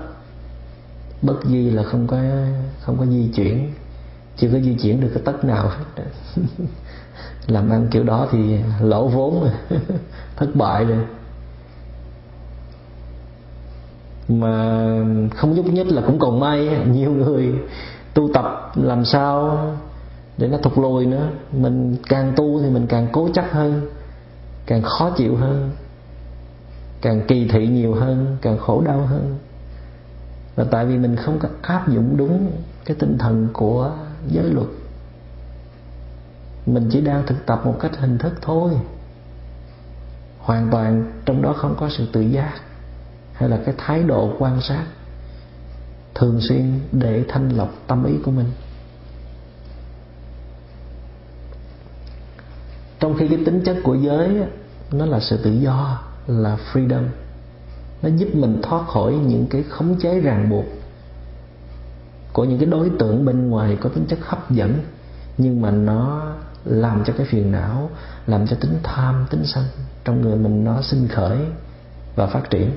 Bất 1.22 1.44
di 1.44 1.70
là 1.70 1.82
không 1.82 2.06
có 2.06 2.18
không 2.80 2.98
có 2.98 3.06
di 3.06 3.28
chuyển. 3.34 3.72
Chưa 4.36 4.48
có 4.52 4.58
di 4.58 4.74
chuyển 4.74 5.00
được 5.00 5.10
cái 5.14 5.22
tất 5.24 5.44
nào 5.44 5.68
hết. 5.68 6.04
Làm 7.46 7.70
ăn 7.70 7.88
kiểu 7.90 8.04
đó 8.04 8.28
thì 8.32 8.58
lỗ 8.80 9.08
vốn 9.08 9.40
rồi. 9.40 9.80
Thất 10.36 10.56
bại 10.56 10.84
rồi. 10.84 11.04
Mà 14.28 14.88
không 15.36 15.54
nhúc 15.54 15.66
nhích 15.66 15.86
là 15.86 16.02
cũng 16.06 16.18
còn 16.18 16.40
may. 16.40 16.68
Nhiều 16.86 17.10
người 17.10 17.54
tu 18.14 18.30
tập 18.34 18.72
làm 18.74 19.04
sao 19.04 19.58
để 20.38 20.48
nó 20.48 20.58
thụt 20.58 20.78
lùi 20.78 21.06
nữa. 21.06 21.28
Mình 21.52 21.96
càng 22.08 22.32
tu 22.36 22.62
thì 22.62 22.70
mình 22.70 22.86
càng 22.86 23.08
cố 23.12 23.28
chấp 23.34 23.44
hơn, 23.50 23.90
càng 24.66 24.82
khó 24.82 25.10
chịu 25.16 25.36
hơn, 25.36 25.70
càng 27.00 27.20
kỳ 27.28 27.48
thị 27.48 27.66
nhiều 27.66 27.94
hơn, 27.94 28.36
càng 28.42 28.58
khổ 28.58 28.82
đau 28.86 29.00
hơn. 29.00 29.38
Và 30.56 30.64
tại 30.64 30.86
vì 30.86 30.98
mình 30.98 31.16
không 31.16 31.38
có 31.38 31.48
áp 31.62 31.88
dụng 31.88 32.16
đúng 32.16 32.50
cái 32.84 32.96
tinh 33.00 33.18
thần 33.18 33.48
của 33.52 33.90
giới 34.28 34.44
luật, 34.44 34.66
mình 36.66 36.88
chỉ 36.92 37.00
đang 37.00 37.26
thực 37.26 37.46
tập 37.46 37.60
một 37.64 37.76
cách 37.80 37.96
hình 37.96 38.18
thức 38.18 38.32
thôi. 38.42 38.72
Hoàn 40.38 40.68
toàn 40.70 41.12
trong 41.24 41.42
đó 41.42 41.52
không 41.52 41.76
có 41.80 41.88
sự 41.98 42.06
tự 42.12 42.20
giác 42.20 42.52
hay 43.32 43.48
là 43.48 43.58
cái 43.64 43.74
thái 43.78 44.02
độ 44.02 44.32
quan 44.38 44.60
sát 44.60 44.84
thường 46.14 46.40
xuyên 46.40 46.80
để 46.92 47.24
thanh 47.28 47.48
lọc 47.48 47.74
tâm 47.86 48.04
ý 48.04 48.14
của 48.24 48.30
mình. 48.30 48.46
Trong 53.00 53.16
khi 53.18 53.28
cái 53.28 53.38
tính 53.44 53.62
chất 53.64 53.76
của 53.82 53.94
giới 53.94 54.42
nó 54.92 55.06
là 55.06 55.20
sự 55.20 55.36
tự 55.44 55.52
do, 55.52 56.02
là 56.26 56.58
freedom. 56.72 57.02
Nó 58.02 58.08
giúp 58.16 58.28
mình 58.34 58.60
thoát 58.62 58.88
khỏi 58.88 59.12
những 59.12 59.46
cái 59.50 59.64
khống 59.68 60.00
chế 60.00 60.20
ràng 60.20 60.50
buộc 60.50 60.64
của 62.32 62.44
những 62.44 62.58
cái 62.58 62.66
đối 62.66 62.90
tượng 62.98 63.24
bên 63.24 63.50
ngoài 63.50 63.78
có 63.80 63.88
tính 63.88 64.04
chất 64.08 64.18
hấp 64.22 64.50
dẫn, 64.50 64.78
nhưng 65.38 65.62
mà 65.62 65.70
nó 65.70 66.32
làm 66.64 67.04
cho 67.04 67.12
cái 67.16 67.26
phiền 67.26 67.52
não, 67.52 67.90
làm 68.26 68.46
cho 68.46 68.56
tính 68.60 68.78
tham, 68.82 69.26
tính 69.30 69.42
sân 69.44 69.64
trong 70.04 70.22
người 70.22 70.36
mình 70.36 70.64
nó 70.64 70.82
sinh 70.82 71.08
khởi 71.08 71.38
và 72.16 72.26
phát 72.26 72.50
triển. 72.50 72.70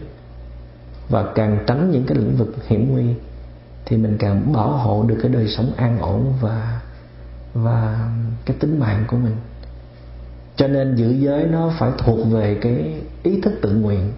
Và 1.10 1.32
càng 1.36 1.64
tránh 1.68 1.92
những 1.92 2.04
cái 2.04 2.18
lĩnh 2.18 2.36
vực 2.36 2.56
hiểm 2.68 2.92
nguy 2.92 3.06
thì 3.86 3.98
mình 3.98 4.18
càng 4.20 4.54
bảo 4.54 4.72
hộ 4.72 5.04
được 5.08 5.18
cái 5.22 5.32
đời 5.32 5.48
sống 5.48 5.72
an 5.78 6.00
ổn 6.00 6.34
và 6.42 6.82
và 7.54 8.10
cái 8.46 8.58
tính 8.60 8.80
mạng 8.80 9.04
của 9.08 9.18
mình 9.18 9.36
cho 10.60 10.68
nên 10.68 10.96
giữ 10.96 11.12
giới 11.12 11.48
nó 11.48 11.72
phải 11.80 11.92
thuộc 11.98 12.20
về 12.32 12.58
cái 12.62 13.02
ý 13.24 13.42
thức 13.42 13.54
tự 13.62 13.74
nguyện. 13.74 14.12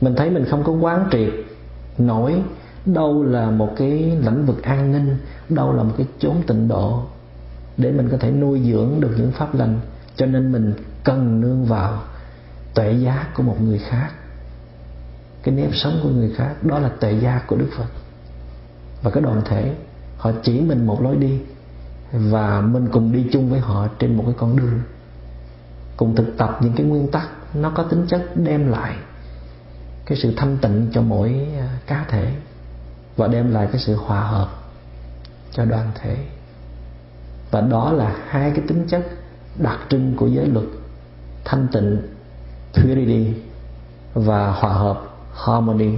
Mình 0.00 0.14
thấy 0.16 0.30
mình 0.30 0.44
không 0.44 0.64
có 0.64 0.72
quán 0.72 1.08
triệt 1.12 1.32
nổi 1.98 2.42
đâu 2.86 3.22
là 3.22 3.50
một 3.50 3.70
cái 3.76 3.90
lĩnh 4.20 4.46
vực 4.46 4.62
an 4.62 4.92
ninh, 4.92 5.16
đâu 5.48 5.72
là 5.72 5.82
một 5.82 5.94
cái 5.96 6.06
chốn 6.18 6.36
tịnh 6.46 6.68
độ 6.68 7.02
để 7.76 7.92
mình 7.92 8.08
có 8.08 8.16
thể 8.16 8.30
nuôi 8.30 8.60
dưỡng 8.64 9.00
được 9.00 9.10
những 9.16 9.32
pháp 9.32 9.54
lành. 9.54 9.80
Cho 10.16 10.26
nên 10.26 10.52
mình 10.52 10.74
cần 11.04 11.40
nương 11.40 11.64
vào 11.64 12.02
tuệ 12.74 12.92
giác 12.92 13.26
của 13.34 13.42
một 13.42 13.60
người 13.60 13.78
khác, 13.78 14.08
cái 15.42 15.54
nếp 15.54 15.74
sống 15.74 16.00
của 16.02 16.08
người 16.08 16.32
khác. 16.36 16.54
Đó 16.62 16.78
là 16.78 16.88
tuệ 16.88 17.12
giác 17.12 17.46
của 17.46 17.56
đức 17.56 17.68
phật. 17.76 17.88
Và 19.02 19.10
cái 19.10 19.22
đoàn 19.22 19.42
thể, 19.44 19.74
họ 20.16 20.32
chỉ 20.42 20.60
mình 20.60 20.86
một 20.86 21.02
lối 21.02 21.16
đi 21.16 21.38
và 22.14 22.60
mình 22.60 22.88
cùng 22.92 23.12
đi 23.12 23.26
chung 23.32 23.50
với 23.50 23.60
họ 23.60 23.88
trên 23.98 24.16
một 24.16 24.22
cái 24.26 24.34
con 24.38 24.56
đường. 24.56 24.80
Cùng 25.96 26.16
thực 26.16 26.36
tập 26.38 26.58
những 26.60 26.72
cái 26.76 26.86
nguyên 26.86 27.10
tắc, 27.10 27.28
nó 27.54 27.70
có 27.70 27.82
tính 27.82 28.06
chất 28.08 28.30
đem 28.36 28.68
lại 28.68 28.96
cái 30.06 30.18
sự 30.18 30.34
thanh 30.36 30.56
tịnh 30.56 30.90
cho 30.92 31.02
mỗi 31.02 31.48
à, 31.58 31.78
cá 31.86 32.04
thể 32.08 32.32
và 33.16 33.28
đem 33.28 33.50
lại 33.50 33.68
cái 33.72 33.80
sự 33.80 33.94
hòa 33.94 34.20
hợp 34.20 34.48
cho 35.52 35.64
đoàn 35.64 35.90
thể. 35.94 36.16
Và 37.50 37.60
đó 37.60 37.92
là 37.92 38.16
hai 38.28 38.50
cái 38.50 38.64
tính 38.68 38.86
chất 38.88 39.06
đặc 39.58 39.78
trưng 39.88 40.16
của 40.16 40.26
giới 40.26 40.46
luật 40.46 40.66
thanh 41.44 41.68
tịnh, 41.72 41.98
purity 42.74 43.34
và 44.14 44.50
hòa 44.50 44.72
hợp, 44.72 45.00
harmony. 45.34 45.94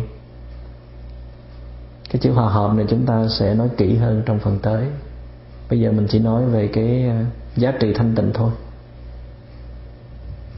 Cái 2.11 2.21
chữ 2.23 2.33
hòa 2.33 2.53
hợp 2.53 2.75
này 2.75 2.87
chúng 2.89 3.07
ta 3.07 3.29
sẽ 3.39 3.55
nói 3.55 3.69
kỹ 3.77 3.97
hơn 3.97 4.23
trong 4.27 4.39
phần 4.39 4.59
tới 4.59 4.87
bây 5.71 5.81
giờ 5.81 5.93
mình 5.93 6.07
chỉ 6.11 6.19
nói 6.19 6.45
về 6.45 6.69
cái 6.73 7.09
ờ, 7.09 7.25
giá 7.57 7.73
trị 7.81 7.93
thanh 7.95 8.15
tịnh 8.15 8.31
thôi. 8.35 8.51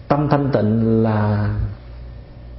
Tâm 0.08 0.28
thanh 0.30 0.50
tịnh 0.52 1.02
là 1.02 1.48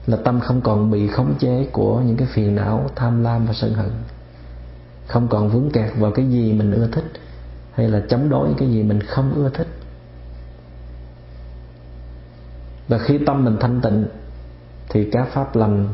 là 0.08 0.18
tâm 0.18 0.40
không 0.40 0.62
còn 0.62 0.92
bị 0.92 1.08
khống 1.08 1.36
chế 1.40 1.68
của 1.72 2.00
những 2.00 2.18
cái 2.18 2.28
phiền 2.34 2.56
não, 2.56 2.90
tham 2.96 3.24
lam 3.24 3.46
và 3.46 3.54
sân 3.54 3.74
hận. 3.74 3.92
Không 5.08 5.28
còn 5.28 5.50
vướng 5.50 5.70
kẹt 5.72 5.92
vào 5.98 6.12
cái 6.12 6.26
gì 6.26 6.54
mình 6.54 6.72
ưa 6.72 6.88
thích, 6.92 7.12
hay 7.74 7.90
là 7.90 8.02
chống 8.10 8.30
đối 8.30 8.54
cái 8.58 8.72
gì 8.72 8.84
mình 8.84 9.02
không 9.02 9.34
ưa 9.36 9.50
thích. 9.50 9.68
Và 12.88 12.98
khi 12.98 13.20
tâm 13.26 13.46
mình 13.46 13.58
thanh 13.60 13.82
tịnh, 13.82 14.06
thì 14.90 15.10
các 15.12 15.28
pháp 15.34 15.56
lành 15.56 15.88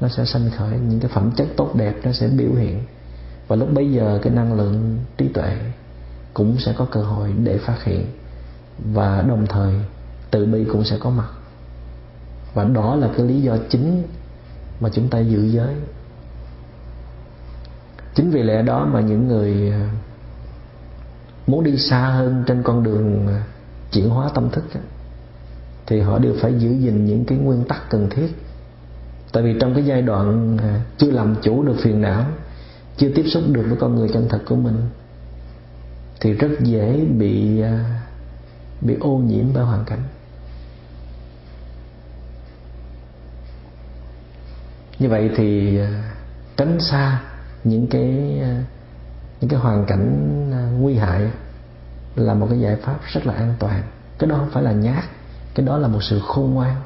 nó 0.00 0.08
sẽ 0.08 0.24
sanh 0.24 0.50
khởi, 0.56 0.78
những 0.78 1.00
cái 1.00 1.10
phẩm 1.14 1.30
chất 1.36 1.48
tốt 1.56 1.70
đẹp 1.74 1.94
nó 2.04 2.12
sẽ 2.12 2.28
biểu 2.28 2.54
hiện 2.54 2.82
và 3.52 3.56
lúc 3.56 3.68
bấy 3.74 3.92
giờ 3.92 4.18
cái 4.22 4.32
năng 4.32 4.54
lượng 4.54 4.98
trí 5.16 5.28
tuệ 5.28 5.56
cũng 6.34 6.56
sẽ 6.58 6.74
có 6.78 6.86
cơ 6.90 7.02
hội 7.02 7.32
để 7.44 7.58
phát 7.58 7.84
hiện. 7.84 8.06
Và 8.92 9.22
đồng 9.28 9.46
thời 9.46 9.74
tự 10.30 10.46
bi 10.46 10.64
cũng 10.64 10.84
sẽ 10.84 10.96
có 11.00 11.10
mặt. 11.10 11.28
Và 12.54 12.64
đó 12.64 12.96
là 12.96 13.08
cái 13.16 13.26
lý 13.26 13.40
do 13.40 13.56
chính 13.70 14.02
mà 14.80 14.88
chúng 14.92 15.08
ta 15.08 15.18
giữ 15.18 15.42
giới. 15.50 15.74
Chính 18.14 18.30
vì 18.30 18.42
lẽ 18.42 18.62
đó 18.62 18.88
mà 18.92 19.00
những 19.00 19.28
người 19.28 19.70
à, 19.70 19.90
muốn 21.46 21.64
đi 21.64 21.76
xa 21.76 22.00
hơn 22.00 22.44
trên 22.46 22.62
con 22.62 22.82
đường 22.82 23.26
à, 23.28 23.44
chuyển 23.90 24.08
hóa 24.08 24.30
tâm 24.34 24.50
thức 24.50 24.64
thì 25.86 26.00
họ 26.00 26.18
đều 26.18 26.34
phải 26.40 26.54
giữ 26.58 26.70
gìn 26.70 27.06
những 27.06 27.24
cái 27.24 27.38
nguyên 27.38 27.64
tắc 27.64 27.90
cần 27.90 28.10
thiết. 28.10 28.28
Tại 29.32 29.42
vì 29.42 29.54
trong 29.60 29.74
cái 29.74 29.84
giai 29.84 30.02
đoạn 30.02 30.58
à, 30.58 30.80
chưa 30.98 31.10
làm 31.10 31.34
chủ 31.42 31.62
được 31.62 31.76
phiền 31.82 32.00
não 32.00 32.24
chưa 32.96 33.08
tiếp 33.14 33.24
xúc 33.28 33.42
được 33.52 33.64
với 33.68 33.76
con 33.80 33.94
người 33.94 34.08
chân 34.08 34.26
thật 34.28 34.40
của 34.46 34.56
mình 34.56 34.76
thì 36.20 36.32
rất 36.32 36.48
dễ 36.60 37.04
bị 37.18 37.60
à, 37.60 38.00
bị 38.80 38.96
ô 39.00 39.16
nhiễm 39.16 39.44
bởi 39.54 39.64
hoàn 39.64 39.84
cảnh. 39.84 40.02
Như 44.98 45.08
vậy 45.08 45.30
thì 45.36 45.78
à, 45.78 46.14
tránh 46.56 46.80
xa 46.80 47.22
những 47.64 47.86
cái 47.86 48.38
à, 48.42 48.64
những 49.40 49.50
cái 49.50 49.60
hoàn 49.60 49.84
cảnh 49.86 50.50
nguy 50.80 50.94
hại 50.94 51.30
là 52.16 52.34
một 52.34 52.46
cái 52.50 52.60
giải 52.60 52.76
pháp 52.76 52.98
rất 53.12 53.26
là 53.26 53.34
an 53.34 53.54
toàn. 53.58 53.82
Cái 54.18 54.30
đó 54.30 54.36
không 54.36 54.50
phải 54.50 54.62
là 54.62 54.72
nhát, 54.72 55.04
cái 55.54 55.66
đó 55.66 55.78
là 55.78 55.88
một 55.88 56.02
sự 56.02 56.20
khôn 56.26 56.54
ngoan. 56.54 56.76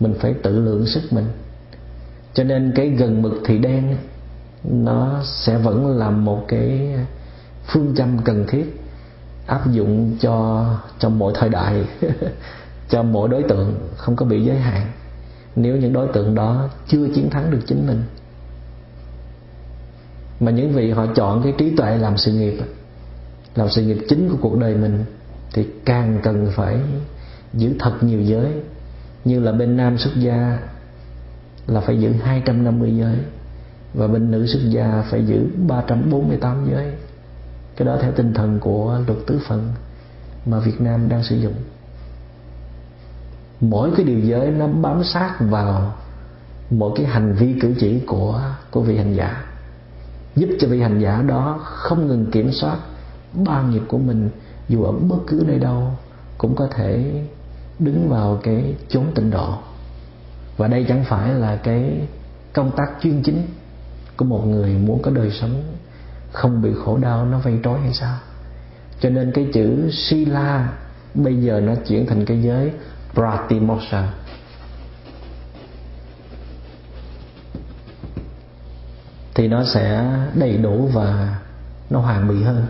Mình 0.00 0.14
phải 0.20 0.34
tự 0.42 0.60
lượng 0.60 0.86
sức 0.86 1.02
mình. 1.10 1.26
Cho 2.34 2.44
nên 2.44 2.72
cái 2.76 2.88
gần 2.88 3.22
mực 3.22 3.42
thì 3.44 3.58
đen 3.58 3.96
nó 4.64 5.20
sẽ 5.24 5.58
vẫn 5.58 5.98
là 5.98 6.10
một 6.10 6.44
cái 6.48 6.94
phương 7.66 7.94
châm 7.96 8.18
cần 8.18 8.44
thiết 8.48 8.80
áp 9.46 9.72
dụng 9.72 10.16
cho 10.20 10.66
trong 10.98 11.18
mỗi 11.18 11.32
thời 11.36 11.48
đại, 11.48 11.84
cho 12.88 13.02
mỗi 13.02 13.28
đối 13.28 13.42
tượng, 13.42 13.74
không 13.96 14.16
có 14.16 14.26
bị 14.26 14.44
giới 14.44 14.58
hạn. 14.58 14.86
Nếu 15.56 15.76
những 15.76 15.92
đối 15.92 16.08
tượng 16.08 16.34
đó 16.34 16.68
chưa 16.88 17.08
chiến 17.14 17.30
thắng 17.30 17.50
được 17.50 17.60
chính 17.66 17.86
mình, 17.86 18.02
mà 20.40 20.50
những 20.50 20.72
vị 20.72 20.90
họ 20.90 21.06
chọn 21.06 21.42
cái 21.42 21.54
trí 21.58 21.76
tuệ 21.76 21.98
làm 21.98 22.16
sự 22.16 22.32
nghiệp, 22.32 22.58
làm 23.54 23.68
sự 23.70 23.82
nghiệp 23.82 23.98
chính 24.08 24.28
của 24.28 24.36
cuộc 24.40 24.58
đời 24.58 24.74
mình, 24.74 25.04
thì 25.52 25.66
càng 25.84 26.18
cần 26.22 26.50
phải 26.54 26.78
giữ 27.54 27.74
thật 27.78 27.92
nhiều 28.00 28.20
giới. 28.22 28.52
Như 29.24 29.40
là 29.40 29.52
bên 29.52 29.76
nam 29.76 29.98
xuất 29.98 30.10
gia 30.16 30.58
là 31.66 31.80
phải 31.80 32.00
giữ 32.00 32.12
250 32.12 32.96
giới 32.96 33.16
và 33.94 34.06
bên 34.06 34.30
nữ 34.30 34.46
xuất 34.46 34.60
gia 34.68 35.04
phải 35.10 35.26
giữ 35.26 35.46
348 35.66 36.66
giới. 36.70 36.92
Cái 37.76 37.86
đó 37.86 37.96
theo 38.00 38.12
tinh 38.12 38.34
thần 38.34 38.58
của 38.60 38.98
luật 39.06 39.18
tứ 39.26 39.40
phần 39.48 39.72
mà 40.46 40.58
Việt 40.58 40.80
Nam 40.80 41.08
đang 41.08 41.24
sử 41.24 41.36
dụng. 41.36 41.54
Mỗi 43.60 43.90
cái 43.96 44.06
điều 44.06 44.20
giới 44.20 44.50
nó 44.50 44.66
bám 44.66 45.04
sát 45.04 45.36
vào 45.40 45.94
mỗi 46.70 46.92
cái 46.96 47.06
hành 47.06 47.34
vi 47.34 47.54
cử 47.60 47.74
chỉ 47.78 48.00
của 48.06 48.42
của 48.70 48.80
vị 48.80 48.96
hành 48.96 49.14
giả. 49.14 49.44
Giúp 50.36 50.48
cho 50.60 50.68
vị 50.68 50.80
hành 50.80 51.00
giả 51.00 51.22
đó 51.22 51.60
không 51.64 52.06
ngừng 52.06 52.30
kiểm 52.30 52.52
soát 52.52 52.78
ba 53.32 53.62
nghiệp 53.62 53.82
của 53.88 53.98
mình, 53.98 54.30
dù 54.68 54.82
ở 54.82 54.92
bất 54.92 55.18
cứ 55.26 55.44
nơi 55.46 55.58
đâu, 55.58 55.90
cũng 56.38 56.56
có 56.56 56.68
thể 56.74 57.22
đứng 57.78 58.08
vào 58.08 58.40
cái 58.42 58.74
chốn 58.88 59.04
tịnh 59.14 59.30
độ. 59.30 59.54
Và 60.56 60.68
đây 60.68 60.84
chẳng 60.88 61.04
phải 61.08 61.34
là 61.34 61.56
cái 61.56 62.08
công 62.52 62.70
tác 62.76 62.86
chuyên 63.00 63.22
chính 63.22 63.42
của 64.16 64.24
một 64.24 64.44
người 64.46 64.70
muốn 64.70 65.02
có 65.02 65.10
đời 65.10 65.30
sống 65.40 65.62
không 66.32 66.62
bị 66.62 66.70
khổ 66.84 66.98
đau, 66.98 67.26
nó 67.26 67.38
vây 67.38 67.58
trói 67.64 67.80
hay 67.80 67.94
sao? 67.94 68.18
Cho 69.00 69.10
nên 69.10 69.32
cái 69.32 69.48
chữ 69.54 69.90
sila 69.92 70.72
bây 71.14 71.42
giờ 71.42 71.60
nó 71.60 71.74
chuyển 71.88 72.06
thành 72.06 72.24
cái 72.24 72.42
giới 72.42 72.72
pratimoksha 73.14 74.12
thì 79.34 79.48
nó 79.48 79.64
sẽ 79.64 80.10
đầy 80.34 80.56
đủ 80.56 80.90
và 80.92 81.38
nó 81.90 82.00
hoàn 82.00 82.28
bị 82.28 82.42
hơn. 82.42 82.66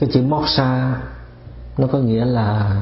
Cái 0.00 0.10
chữ 0.12 0.22
moksha 0.22 0.96
nó 1.78 1.86
có 1.86 1.98
nghĩa 1.98 2.24
là 2.24 2.76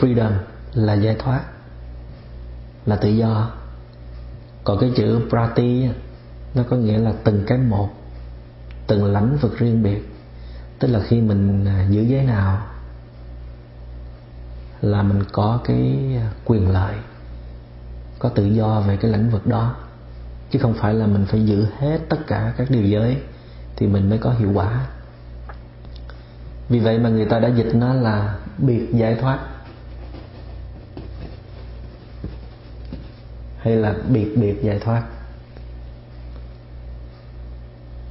freedom 0.00 0.32
là 0.74 0.94
giải 0.94 1.16
thoát, 1.18 1.42
là 2.86 2.96
tự 2.96 3.08
do. 3.08 3.50
Còn 4.64 4.78
cái 4.78 4.92
chữ 4.96 5.20
prati 5.28 5.88
nó 6.54 6.62
có 6.70 6.76
nghĩa 6.76 6.98
là 6.98 7.12
từng 7.24 7.44
cái 7.46 7.58
một, 7.58 7.88
từng 8.86 9.12
lãnh 9.12 9.36
vực 9.36 9.58
riêng 9.58 9.82
biệt. 9.82 10.08
Tức 10.78 10.88
là 10.88 11.00
khi 11.00 11.20
mình 11.20 11.64
à, 11.64 11.86
giữ 11.90 12.02
giới 12.02 12.24
nào 12.24 12.66
là 14.80 15.02
mình 15.02 15.24
có 15.32 15.60
cái 15.64 16.16
à, 16.16 16.30
quyền 16.44 16.70
lợi, 16.70 16.94
có 18.18 18.28
tự 18.28 18.46
do 18.46 18.80
về 18.80 18.96
cái 18.96 19.10
lĩnh 19.10 19.30
vực 19.30 19.46
đó. 19.46 19.74
Chứ 20.50 20.58
không 20.58 20.74
phải 20.74 20.94
là 20.94 21.06
mình 21.06 21.26
phải 21.26 21.46
giữ 21.46 21.66
hết 21.78 21.98
tất 22.08 22.26
cả 22.26 22.54
các 22.56 22.70
điều 22.70 22.82
giới 22.82 23.16
thì 23.76 23.86
mình 23.86 24.08
mới 24.08 24.18
có 24.18 24.30
hiệu 24.30 24.50
quả. 24.54 24.86
Vì 26.68 26.78
vậy 26.78 26.98
mà 26.98 27.08
người 27.08 27.24
ta 27.24 27.38
đã 27.38 27.48
dịch 27.48 27.74
nó 27.74 27.94
là 27.94 28.38
biệt 28.58 28.88
giải 28.92 29.14
thoát. 29.14 29.38
Hay 33.62 33.76
là 33.76 33.94
biệt 34.08 34.36
biệt 34.36 34.62
giải 34.62 34.78
thoát. 34.78 35.02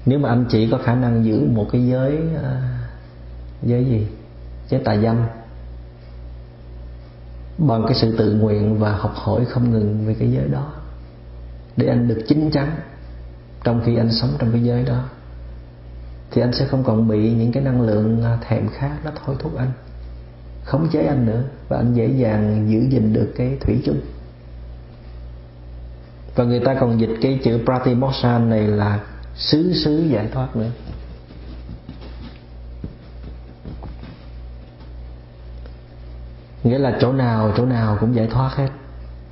Nếu 0.06 0.20
mà 0.20 0.30
anh 0.30 0.46
chỉ 0.50 0.70
có 0.72 0.78
khả 0.78 0.96
năng 0.96 1.26
giữ 1.26 1.46
một 1.46 1.68
cái 1.72 1.88
giới 1.88 2.18
à, 2.44 2.80
giới 3.64 3.86
gì? 3.86 4.08
Giới 4.70 4.82
tà 4.84 4.98
dâm, 4.98 5.18
bằng 7.58 7.84
cái 7.88 7.94
sự 8.02 8.18
tự 8.18 8.34
nguyện 8.34 8.80
và 8.80 8.92
học 8.92 9.14
hỏi 9.16 9.46
không 9.46 9.72
ngừng 9.72 10.06
về 10.08 10.16
cái 10.20 10.32
giới 10.32 10.48
đó, 10.48 10.74
để 11.78 11.88
anh 11.88 12.08
được 12.08 12.22
chín 12.28 12.50
chắn 12.52 12.76
trong 13.64 13.82
khi 13.86 13.96
anh 13.96 14.12
sống 14.12 14.30
trong 14.40 14.52
cái 14.52 14.64
giới 14.64 14.84
đó, 14.84 15.04
thì 16.32 16.42
anh 16.42 16.54
sẽ 16.54 16.66
không 16.66 16.84
còn 16.84 17.08
bị 17.08 17.34
những 17.34 17.52
cái 17.52 17.64
năng 17.64 17.82
lượng 17.82 18.24
à, 18.24 18.38
thèm 18.48 18.70
khát 18.70 18.98
nó 19.06 19.12
thôi 19.26 19.36
thúc 19.40 19.58
anh, 19.58 19.72
khống 20.64 20.90
chế 20.92 21.06
anh 21.06 21.26
nữa, 21.26 21.44
và 21.68 21.78
anh 21.78 21.94
dễ 21.94 22.08
dàng 22.08 22.68
giữ 22.70 22.80
gìn 22.90 23.14
được 23.14 23.34
cái 23.36 23.58
thủy 23.62 23.82
chung 23.86 24.02
và 26.36 26.44
người 26.44 26.60
ta 26.60 26.76
còn 26.80 27.00
dịch 27.00 27.16
cái 27.22 27.40
chữ 27.44 27.60
pratimoksha 27.66 28.40
này 28.40 28.68
là 28.68 29.00
xứ 29.36 29.74
xứ 29.74 30.08
giải 30.10 30.28
thoát 30.34 30.56
nữa. 30.56 30.70
Nghĩa 36.64 36.78
là 36.78 36.98
chỗ 37.02 37.14
nào 37.14 37.54
chỗ 37.58 37.66
nào 37.66 37.98
cũng 38.00 38.16
giải 38.16 38.28
thoát 38.28 38.56
hết. 38.56 38.70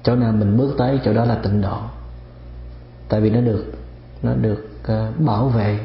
Chỗ 0.03 0.15
nào 0.15 0.31
mình 0.31 0.57
bước 0.57 0.75
tới 0.77 0.99
chỗ 1.05 1.13
đó 1.13 1.25
là 1.25 1.35
tịnh 1.35 1.61
độ. 1.61 1.79
Tại 3.09 3.21
vì 3.21 3.29
nó 3.29 3.41
được 3.41 3.65
nó 4.23 4.33
được 4.33 4.69
uh, 4.83 5.19
bảo 5.19 5.49
vệ 5.49 5.79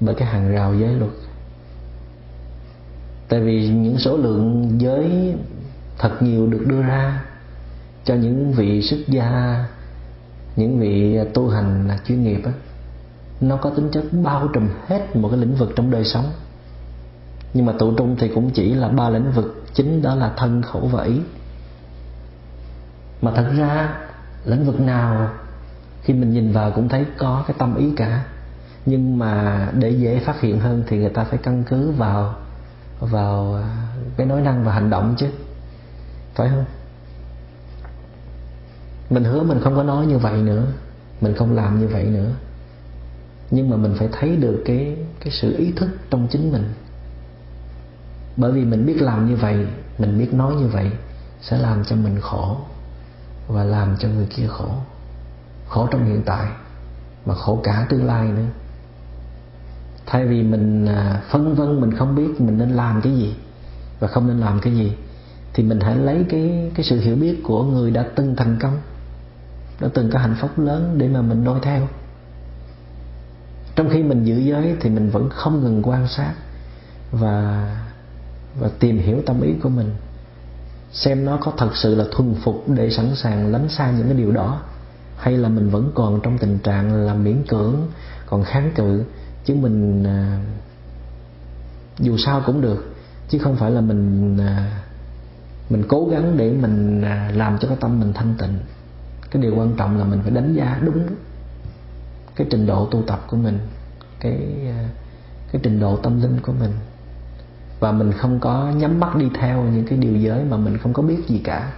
bởi 0.00 0.14
cái 0.14 0.28
hàng 0.28 0.52
rào 0.52 0.74
giới 0.74 0.94
luật. 0.94 1.10
Tại 3.28 3.40
vì 3.40 3.68
những 3.68 3.98
số 3.98 4.16
lượng 4.16 4.70
giới 4.80 5.34
thật 5.98 6.22
nhiều 6.22 6.46
được 6.46 6.64
đưa 6.66 6.82
ra 6.82 7.24
cho 8.04 8.14
những 8.14 8.52
vị 8.52 8.82
xuất 8.82 8.98
gia 9.08 9.64
những 10.56 10.80
vị 10.80 11.18
tu 11.34 11.48
hành 11.48 11.88
là 11.88 11.98
chuyên 12.06 12.22
nghiệp 12.22 12.40
á, 12.44 12.52
nó 13.40 13.56
có 13.56 13.70
tính 13.70 13.88
chất 13.92 14.04
bao 14.22 14.48
trùm 14.48 14.68
hết 14.86 15.16
một 15.16 15.28
cái 15.28 15.38
lĩnh 15.38 15.54
vực 15.54 15.72
trong 15.76 15.90
đời 15.90 16.04
sống. 16.04 16.24
Nhưng 17.54 17.66
mà 17.66 17.72
tụ 17.78 17.94
trung 17.94 18.16
thì 18.18 18.28
cũng 18.28 18.50
chỉ 18.50 18.74
là 18.74 18.88
ba 18.88 19.08
lĩnh 19.08 19.32
vực, 19.32 19.64
chính 19.74 20.02
đó 20.02 20.14
là 20.14 20.32
thân 20.36 20.62
khẩu 20.62 20.86
và 20.86 21.04
ý. 21.04 21.20
Mà 23.22 23.32
thật 23.36 23.52
ra, 23.56 23.98
lĩnh 24.44 24.64
vực 24.64 24.80
nào 24.80 25.30
khi 26.02 26.14
mình 26.14 26.32
nhìn 26.32 26.52
vào 26.52 26.70
cũng 26.70 26.88
thấy 26.88 27.06
có 27.18 27.44
cái 27.46 27.56
tâm 27.58 27.76
ý 27.76 27.92
cả. 27.96 28.24
Nhưng 28.86 29.18
mà 29.18 29.68
để 29.78 29.90
dễ 29.90 30.18
phát 30.18 30.40
hiện 30.40 30.60
hơn 30.60 30.84
thì 30.86 30.98
người 30.98 31.10
ta 31.10 31.24
phải 31.24 31.38
căn 31.42 31.64
cứ 31.68 31.90
vào 31.90 32.34
vào 33.00 33.54
à, 33.54 33.86
cái 34.16 34.26
nói 34.26 34.40
năng 34.40 34.64
và 34.64 34.72
hành 34.72 34.90
động 34.90 35.14
chứ. 35.18 35.26
Phải 36.34 36.48
không? 36.48 36.64
Mình 39.10 39.24
hứa 39.24 39.42
mình 39.42 39.60
không 39.60 39.76
có 39.76 39.82
nói 39.82 40.06
như 40.06 40.18
vậy 40.18 40.42
nữa. 40.42 40.66
Mình 41.20 41.34
không 41.34 41.54
làm 41.54 41.80
như 41.80 41.88
vậy 41.88 42.04
nữa. 42.04 42.30
Nhưng 43.50 43.70
mà 43.70 43.76
mình 43.76 43.94
phải 43.98 44.08
thấy 44.12 44.36
được 44.36 44.62
cái 44.64 44.96
cái 45.20 45.32
sự 45.32 45.56
ý 45.56 45.72
thức 45.76 45.88
trong 46.10 46.28
chính 46.30 46.52
mình. 46.52 46.64
Bởi 48.36 48.52
vì 48.52 48.64
mình 48.64 48.86
biết 48.86 49.02
làm 49.02 49.28
như 49.28 49.36
vậy, 49.36 49.66
mình 49.98 50.18
biết 50.18 50.34
nói 50.34 50.54
như 50.54 50.66
vậy, 50.66 50.90
sẽ 51.40 51.58
làm 51.58 51.84
cho 51.84 51.96
mình 51.96 52.20
khổ 52.20 52.56
và 53.48 53.64
làm 53.64 53.96
cho 53.98 54.08
người 54.08 54.26
kia 54.26 54.46
khổ. 54.48 54.68
Khổ 55.68 55.88
trong 55.90 56.04
hiện 56.04 56.22
tại, 56.26 56.46
mà 57.26 57.34
khổ 57.34 57.60
cả 57.64 57.86
tương 57.88 58.06
lai 58.06 58.28
nữa. 58.28 58.46
Thay 60.06 60.26
vì 60.26 60.42
mình 60.42 60.86
à, 60.86 61.22
phân 61.30 61.54
vân 61.54 61.80
mình 61.80 61.92
không 61.92 62.14
biết 62.14 62.40
mình 62.40 62.58
nên 62.58 62.70
làm 62.70 63.00
cái 63.00 63.12
gì 63.12 63.34
và 64.00 64.08
không 64.08 64.26
nên 64.26 64.38
làm 64.38 64.60
cái 64.60 64.74
gì, 64.74 64.92
thì 65.54 65.62
mình 65.62 65.80
hãy 65.80 65.96
lấy 65.96 66.24
cái 66.28 66.70
cái 66.74 66.84
sự 66.84 67.00
hiểu 67.00 67.16
biết 67.16 67.40
của 67.44 67.62
người 67.62 67.90
đã 67.90 68.04
từng 68.14 68.36
thành 68.36 68.56
công 68.60 68.78
đã 69.80 69.88
từng 69.94 70.10
có 70.10 70.18
hạnh 70.18 70.36
phúc 70.40 70.58
lớn 70.58 70.94
để 70.98 71.08
mà 71.08 71.22
mình 71.22 71.44
noi 71.44 71.60
theo. 71.62 71.88
Trong 73.76 73.90
khi 73.90 74.02
mình 74.02 74.24
giữ 74.24 74.38
giới 74.38 74.76
thì 74.80 74.90
mình 74.90 75.10
vẫn 75.10 75.30
không 75.30 75.64
ngừng 75.64 75.82
quan 75.82 76.08
sát 76.08 76.34
và 77.12 77.68
và 78.60 78.68
tìm 78.78 78.98
hiểu 78.98 79.22
tâm 79.26 79.40
ý 79.40 79.52
của 79.62 79.68
mình. 79.68 79.90
Xem 80.92 81.24
nó 81.24 81.36
có 81.36 81.52
thật 81.56 81.76
sự 81.76 81.94
là 81.94 82.04
thuần 82.12 82.34
phục 82.34 82.64
để 82.68 82.90
sẵn 82.90 83.14
sàng 83.14 83.52
lánh 83.52 83.68
xa 83.68 83.90
những 83.90 84.06
cái 84.06 84.16
điều 84.16 84.32
đó 84.32 84.60
hay 85.16 85.36
là 85.36 85.48
mình 85.48 85.70
vẫn 85.70 85.92
còn 85.94 86.20
trong 86.22 86.38
tình 86.38 86.58
trạng 86.58 87.06
là 87.06 87.14
miễn 87.14 87.42
cưỡng 87.48 87.76
còn 88.26 88.44
kháng 88.44 88.72
cự 88.74 89.04
chứ 89.44 89.54
mình 89.54 90.04
à, 90.04 90.38
dù 91.98 92.16
sao 92.16 92.42
cũng 92.46 92.60
được. 92.60 92.94
Chứ 93.28 93.38
không 93.38 93.56
phải 93.56 93.70
là 93.70 93.80
mình 93.80 94.36
à, 94.40 94.82
mình 95.70 95.84
cố 95.88 96.08
gắng 96.10 96.36
để 96.36 96.52
mình 96.52 97.02
à, 97.02 97.30
làm 97.34 97.58
cho 97.58 97.68
cái 97.68 97.76
tâm 97.80 98.00
mình 98.00 98.12
thanh 98.12 98.34
tịnh 98.38 98.58
cái 99.34 99.42
điều 99.42 99.54
quan 99.56 99.74
trọng 99.76 99.98
là 99.98 100.04
mình 100.04 100.20
phải 100.22 100.30
đánh 100.30 100.54
giá 100.54 100.80
đúng 100.84 101.06
cái 102.36 102.46
trình 102.50 102.66
độ 102.66 102.86
tu 102.86 103.02
tập 103.02 103.24
của 103.28 103.36
mình, 103.36 103.58
cái 104.20 104.38
à, 104.66 104.88
cái 105.52 105.60
trình 105.64 105.80
độ 105.80 105.96
tâm 105.96 106.22
linh 106.22 106.40
của 106.40 106.52
mình. 106.52 106.70
Và 107.80 107.92
mình 107.92 108.12
không 108.12 108.40
có 108.40 108.72
nhắm 108.76 109.00
mắt 109.00 109.16
đi 109.16 109.30
theo 109.34 109.62
những 109.62 109.86
cái 109.86 109.98
điều 109.98 110.16
giới 110.16 110.44
mà 110.44 110.56
mình 110.56 110.78
không 110.78 110.92
có 110.92 111.02
biết 111.02 111.18
gì 111.28 111.40
cả. 111.44 111.72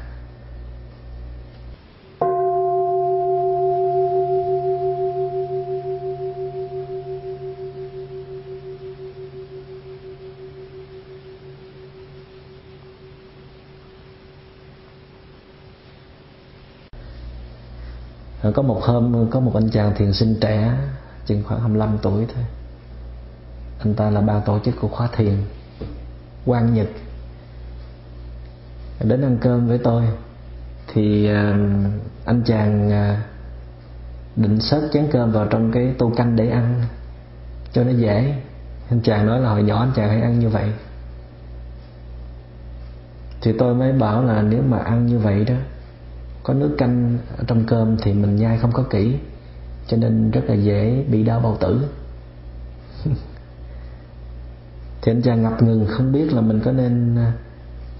Có 18.52 18.62
một 18.62 18.80
hôm, 18.82 19.30
có 19.30 19.40
một 19.40 19.54
anh 19.54 19.70
chàng 19.70 19.92
thiền 19.96 20.12
sinh 20.12 20.36
trẻ, 20.40 20.72
chừng 21.26 21.42
khoảng 21.44 21.60
25 21.60 21.98
tuổi 22.02 22.26
thôi. 22.34 22.44
Anh 23.78 23.94
ta 23.94 24.10
là 24.10 24.20
ban 24.20 24.42
tổ 24.46 24.58
chức 24.64 24.74
của 24.80 24.88
khóa 24.88 25.08
thiền 25.16 25.36
quan 26.46 26.74
nhật. 26.74 26.86
Đến 29.00 29.22
ăn 29.22 29.38
cơm 29.40 29.68
với 29.68 29.78
tôi, 29.78 30.02
thì 30.92 31.26
ờ, 31.26 31.52
anh 32.24 32.42
chàng 32.46 32.90
ờ, 32.90 33.16
định 34.36 34.60
xớt 34.60 34.82
chén 34.92 35.08
cơm 35.12 35.32
vào 35.32 35.46
trong 35.46 35.72
cái 35.72 35.94
tô 35.98 36.12
canh 36.16 36.36
để 36.36 36.50
ăn, 36.50 36.82
cho 37.72 37.84
nó 37.84 37.90
dễ. 37.90 38.34
Anh 38.90 39.00
chàng 39.00 39.26
nói 39.26 39.40
là 39.40 39.50
hồi 39.50 39.62
nhỏ 39.62 39.80
anh 39.80 39.92
chàng 39.96 40.08
hay 40.08 40.20
ăn 40.20 40.38
như 40.38 40.48
vậy. 40.48 40.72
Thì 43.40 43.52
tôi 43.58 43.74
mới 43.74 43.92
bảo 43.92 44.24
là 44.24 44.42
nếu 44.42 44.62
mà 44.62 44.78
ăn 44.78 45.06
như 45.06 45.18
vậy 45.18 45.44
đó 45.44 45.54
có 46.46 46.54
nước 46.54 46.74
canh 46.78 47.18
ở 47.38 47.44
trong 47.46 47.64
cơm 47.66 47.96
thì 48.02 48.12
mình 48.12 48.36
nhai 48.36 48.58
không 48.58 48.72
có 48.72 48.82
kỹ, 48.82 49.16
cho 49.86 49.96
nên 49.96 50.30
rất 50.30 50.40
là 50.46 50.54
dễ 50.54 51.04
bị 51.10 51.24
đau 51.24 51.40
bao 51.40 51.56
tử. 51.60 51.88
Thì 55.02 55.12
anh 55.12 55.22
chàng 55.22 55.42
ngập 55.42 55.62
ngừng 55.62 55.86
không 55.90 56.12
biết 56.12 56.32
là 56.32 56.40
mình 56.40 56.60
có 56.64 56.72
nên 56.72 57.16
à, 57.16 57.32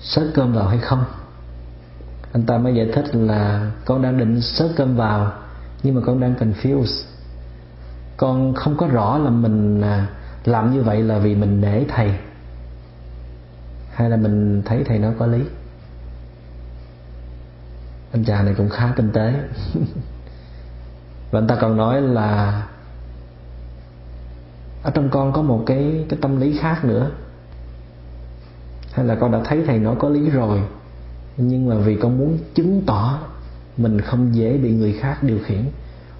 sớt 0.01 0.31
cơm 0.35 0.53
vào 0.53 0.69
hay 0.69 0.79
không. 0.79 1.05
Anh 2.33 2.43
ta 2.43 2.59
mới 2.59 2.75
giải 2.75 2.91
thích 2.95 3.15
là 3.15 3.71
con 3.85 4.03
đang 4.03 4.19
định 4.19 4.41
sớt 4.41 4.69
cơm 4.77 4.97
vào, 4.97 5.33
nhưng 5.83 5.95
mà 5.95 6.01
con 6.07 6.21
đang 6.21 6.35
confused. 6.35 7.05
Con 8.17 8.55
không 8.55 8.77
có 8.77 8.87
rõ 8.87 9.19
là 9.19 9.31
mình 9.31 9.81
à, 9.81 10.09
làm 10.45 10.73
như 10.73 10.83
vậy 10.83 11.03
là 11.03 11.19
vì 11.19 11.35
mình 11.35 11.61
nể 11.61 11.85
thầy, 11.85 12.15
hay 13.93 14.11
là 14.11 14.17
mình 14.17 14.63
thấy 14.65 14.85
thầy 14.85 14.99
nói 14.99 15.15
có 15.19 15.27
lý 15.27 15.43
anh 18.13 18.25
chàng 18.25 18.45
này 18.45 18.55
cũng 18.57 18.69
khá 18.69 18.93
tinh 18.97 19.11
tế. 19.13 19.35
Và 21.31 21.39
anh 21.41 21.47
ta 21.47 21.57
còn 21.61 21.77
nói 21.77 22.03
là 22.03 22.63
ở 24.83 24.91
trong 24.91 25.09
con 25.11 25.33
có 25.33 25.43
một 25.43 25.63
cái 25.67 26.05
cái 26.09 26.19
tâm 26.23 26.41
lý 26.41 26.59
khác 26.59 26.85
nữa. 26.85 27.11
Hay 28.93 29.07
là 29.07 29.15
con 29.15 29.33
đã 29.33 29.41
thấy 29.45 29.63
thầy 29.67 29.79
nói 29.79 29.97
có 29.99 30.09
lý 30.09 30.31
rồi, 30.31 30.61
nhưng 31.37 31.69
mà 31.69 31.77
vì 31.77 31.97
con 31.97 32.19
muốn 32.19 32.39
chứng 32.55 32.83
tỏ 32.87 33.19
mình 33.77 34.01
không 34.01 34.35
dễ 34.35 34.59
bị 34.59 34.73
người 34.73 34.93
khác 34.93 35.23
điều 35.23 35.39
khiển. 35.47 35.65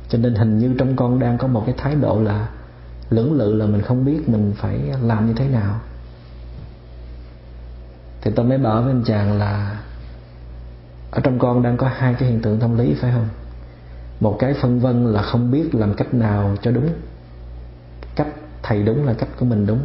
Cho 0.09 0.19
nên 0.19 0.35
hình 0.35 0.59
như 0.59 0.75
trong 0.79 0.97
con 0.97 1.19
đang 1.19 1.39
có 1.39 1.47
một 1.47 1.63
cái 1.67 1.75
thái 1.79 1.95
độ 1.95 2.21
là 2.21 2.49
lưỡng 3.11 3.33
lự 3.33 3.55
là 3.55 3.67
mình 3.67 3.83
không 3.83 4.05
biết 4.05 4.29
mình 4.29 4.53
phải 4.57 4.79
làm 5.03 5.27
như 5.27 5.33
thế 5.33 5.49
nào. 5.49 5.81
Thì 8.21 8.31
tôi 8.37 8.47
mới 8.47 8.59
bảo 8.59 8.83
với 8.83 8.93
anh 8.93 9.03
chàng 9.07 9.39
là 9.39 9.81
ở 11.17 11.21
trong 11.23 11.39
con 11.39 11.63
đang 11.63 11.77
có 11.77 11.89
hai 11.89 12.15
cái 12.15 12.29
hiện 12.29 12.41
tượng 12.41 12.61
tâm 12.61 12.79
lý, 12.79 12.95
phải 12.95 13.13
không? 13.13 13.29
Một 14.21 14.37
cái 14.39 14.55
phân 14.55 14.81
vân 14.81 15.13
là 15.13 15.23
không 15.23 15.51
biết 15.51 15.75
làm 15.75 15.95
cách 15.95 16.15
nào 16.15 16.57
cho 16.63 16.71
đúng. 16.71 16.89
Cách 18.17 18.27
thầy 18.63 18.83
đúng 18.83 19.07
là 19.07 19.13
cách 19.13 19.29
của 19.39 19.47
mình 19.47 19.67
đúng. 19.67 19.81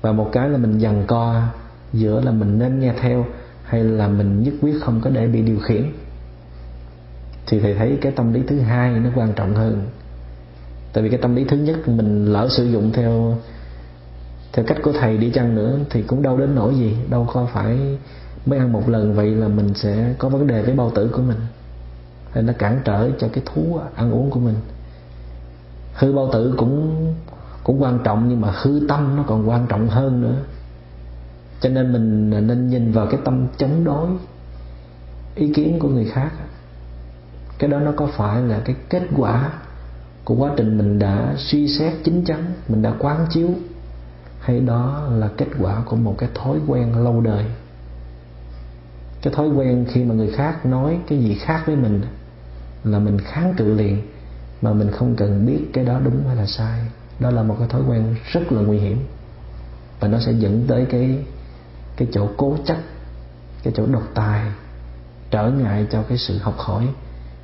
Và 0.00 0.12
một 0.12 0.28
cái 0.32 0.48
là 0.48 0.58
mình 0.58 0.78
dằn 0.78 1.04
co, 1.06 1.42
giữa 1.92 2.20
là 2.20 2.30
mình 2.30 2.58
nên 2.58 2.80
nghe 2.80 2.92
theo 3.00 3.26
hay 3.64 3.84
là 3.84 4.08
mình 4.08 4.42
nhất 4.42 4.54
quyết 4.60 4.74
không 4.80 5.00
có 5.00 5.10
để 5.10 5.26
bị 5.26 5.42
điều 5.42 5.58
khiển. 5.58 5.92
Thì 7.46 7.60
thầy 7.60 7.74
thấy 7.74 7.98
cái 8.00 8.12
tâm 8.12 8.32
lý 8.32 8.42
thứ 8.48 8.60
hai 8.60 8.90
nó 8.90 9.10
quan 9.14 9.32
trọng 9.32 9.54
hơn. 9.54 9.86
Tại 10.92 11.04
vì 11.04 11.10
cái 11.10 11.18
tâm 11.22 11.34
lý 11.34 11.44
thứ 11.44 11.56
nhất 11.56 11.88
mình 11.88 12.24
lỡ 12.24 12.48
sử 12.50 12.64
dụng 12.64 12.92
theo 12.92 13.36
theo 14.52 14.64
cách 14.64 14.78
của 14.82 14.92
thầy 14.92 15.18
đi 15.18 15.30
chăng 15.30 15.54
nữa 15.54 15.78
thì 15.90 16.02
cũng 16.02 16.22
đâu 16.22 16.38
đến 16.38 16.54
nỗi 16.54 16.74
gì, 16.74 16.96
đâu 17.10 17.28
có 17.32 17.48
phải 17.52 17.98
mới 18.46 18.58
ăn 18.58 18.72
một 18.72 18.88
lần, 18.88 19.14
vậy 19.14 19.30
là 19.30 19.48
mình 19.48 19.74
sẽ 19.74 20.14
có 20.18 20.28
vấn 20.28 20.46
đề 20.46 20.62
với 20.62 20.74
bao 20.74 20.90
tử 20.94 21.10
của 21.12 21.22
mình. 21.22 21.38
Hay 22.30 22.42
nó 22.42 22.52
cản 22.58 22.80
trở 22.84 23.10
cho 23.18 23.28
cái 23.32 23.44
thú 23.46 23.78
ăn 23.94 24.12
uống 24.12 24.30
của 24.30 24.40
mình. 24.40 24.56
Hư 25.94 26.12
bao 26.12 26.30
tử 26.32 26.54
cũng 26.56 27.14
cũng 27.64 27.82
quan 27.82 27.98
trọng, 28.04 28.28
nhưng 28.28 28.40
mà 28.40 28.52
hư 28.62 28.80
tâm 28.88 29.16
nó 29.16 29.24
còn 29.26 29.48
quan 29.48 29.66
trọng 29.68 29.88
hơn 29.88 30.22
nữa. 30.22 30.36
Cho 31.60 31.68
nên 31.68 31.92
mình 31.92 32.30
nên 32.30 32.68
nhìn 32.68 32.92
vào 32.92 33.06
cái 33.06 33.20
tâm 33.24 33.46
chống 33.58 33.84
đối, 33.84 34.08
ý 35.34 35.52
kiến 35.52 35.78
của 35.78 35.88
người 35.88 36.04
khác. 36.04 36.30
Cái 37.58 37.70
đó 37.70 37.80
nó 37.80 37.92
có 37.96 38.06
phải 38.06 38.42
là 38.42 38.60
cái 38.64 38.76
kết 38.88 39.02
quả 39.16 39.50
của 40.24 40.34
quá 40.34 40.50
trình 40.56 40.78
mình 40.78 40.98
đã 40.98 41.34
suy 41.36 41.68
xét 41.68 41.92
chính 42.04 42.24
chắn, 42.24 42.52
mình 42.68 42.82
đã 42.82 42.92
quán 42.98 43.26
chiếu, 43.30 43.50
hay 44.40 44.60
đó 44.60 45.02
là 45.10 45.28
kết 45.36 45.48
quả 45.60 45.82
của 45.86 45.96
một 45.96 46.14
cái 46.18 46.28
thói 46.34 46.58
quen 46.66 47.04
lâu 47.04 47.20
đời 47.20 47.44
cái 49.26 49.34
thói 49.34 49.48
quen 49.48 49.86
khi 49.88 50.04
mà 50.04 50.14
người 50.14 50.30
khác 50.30 50.66
nói 50.66 50.98
cái 51.08 51.18
gì 51.18 51.34
khác 51.34 51.62
với 51.66 51.76
mình 51.76 52.02
là 52.84 52.98
mình 52.98 53.18
kháng 53.18 53.54
cự 53.56 53.74
liền, 53.74 54.02
mà 54.62 54.72
mình 54.72 54.90
không 54.90 55.16
cần 55.16 55.46
biết 55.46 55.60
cái 55.72 55.84
đó 55.84 56.00
đúng 56.04 56.26
hay 56.26 56.36
là 56.36 56.46
sai. 56.46 56.80
Đó 57.20 57.30
là 57.30 57.42
một 57.42 57.56
cái 57.58 57.68
thói 57.68 57.82
quen 57.88 58.14
rất 58.32 58.52
là 58.52 58.62
nguy 58.62 58.78
hiểm. 58.78 58.98
Và 60.00 60.08
nó 60.08 60.18
sẽ 60.20 60.32
dẫn 60.32 60.64
tới 60.68 60.86
cái 60.90 61.18
cái 61.96 62.08
chỗ 62.12 62.28
cố 62.36 62.56
chấp, 62.64 62.76
cái 63.62 63.72
chỗ 63.76 63.86
độc 63.86 64.02
tài, 64.14 64.50
trở 65.30 65.50
ngại 65.50 65.86
cho 65.90 66.02
cái 66.02 66.18
sự 66.18 66.38
học 66.38 66.54
hỏi 66.58 66.88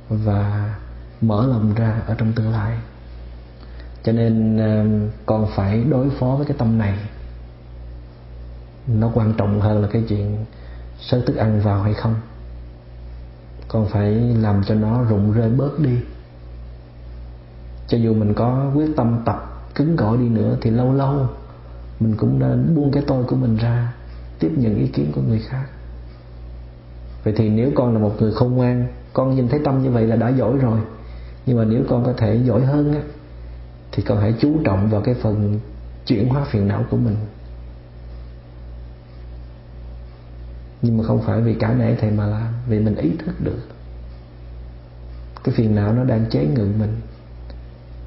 và 0.09 0.75
mở 1.21 1.47
lòng 1.47 1.73
ra 1.73 2.01
ở 2.07 2.15
trong 2.15 2.33
tương 2.33 2.51
lai. 2.51 2.77
Cho 4.03 4.11
nên 4.11 4.57
ờ, 4.57 4.85
còn 5.25 5.47
phải 5.55 5.83
đối 5.83 6.09
phó 6.09 6.35
với 6.35 6.45
cái 6.45 6.57
tâm 6.57 6.77
này. 6.77 6.97
Nó 8.87 9.11
quan 9.13 9.33
trọng 9.33 9.61
hơn 9.61 9.81
là 9.81 9.87
cái 9.91 10.03
chuyện 10.09 10.45
sớt 11.07 11.21
thức 11.25 11.35
ăn 11.35 11.61
vào 11.61 11.83
hay 11.83 11.93
không? 11.93 12.15
Còn 13.67 13.85
phải 13.89 14.11
làm 14.15 14.63
cho 14.63 14.75
nó 14.75 15.03
rụng 15.03 15.31
rơi 15.31 15.49
bớt 15.49 15.79
đi. 15.79 15.97
Cho 17.87 17.97
dù 17.97 18.13
mình 18.13 18.33
có 18.33 18.71
quyết 18.75 18.89
tâm 18.95 19.21
tập 19.25 19.65
cứng 19.75 19.97
cỏi 19.97 20.17
đi 20.17 20.29
nữa 20.29 20.57
thì 20.61 20.69
lâu 20.69 20.93
lâu 20.93 21.27
mình 21.99 22.15
cũng 22.17 22.39
nên 22.39 22.75
buông 22.75 22.91
cái 22.91 23.03
tôi 23.07 23.23
của 23.23 23.35
mình 23.35 23.57
ra, 23.57 23.93
tiếp 24.39 24.51
nhận 24.55 24.75
ý 24.75 24.87
kiến 24.87 25.11
của 25.15 25.21
người 25.21 25.39
khác. 25.39 25.65
Vậy 27.23 27.33
thì 27.37 27.49
nếu 27.49 27.71
con 27.75 27.93
là 27.93 27.99
một 27.99 28.15
người 28.19 28.31
không 28.31 28.55
ngoan, 28.55 28.87
con 29.13 29.35
nhìn 29.35 29.47
thấy 29.47 29.59
tâm 29.65 29.83
như 29.83 29.91
vậy 29.91 30.07
là 30.07 30.15
đã 30.15 30.29
giỏi 30.29 30.57
rồi. 30.57 30.79
Nhưng 31.45 31.57
mà 31.57 31.63
nếu 31.63 31.83
con 31.89 32.05
có 32.05 32.13
thể 32.17 32.35
giỏi 32.35 32.65
hơn 32.65 32.93
á, 32.93 33.01
thì 33.91 34.03
con 34.03 34.17
hãy 34.21 34.33
chú 34.39 34.57
trọng 34.63 34.89
vào 34.89 35.01
cái 35.01 35.15
phần 35.15 35.59
chuyển 36.05 36.29
hóa 36.29 36.43
phiền 36.51 36.67
não 36.67 36.85
của 36.89 36.97
mình. 36.97 37.15
Nhưng 40.83 40.97
mà 40.97 41.03
không 41.03 41.21
phải 41.21 41.41
vì 41.41 41.53
cả 41.53 41.73
nể 41.73 41.95
thầy 41.95 42.11
mà 42.11 42.25
làm, 42.25 42.47
vì 42.67 42.79
mình 42.79 42.95
ý 42.95 43.11
thức 43.25 43.41
được. 43.43 43.59
Cái 45.43 45.55
phiền 45.55 45.75
não 45.75 45.93
nó 45.93 46.03
đang 46.03 46.25
chế 46.29 46.45
ngự 46.45 46.67
mình. 46.79 46.95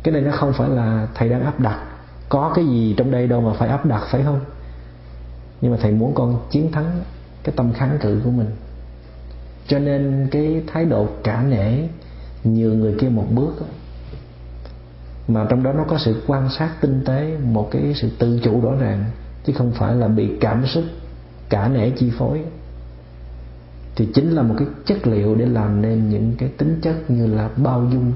Cái 0.03 0.12
này 0.12 0.22
nó 0.22 0.33
không 0.33 0.53
phải 0.53 0.68
là 0.68 1.09
thầy 1.14 1.29
đang 1.29 1.43
áp 1.45 1.61
đặt. 1.61 1.79
Có 2.29 2.53
cái 2.55 2.66
gì 2.66 2.95
trong 2.97 3.11
đây 3.11 3.27
đâu 3.27 3.41
mà 3.41 3.53
phải 3.53 3.68
áp 3.68 3.87
đặt, 3.87 4.03
phải 4.11 4.22
không? 4.22 4.41
Nhưng 5.61 5.72
mà 5.72 5.79
thầy 5.81 5.93
muốn 5.93 6.14
con 6.14 6.39
chiến 6.51 6.72
thắng 6.72 7.01
cái 7.45 7.55
tâm 7.57 7.72
kháng 7.72 7.99
cự 8.01 8.20
của 8.24 8.31
mình. 8.31 8.51
Cho 9.66 9.79
nên 9.79 10.29
cái 10.31 10.62
thái 10.66 10.85
độ 10.85 11.07
cả 11.24 11.43
nể, 11.43 11.89
nhường 12.45 12.81
người 12.81 12.95
kia 13.01 13.09
một 13.09 13.27
bước 13.31 13.55
mà 15.29 15.47
trong 15.49 15.62
đó 15.62 15.72
nó 15.72 15.85
có 15.85 15.99
sự 15.99 16.22
quan 16.27 16.49
sát 16.49 16.70
tinh 16.81 17.03
tế, 17.07 17.37
một 17.43 17.68
cái 17.70 17.95
sự 17.95 18.11
tự 18.18 18.41
chủ 18.43 18.61
rõ 18.61 18.74
ràng, 18.81 19.05
chứ 19.45 19.53
không 19.53 19.72
phải 19.72 19.95
là 19.95 20.09
bị 20.09 20.31
cảm 20.41 20.66
xúc 20.66 20.85
cả 21.49 21.68
nể 21.68 21.91
chi 21.91 22.11
phối 22.18 22.45
thì 23.97 24.09
chính 24.14 24.30
là 24.30 24.42
một 24.42 24.55
cái 24.59 24.68
chất 24.84 25.07
liệu 25.07 25.34
để 25.34 25.47
làm 25.47 25.82
nên 25.82 26.11
những 26.11 26.34
cái 26.38 26.49
tính 26.49 26.78
chất 26.82 27.11
như 27.11 27.26
là 27.26 27.51
bao 27.57 27.88
dung 27.92 28.12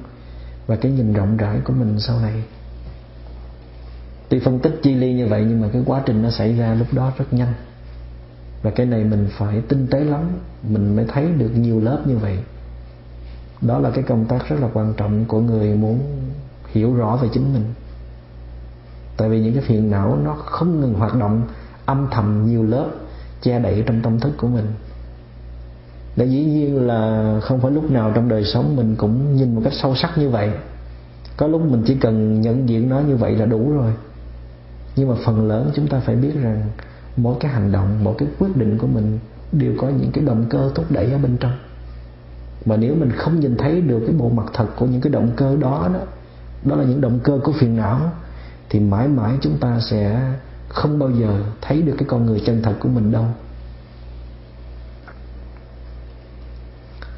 và 0.66 0.76
cái 0.76 0.92
nhìn 0.92 1.12
rộng 1.12 1.36
rãi 1.36 1.60
của 1.64 1.72
mình 1.72 2.00
sau 2.00 2.20
này. 2.20 2.42
Tuy 4.28 4.38
phân 4.38 4.58
tích 4.58 4.80
chi 4.82 4.94
ly 4.94 5.14
như 5.14 5.26
vậy, 5.26 5.44
nhưng 5.48 5.60
mà 5.60 5.68
cái 5.72 5.82
quá 5.86 6.02
trình 6.06 6.22
nó 6.22 6.30
xảy 6.30 6.56
ra 6.56 6.74
lúc 6.74 6.86
đó 6.92 7.12
rất 7.18 7.32
nhanh. 7.32 7.52
Và 8.62 8.70
cái 8.70 8.86
này 8.86 9.04
mình 9.04 9.28
phải 9.30 9.62
tinh 9.68 9.86
tế 9.90 10.00
lắm, 10.00 10.20
mình 10.62 10.96
mới 10.96 11.04
thấy 11.08 11.28
được 11.38 11.50
nhiều 11.56 11.80
lớp 11.80 12.02
như 12.06 12.16
vậy. 12.16 12.38
Đó 13.60 13.78
là 13.78 13.90
cái 13.90 14.04
công 14.04 14.24
tác 14.24 14.48
rất 14.48 14.56
là 14.60 14.68
quan 14.72 14.94
trọng 14.96 15.24
của 15.24 15.40
người 15.40 15.74
muốn 15.74 16.00
hiểu 16.72 16.94
rõ 16.94 17.16
về 17.16 17.28
chính 17.32 17.54
mình. 17.54 17.64
Tại 19.16 19.28
vì 19.28 19.40
những 19.40 19.54
cái 19.54 19.62
phiền 19.62 19.90
não 19.90 20.18
nó 20.24 20.34
không 20.34 20.80
ngừng 20.80 20.94
hoạt 20.94 21.14
động 21.14 21.42
âm 21.86 22.08
thầm 22.10 22.46
nhiều 22.46 22.62
lớp 22.62 22.88
che 23.42 23.58
đậy 23.58 23.84
trong 23.86 24.02
tâm 24.02 24.20
thức 24.20 24.32
của 24.36 24.48
mình 24.48 24.66
để 26.16 26.26
dĩ 26.26 26.44
nhiên 26.44 26.86
là 26.86 27.34
không 27.42 27.60
phải 27.60 27.72
lúc 27.72 27.90
nào 27.90 28.12
trong 28.14 28.28
đời 28.28 28.44
sống 28.44 28.76
mình 28.76 28.96
cũng 28.96 29.36
nhìn 29.36 29.54
một 29.54 29.60
cách 29.64 29.72
sâu 29.72 29.94
sắc 29.94 30.18
như 30.18 30.30
vậy. 30.30 30.50
Có 31.36 31.46
lúc 31.46 31.62
mình 31.70 31.82
chỉ 31.86 31.94
cần 31.94 32.40
nhận 32.40 32.68
diện 32.68 32.88
nó 32.88 33.00
như 33.00 33.16
vậy 33.16 33.36
là 33.36 33.46
đủ 33.46 33.72
rồi. 33.72 33.92
Nhưng 34.96 35.08
mà 35.08 35.14
phần 35.24 35.48
lớn 35.48 35.70
chúng 35.74 35.86
ta 35.86 36.00
phải 36.00 36.16
biết 36.16 36.32
rằng 36.42 36.62
mỗi 37.16 37.36
cái 37.40 37.52
hành 37.52 37.72
động, 37.72 38.04
mỗi 38.04 38.14
cái 38.18 38.28
quyết 38.38 38.56
định 38.56 38.78
của 38.78 38.86
mình 38.86 39.18
đều 39.52 39.72
có 39.78 39.88
những 39.88 40.10
cái 40.12 40.24
động 40.24 40.44
cơ 40.50 40.70
thúc 40.74 40.86
đẩy 40.90 41.12
ở 41.12 41.18
bên 41.18 41.36
trong. 41.36 41.52
Mà 42.64 42.76
nếu 42.76 42.94
mình 42.94 43.10
không 43.12 43.40
nhìn 43.40 43.56
thấy 43.56 43.80
được 43.80 44.00
cái 44.06 44.16
bộ 44.18 44.28
mặt 44.28 44.46
thật 44.52 44.66
của 44.76 44.86
những 44.86 45.00
cái 45.00 45.12
động 45.12 45.30
cơ 45.36 45.56
đó 45.56 45.88
đó 45.94 46.00
đó 46.64 46.76
là 46.76 46.84
những 46.84 47.00
động 47.00 47.18
cơ 47.22 47.40
của 47.44 47.52
phiền 47.52 47.76
não, 47.76 48.00
thì 48.68 48.80
mãi 48.80 49.08
mãi 49.08 49.32
chúng 49.40 49.58
ta 49.60 49.80
sẽ 49.80 50.32
không 50.68 50.98
bao 50.98 51.10
giờ 51.10 51.42
thấy 51.60 51.82
được 51.82 51.94
cái 51.98 52.08
con 52.08 52.26
người 52.26 52.42
chân 52.46 52.62
thật 52.62 52.74
của 52.80 52.88
mình 52.88 53.12
đâu. 53.12 53.24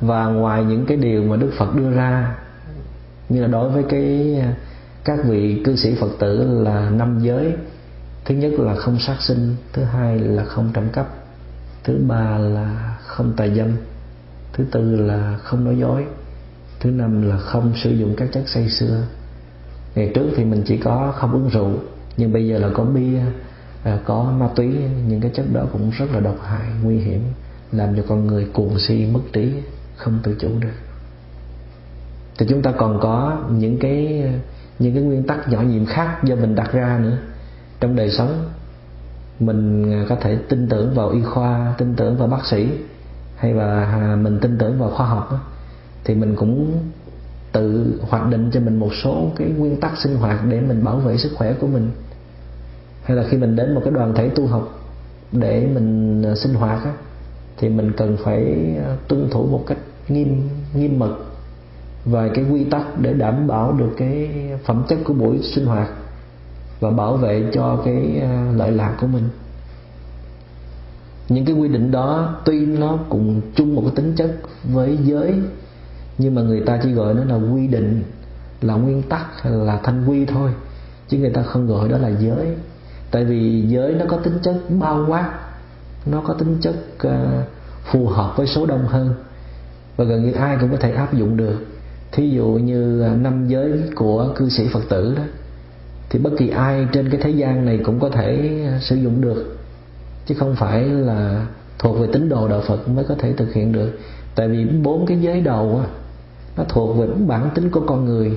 Và 0.03 0.27
ngoài 0.27 0.65
những 0.65 0.87
cái 0.87 0.97
điều 0.97 1.23
mà 1.23 1.37
Đức 1.37 1.51
Phật 1.59 1.75
đưa 1.75 1.91
ra, 1.91 2.37
như 3.29 3.41
là 3.41 3.47
đối 3.47 3.71
với 3.71 3.85
cái 3.89 4.37
à, 4.41 4.55
các 5.05 5.19
vị 5.25 5.63
cư 5.65 5.77
sĩ 5.77 5.95
Phật 5.95 6.11
tử 6.19 6.63
là 6.63 6.91
năm 6.91 7.19
giới, 7.23 7.53
thứ 8.25 8.35
nhất 8.35 8.53
là 8.59 8.75
không 8.75 8.99
sát 8.99 9.17
sinh, 9.21 9.57
thứ 9.73 9.85
hai 9.85 10.19
là 10.19 10.45
không 10.45 10.71
trộm 10.75 10.85
cắp 10.93 11.07
thứ 11.85 11.99
ba 12.09 12.39
là 12.39 12.99
không 13.07 13.33
tà 13.37 13.49
dâm, 13.49 13.69
thứ 14.53 14.65
tư 14.71 14.97
là 14.97 15.39
không 15.43 15.65
nói 15.65 15.79
dối, 15.79 16.05
thứ 16.81 16.91
năm 16.91 17.29
là 17.29 17.39
không 17.39 17.73
sử 17.83 17.91
dụng 17.91 18.15
các 18.17 18.29
chất 18.33 18.43
say 18.47 18.69
xưa. 18.69 19.07
Ngày 19.95 20.11
trước 20.15 20.27
thì 20.37 20.45
mình 20.45 20.63
chỉ 20.67 20.77
có 20.77 21.13
không 21.17 21.33
uống 21.33 21.49
rượu, 21.49 21.71
nhưng 22.17 22.33
bây 22.33 22.49
giờ 22.49 22.59
là 22.59 22.69
có 22.75 22.85
bia 22.85 23.21
à, 23.85 23.99
có 24.05 24.35
ma 24.39 24.49
túy, 24.57 24.75
những 25.09 25.21
cái 25.21 25.31
chất 25.35 25.47
đó 25.53 25.67
cũng 25.73 25.91
rất 25.91 26.07
là 26.13 26.21
độc 26.21 26.37
hại, 26.45 26.69
nguy 26.83 26.99
hiểm, 26.99 27.23
làm 27.73 27.97
cho 27.97 28.03
con 28.09 28.27
người 28.27 28.47
cuồng 28.53 28.79
si, 28.79 29.07
mất 29.13 29.21
trí 29.33 29.53
không 29.97 30.19
tự 30.23 30.37
chủ 30.41 30.49
được. 30.61 30.75
Thì 32.39 32.47
chúng 32.49 32.63
ta 32.63 32.73
còn 32.73 32.99
có 33.03 33.39
những 33.51 33.79
cái 33.79 34.25
những 34.79 34.95
cái 34.95 35.03
nguyên 35.03 35.27
tắc 35.27 35.49
nhỏ 35.49 35.61
nhiệm 35.61 35.87
khác 35.87 36.19
do 36.25 36.35
mình 36.37 36.55
đặt 36.55 36.73
ra 36.73 36.99
nữa. 37.03 37.17
Trong 37.81 37.97
đời 37.97 38.11
sống 38.11 38.51
mình 39.41 39.93
à, 39.93 40.07
có 40.09 40.17
thể 40.17 40.37
tin 40.49 40.69
tưởng 40.69 40.95
vào 40.95 41.09
y 41.09 41.23
khoa 41.23 41.75
tin 41.79 41.95
tưởng 41.95 42.17
vào 42.17 42.29
bác 42.29 42.47
sĩ 42.47 42.69
hay 43.37 43.53
là 43.53 43.85
à, 43.85 44.17
mình 44.17 44.39
tin 44.41 44.59
tưởng 44.59 44.79
vào 44.79 44.91
khoa 44.91 45.07
học 45.07 45.31
thì 46.05 46.15
mình 46.15 46.37
cũng 46.37 46.83
tự 47.53 47.95
hoạch 48.09 48.29
định 48.29 48.51
cho 48.53 48.61
mình 48.61 48.77
một 48.77 48.91
số 49.05 49.31
cái 49.37 49.49
nguyên 49.49 49.81
tắc 49.81 49.93
sinh 49.99 50.17
hoạt 50.17 50.41
để 50.49 50.61
mình 50.61 50.85
bảo 50.85 50.97
vệ 50.97 51.17
sức 51.17 51.33
khỏe 51.35 51.53
của 51.53 51.67
mình. 51.67 51.91
Hay 53.03 53.17
là 53.17 53.25
khi 53.31 53.37
mình 53.37 53.57
đến 53.57 53.75
một 53.75 53.81
cái 53.85 53.93
đoàn 53.93 54.15
thể 54.15 54.29
tu 54.29 54.47
học 54.47 54.79
để 55.33 55.69
mình 55.75 56.23
à, 56.27 56.35
sinh 56.35 56.55
hoạt 56.55 56.85
á, 56.85 56.93
thì 57.63 57.69
mình 57.69 57.93
cần 57.97 58.17
phải 58.25 58.75
ờ, 58.85 58.97
tuân 59.09 59.31
thủ 59.31 59.47
một 59.47 59.65
cách 59.67 59.79
nghiêm 60.09 60.49
nghiêm 60.75 60.99
mật 60.99 61.17
vài 62.05 62.31
cái 62.35 62.45
quy 62.51 62.65
tắc 62.65 63.01
để 63.01 63.13
đảm 63.13 63.47
bảo 63.47 63.73
được 63.73 63.91
cái 63.97 64.31
phẩm 64.65 64.85
chất 64.89 64.99
của 65.05 65.15
buổi 65.15 65.39
sinh 65.43 65.67
hoạt 65.67 65.89
và 66.81 66.91
bảo 66.91 67.17
vệ 67.17 67.45
cho 67.53 67.77
cái 67.85 68.19
ờ, 68.21 68.53
lợi 68.57 68.73
lạc 68.73 68.97
của 69.01 69.07
mình. 69.07 69.29
Những 71.29 71.45
cái 71.45 71.55
quy 71.55 71.69
định 71.69 71.91
đó 71.91 72.37
tuy 72.45 72.67
nó 72.67 72.99
cùng 73.09 73.41
chung 73.55 73.75
một 73.75 73.83
cái 73.85 73.93
tính 73.97 74.13
chất 74.17 74.37
với 74.65 74.99
giới, 75.03 75.35
nhưng 76.19 76.35
mà 76.35 76.43
người 76.43 76.61
ta 76.61 76.81
chỉ 76.83 76.93
gọi 76.93 77.15
nó 77.15 77.25
là 77.25 77.35
quy 77.35 77.67
định, 77.67 78.03
là 78.61 78.75
nguyên 78.75 79.03
tắc, 79.03 79.43
hay 79.43 79.53
là 79.53 79.81
thanh 79.83 80.05
quy 80.09 80.25
thôi, 80.25 80.51
chứ 81.09 81.19
người 81.19 81.31
ta 81.31 81.43
không 81.43 81.67
gọi 81.67 81.89
đó 81.89 81.99
là 81.99 82.09
giới. 82.09 82.47
Tại 83.11 83.25
vì 83.25 83.63
giới 83.69 83.95
nó 83.95 84.05
có 84.09 84.17
tính 84.17 84.39
chất 84.43 84.57
bao 84.81 85.05
quát 85.09 85.31
nó 86.07 86.21
có 86.21 86.35
tính 86.35 86.57
chất 86.61 86.75
uh, 87.07 87.13
phù 87.85 88.07
hợp 88.07 88.37
với 88.37 88.47
số 88.47 88.67
đông 88.67 88.87
hơn. 88.87 89.15
Và 89.97 90.05
gần 90.05 90.27
như 90.27 90.33
ai 90.33 90.57
cũng 90.61 90.71
có 90.71 90.77
thể 90.77 90.93
áp 90.93 91.15
dụng 91.15 91.37
được. 91.37 91.67
Thí 92.13 92.31
dụ 92.31 92.47
như 92.47 93.03
ờ, 93.03 93.09
năm 93.09 93.49
giới 93.49 93.81
của 93.95 94.33
cư 94.37 94.49
sĩ 94.49 94.69
phật 94.73 94.89
tử 94.89 95.15
đó 95.17 95.23
thì 96.11 96.19
bất 96.19 96.31
kỳ 96.39 96.49
ai 96.49 96.87
trên 96.93 97.11
cái 97.11 97.21
thế 97.25 97.31
gian 97.31 97.67
này 97.67 97.81
cũng 97.85 98.01
có 98.01 98.09
thể 98.09 98.61
ờ, 98.73 98.79
sử 98.81 98.97
dụng 98.97 99.21
được. 99.21 99.57
Chứ 100.27 100.35
không 100.39 100.57
phải 100.57 100.85
là 100.85 101.47
thuộc 101.79 101.99
về 101.99 102.09
tín 102.13 102.29
đồ 102.29 102.49
đạo 102.49 102.61
phật 102.67 102.89
mới 102.89 103.05
có 103.05 103.15
thể 103.19 103.33
thực 103.33 103.53
hiện 103.53 103.73
được. 103.73 103.99
Tại 104.35 104.49
vì 104.49 104.65
bốn 104.65 105.07
cái 105.07 105.21
giới 105.21 105.41
đầu 105.41 105.81
á 105.85 105.87
nó 106.57 106.65
thuộc 106.69 106.97
về 106.97 107.07
bản 107.27 107.51
tính 107.55 107.71
của 107.71 107.83
con 107.87 108.05
người. 108.05 108.33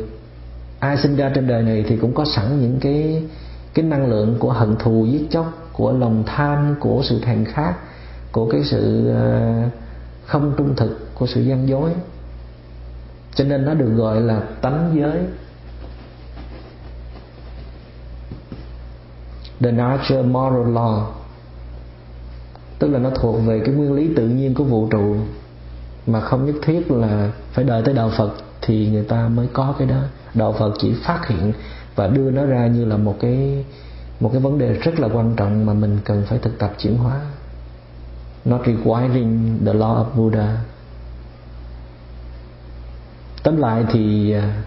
Ai 0.80 0.98
sinh 0.98 1.16
ra 1.16 1.32
trên 1.36 1.48
đời 1.48 1.64
này 1.64 1.86
thì 1.88 1.98
cũng 1.98 2.14
có 2.14 2.26
sẵn 2.26 2.62
những 2.62 2.80
cái 2.80 3.24
cái 3.74 3.86
năng 3.86 4.10
lượng 4.10 4.36
của 4.40 4.52
hận 4.52 4.76
thù 4.76 5.06
giết 5.06 5.28
chóc 5.30 5.65
của 5.78 5.92
lòng 5.92 6.24
tham, 6.26 6.76
của 6.80 7.02
sự 7.04 7.20
thèm 7.22 7.46
khát, 7.46 7.74
của 8.32 8.50
cái 8.52 8.64
sự 8.64 9.10
ờ, 9.10 9.54
không 10.26 10.54
trung 10.58 10.76
thực, 10.76 11.16
của 11.16 11.28
sự 11.28 11.42
gian 11.42 11.68
dối. 11.68 11.92
Cho 13.36 13.44
nên 13.44 13.66
nó 13.66 13.74
được 13.74 13.90
gọi 13.96 14.22
là 14.22 14.42
tánh 14.62 14.96
giới. 14.96 15.20
The 19.60 19.72
natural 19.72 20.26
moral 20.26 20.78
law, 20.78 21.04
tức 22.80 22.88
là 22.88 23.00
nó 23.00 23.10
thuộc 23.10 23.36
về 23.46 23.62
cái 23.66 23.76
nguyên 23.76 23.94
lý 23.94 24.10
tự 24.16 24.28
nhiên 24.28 24.54
của 24.54 24.64
vũ 24.64 24.88
trụ, 24.92 25.16
mà 26.08 26.20
không 26.22 26.46
nhất 26.46 26.56
thiết 26.62 26.92
là 26.92 27.32
phải 27.52 27.66
đợi 27.66 27.82
tới 27.86 27.94
đạo 27.94 28.12
Phật 28.18 28.32
thì 28.62 28.90
người 28.90 29.04
ta 29.04 29.28
mới 29.28 29.48
có 29.54 29.76
cái 29.78 29.88
đó. 29.88 30.02
Đạo 30.34 30.56
Phật 30.60 30.74
chỉ 30.80 30.94
phát 31.04 31.28
hiện 31.28 31.54
và 31.96 32.08
đưa 32.08 32.32
nó 32.32 32.46
ra 32.46 32.68
như 32.68 32.86
là 32.86 32.98
một 32.98 33.16
cái 33.20 33.66
một 34.20 34.30
cái 34.34 34.42
vấn 34.42 34.58
đề 34.58 34.74
rất 34.74 35.00
là 35.00 35.08
quan 35.08 35.36
trọng 35.36 35.66
mà 35.66 35.74
mình 35.74 36.00
cần 36.06 36.24
phải 36.28 36.40
thực 36.40 36.60
tập 36.60 36.74
chuyển 36.80 36.98
hóa. 36.98 37.22
Not 38.46 38.62
requiring 38.66 39.60
the 39.66 39.74
law 39.74 40.06
of 40.06 40.06
Buddha. 40.16 40.58
Tóm 43.44 43.58
lại 43.58 43.86
thì 43.92 44.32
à, 44.32 44.64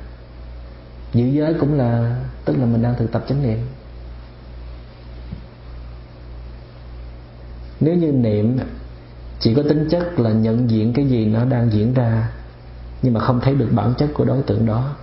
giữ 1.14 1.26
giới 1.26 1.54
cũng 1.54 1.78
là, 1.78 2.16
tức 2.44 2.56
là 2.58 2.64
mình 2.64 2.82
đang 2.82 2.94
thực 2.98 3.12
tập 3.12 3.24
chánh 3.28 3.42
niệm. 3.42 3.58
Nếu 7.80 7.94
như 7.94 8.12
niệm 8.12 8.58
chỉ 9.40 9.54
có 9.54 9.62
tính 9.62 9.88
chất 9.90 10.18
là 10.18 10.30
nhận 10.30 10.70
diện 10.70 10.92
cái 10.92 11.06
gì 11.06 11.26
nó 11.26 11.44
đang 11.44 11.72
diễn 11.72 11.94
ra, 11.94 12.30
nhưng 13.02 13.14
mà 13.14 13.20
không 13.20 13.40
thấy 13.40 13.54
được 13.54 13.68
bản 13.72 13.94
chất 13.98 14.10
của 14.14 14.24
đối 14.24 14.42
tượng 14.42 14.66
đó, 14.66 14.96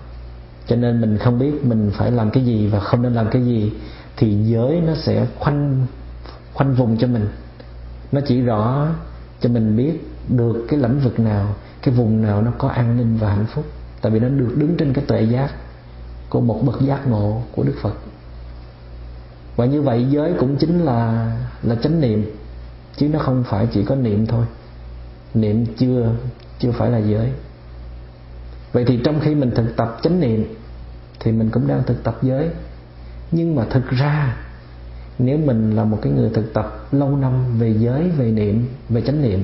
cho 0.67 0.75
nên 0.75 1.01
mình 1.01 1.17
không 1.17 1.39
biết 1.39 1.65
mình 1.65 1.91
phải 1.93 2.11
làm 2.11 2.31
cái 2.31 2.45
gì 2.45 2.67
và 2.67 2.79
không 2.79 3.01
nên 3.01 3.13
làm 3.13 3.29
cái 3.29 3.45
gì 3.45 3.73
thì 4.17 4.35
giới 4.43 4.81
nó 4.81 4.93
sẽ 4.95 5.27
khoanh 5.39 5.85
khoanh 6.53 6.73
vùng 6.73 6.97
cho 6.97 7.07
mình. 7.07 7.27
Nó 8.11 8.21
chỉ 8.27 8.41
rõ 8.41 8.87
cho 9.41 9.49
mình 9.49 9.77
biết 9.77 10.07
được 10.29 10.65
cái 10.69 10.79
lĩnh 10.79 10.99
vực 10.99 11.19
nào, 11.19 11.55
cái 11.81 11.93
vùng 11.93 12.21
nào 12.21 12.41
nó 12.41 12.51
có 12.57 12.67
an 12.67 12.97
ninh 12.97 13.17
và 13.17 13.29
hạnh 13.29 13.45
phúc. 13.45 13.65
Tại 14.01 14.11
vì 14.11 14.19
nó 14.19 14.27
được 14.29 14.53
đứng 14.55 14.77
trên 14.77 14.93
cái 14.93 15.05
tuệ 15.07 15.21
giác 15.21 15.51
của 16.29 16.41
một 16.41 16.61
bậc 16.65 16.81
giác 16.81 17.07
ngộ 17.07 17.41
của 17.51 17.63
đức 17.63 17.75
phật. 17.81 17.93
Và 19.55 19.65
như 19.65 19.81
vậy 19.81 20.05
giới 20.09 20.33
cũng 20.39 20.55
chính 20.55 20.79
là 20.79 21.31
là 21.63 21.75
chánh 21.75 22.01
niệm, 22.01 22.31
chứ 22.97 23.09
nó 23.09 23.19
không 23.19 23.43
phải 23.43 23.67
chỉ 23.73 23.83
có 23.83 23.95
niệm 23.95 24.25
thôi. 24.25 24.45
Niệm 25.33 25.65
chưa 25.77 26.11
chưa 26.59 26.71
phải 26.71 26.89
là 26.89 26.97
giới. 26.97 27.31
Vậy 28.71 28.85
thì 28.87 28.99
trong 29.03 29.19
khi 29.19 29.35
mình 29.35 29.51
thực 29.55 29.75
tập 29.75 29.99
chánh 30.03 30.19
niệm, 30.19 30.55
thì 31.19 31.31
mình 31.31 31.49
cũng 31.49 31.67
đang 31.67 31.83
thực 31.83 32.03
tập 32.03 32.17
giới 32.21 32.49
nhưng 33.35 33.55
mà 33.55 33.65
thực 33.69 33.89
ra, 33.89 34.37
nếu 35.19 35.37
mình 35.37 35.75
là 35.75 35.83
một 35.83 35.99
cái 36.01 36.13
người 36.13 36.29
thực 36.33 36.53
tập 36.53 36.87
lâu 36.91 37.15
năm 37.15 37.59
về 37.59 37.75
giới, 37.79 38.09
về 38.09 38.31
niệm, 38.31 38.67
về 38.89 39.01
chánh 39.01 39.21
niệm, 39.21 39.43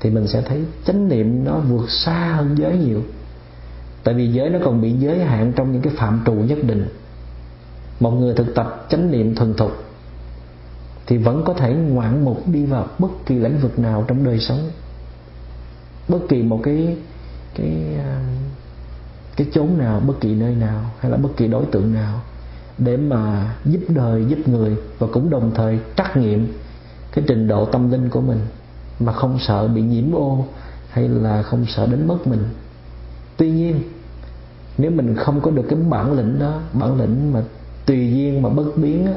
thì 0.00 0.10
mình 0.10 0.26
sẽ 0.28 0.42
thấy 0.42 0.64
chánh 0.84 1.08
niệm 1.08 1.44
nó 1.44 1.58
vượt 1.58 1.90
xa 1.90 2.32
hơn 2.36 2.54
giới 2.58 2.78
nhiều. 2.78 3.02
Tại 4.04 4.14
vì 4.14 4.32
giới 4.32 4.50
nó 4.50 4.58
còn 4.64 4.80
bị 4.80 4.92
giới 4.92 5.24
hạn 5.24 5.52
trong 5.56 5.72
những 5.72 5.82
cái 5.82 5.92
phạm 5.96 6.22
trù 6.26 6.32
nhất 6.32 6.58
định. 6.62 6.88
Một 8.00 8.10
người 8.10 8.34
thực 8.34 8.54
tập 8.54 8.86
chánh 8.90 9.10
niệm 9.10 9.34
thuần 9.34 9.54
thục 9.54 9.72
thì 11.06 11.16
vẫn 11.16 11.42
có 11.44 11.54
thể 11.54 11.74
ngoạn 11.74 12.24
mục 12.24 12.42
đi 12.48 12.64
vào 12.64 12.86
bất 12.98 13.08
kỳ 13.26 13.38
lĩnh 13.38 13.58
vực 13.58 13.78
nào 13.78 14.04
trong 14.08 14.24
đời 14.24 14.38
sống. 14.38 14.70
Bất 16.08 16.18
kỳ 16.28 16.42
một 16.42 16.60
cái 16.62 16.96
cái 17.54 17.96
à, 17.98 18.20
cái 19.36 19.46
chốn 19.52 19.78
nào, 19.78 20.00
bất 20.00 20.14
kỳ 20.20 20.34
nơi 20.34 20.54
nào 20.54 20.90
hay 20.98 21.10
là 21.10 21.16
bất 21.16 21.28
kỳ 21.36 21.48
đối 21.48 21.64
tượng 21.66 21.94
nào 21.94 22.20
để 22.78 22.96
mà 22.96 23.54
giúp 23.64 23.80
đời, 23.88 24.24
giúp 24.28 24.48
người 24.48 24.76
và 24.98 25.06
cũng 25.12 25.30
đồng 25.30 25.50
thời 25.54 25.78
trắc 25.96 26.16
nghiệm 26.16 26.52
cái 27.12 27.24
trình 27.28 27.48
độ 27.48 27.64
tâm 27.64 27.90
linh 27.90 28.08
của 28.08 28.20
mình 28.20 28.38
mà 29.00 29.12
không 29.12 29.38
sợ 29.38 29.68
bị 29.68 29.82
nhiễm 29.82 30.14
ô 30.14 30.44
hay 30.90 31.08
là 31.08 31.42
không 31.42 31.66
sợ 31.66 31.86
đến 31.86 32.06
mất 32.06 32.26
mình. 32.26 32.44
Tuy 33.36 33.50
nhiên, 33.50 33.80
nếu 34.78 34.90
mình 34.90 35.14
không 35.14 35.40
có 35.40 35.50
được 35.50 35.66
cái 35.68 35.78
bản 35.88 36.12
lĩnh 36.12 36.38
đó, 36.38 36.60
bản 36.72 37.00
lĩnh 37.00 37.32
mà 37.32 37.42
tùy 37.86 38.12
duyên 38.12 38.42
mà 38.42 38.48
bất 38.48 38.76
biến 38.76 39.06
á, 39.06 39.12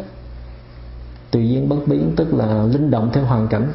tùy 1.31 1.49
duyên 1.49 1.69
bất 1.69 1.87
biến 1.87 2.13
tức 2.15 2.33
là 2.33 2.63
linh 2.63 2.91
động 2.91 3.09
theo 3.13 3.25
hoàn 3.25 3.47
cảnh, 3.47 3.71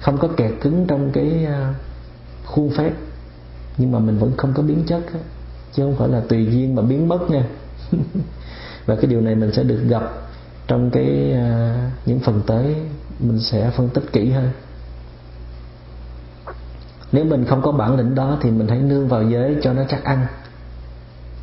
không 0.00 0.18
có 0.18 0.28
kẹt 0.28 0.52
cứng 0.60 0.84
trong 0.88 1.10
cái 1.12 1.44
à, 1.44 1.74
khuôn 2.44 2.70
phép, 2.70 2.92
nhưng 3.78 3.92
mà 3.92 3.98
mình 3.98 4.18
vẫn 4.18 4.32
không 4.36 4.52
có 4.54 4.62
biến 4.62 4.82
chất 4.86 5.02
á, 5.12 5.20
chứ 5.72 5.82
không 5.82 5.96
phải 5.96 6.08
là 6.08 6.20
tùy 6.28 6.46
duyên 6.46 6.74
mà 6.74 6.82
biến 6.82 7.08
mất 7.08 7.30
nha. 7.30 7.44
và 8.88 8.96
cái 8.96 9.06
điều 9.06 9.20
này 9.20 9.34
mình 9.34 9.52
sẽ 9.52 9.62
được 9.62 9.80
gặp 9.88 10.02
trong 10.66 10.90
cái 10.90 11.32
à, 11.32 11.90
những 12.06 12.20
phần 12.20 12.42
tới, 12.46 12.74
mình 13.20 13.40
sẽ 13.40 13.70
phân 13.76 13.88
tích 13.88 14.04
kỹ 14.12 14.30
hơn. 14.30 14.50
Nếu 17.12 17.24
mình 17.24 17.44
không 17.44 17.62
có 17.62 17.72
bản 17.72 17.96
lĩnh 17.96 18.14
đó 18.14 18.38
thì 18.42 18.50
mình 18.50 18.68
hãy 18.68 18.78
nương 18.78 19.08
vào 19.08 19.22
giới 19.22 19.56
cho 19.62 19.72
nó 19.72 19.82
chắc 19.88 20.04
ăn. 20.04 20.26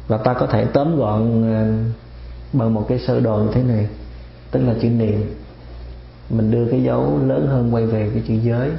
Và 0.07 0.17
ta 0.17 0.33
có 0.33 0.47
thể 0.47 0.65
tóm 0.65 0.95
gọn 0.95 1.53
à, 1.53 1.67
bằng 2.53 2.73
một 2.73 2.85
cái 2.89 2.99
sơ 2.99 3.19
đồ 3.19 3.37
như 3.37 3.49
thế 3.53 3.63
này. 3.63 3.87
Tức 4.51 4.59
là 4.59 4.73
chữ 4.81 4.89
niệm. 4.89 5.33
Mình 6.29 6.51
đưa 6.51 6.71
cái 6.71 6.83
dấu 6.83 7.19
lớn 7.25 7.47
hơn 7.47 7.73
quay 7.73 7.85
về 7.85 8.09
cái 8.13 8.23
chữ 8.27 8.33
giới. 8.33 8.69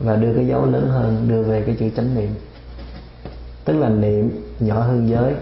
Và 0.00 0.16
đưa 0.16 0.34
cái 0.34 0.46
dấu 0.46 0.66
lớn 0.66 0.88
hơn, 0.88 1.26
đưa 1.28 1.42
về 1.42 1.62
cái 1.66 1.76
chữ 1.78 1.90
chánh 1.96 2.14
niệm. 2.14 2.30
Tức 3.64 3.72
là 3.72 3.88
niệm 3.88 4.30
nhỏ 4.60 4.80
hơn 4.80 5.08
giới 5.08 5.34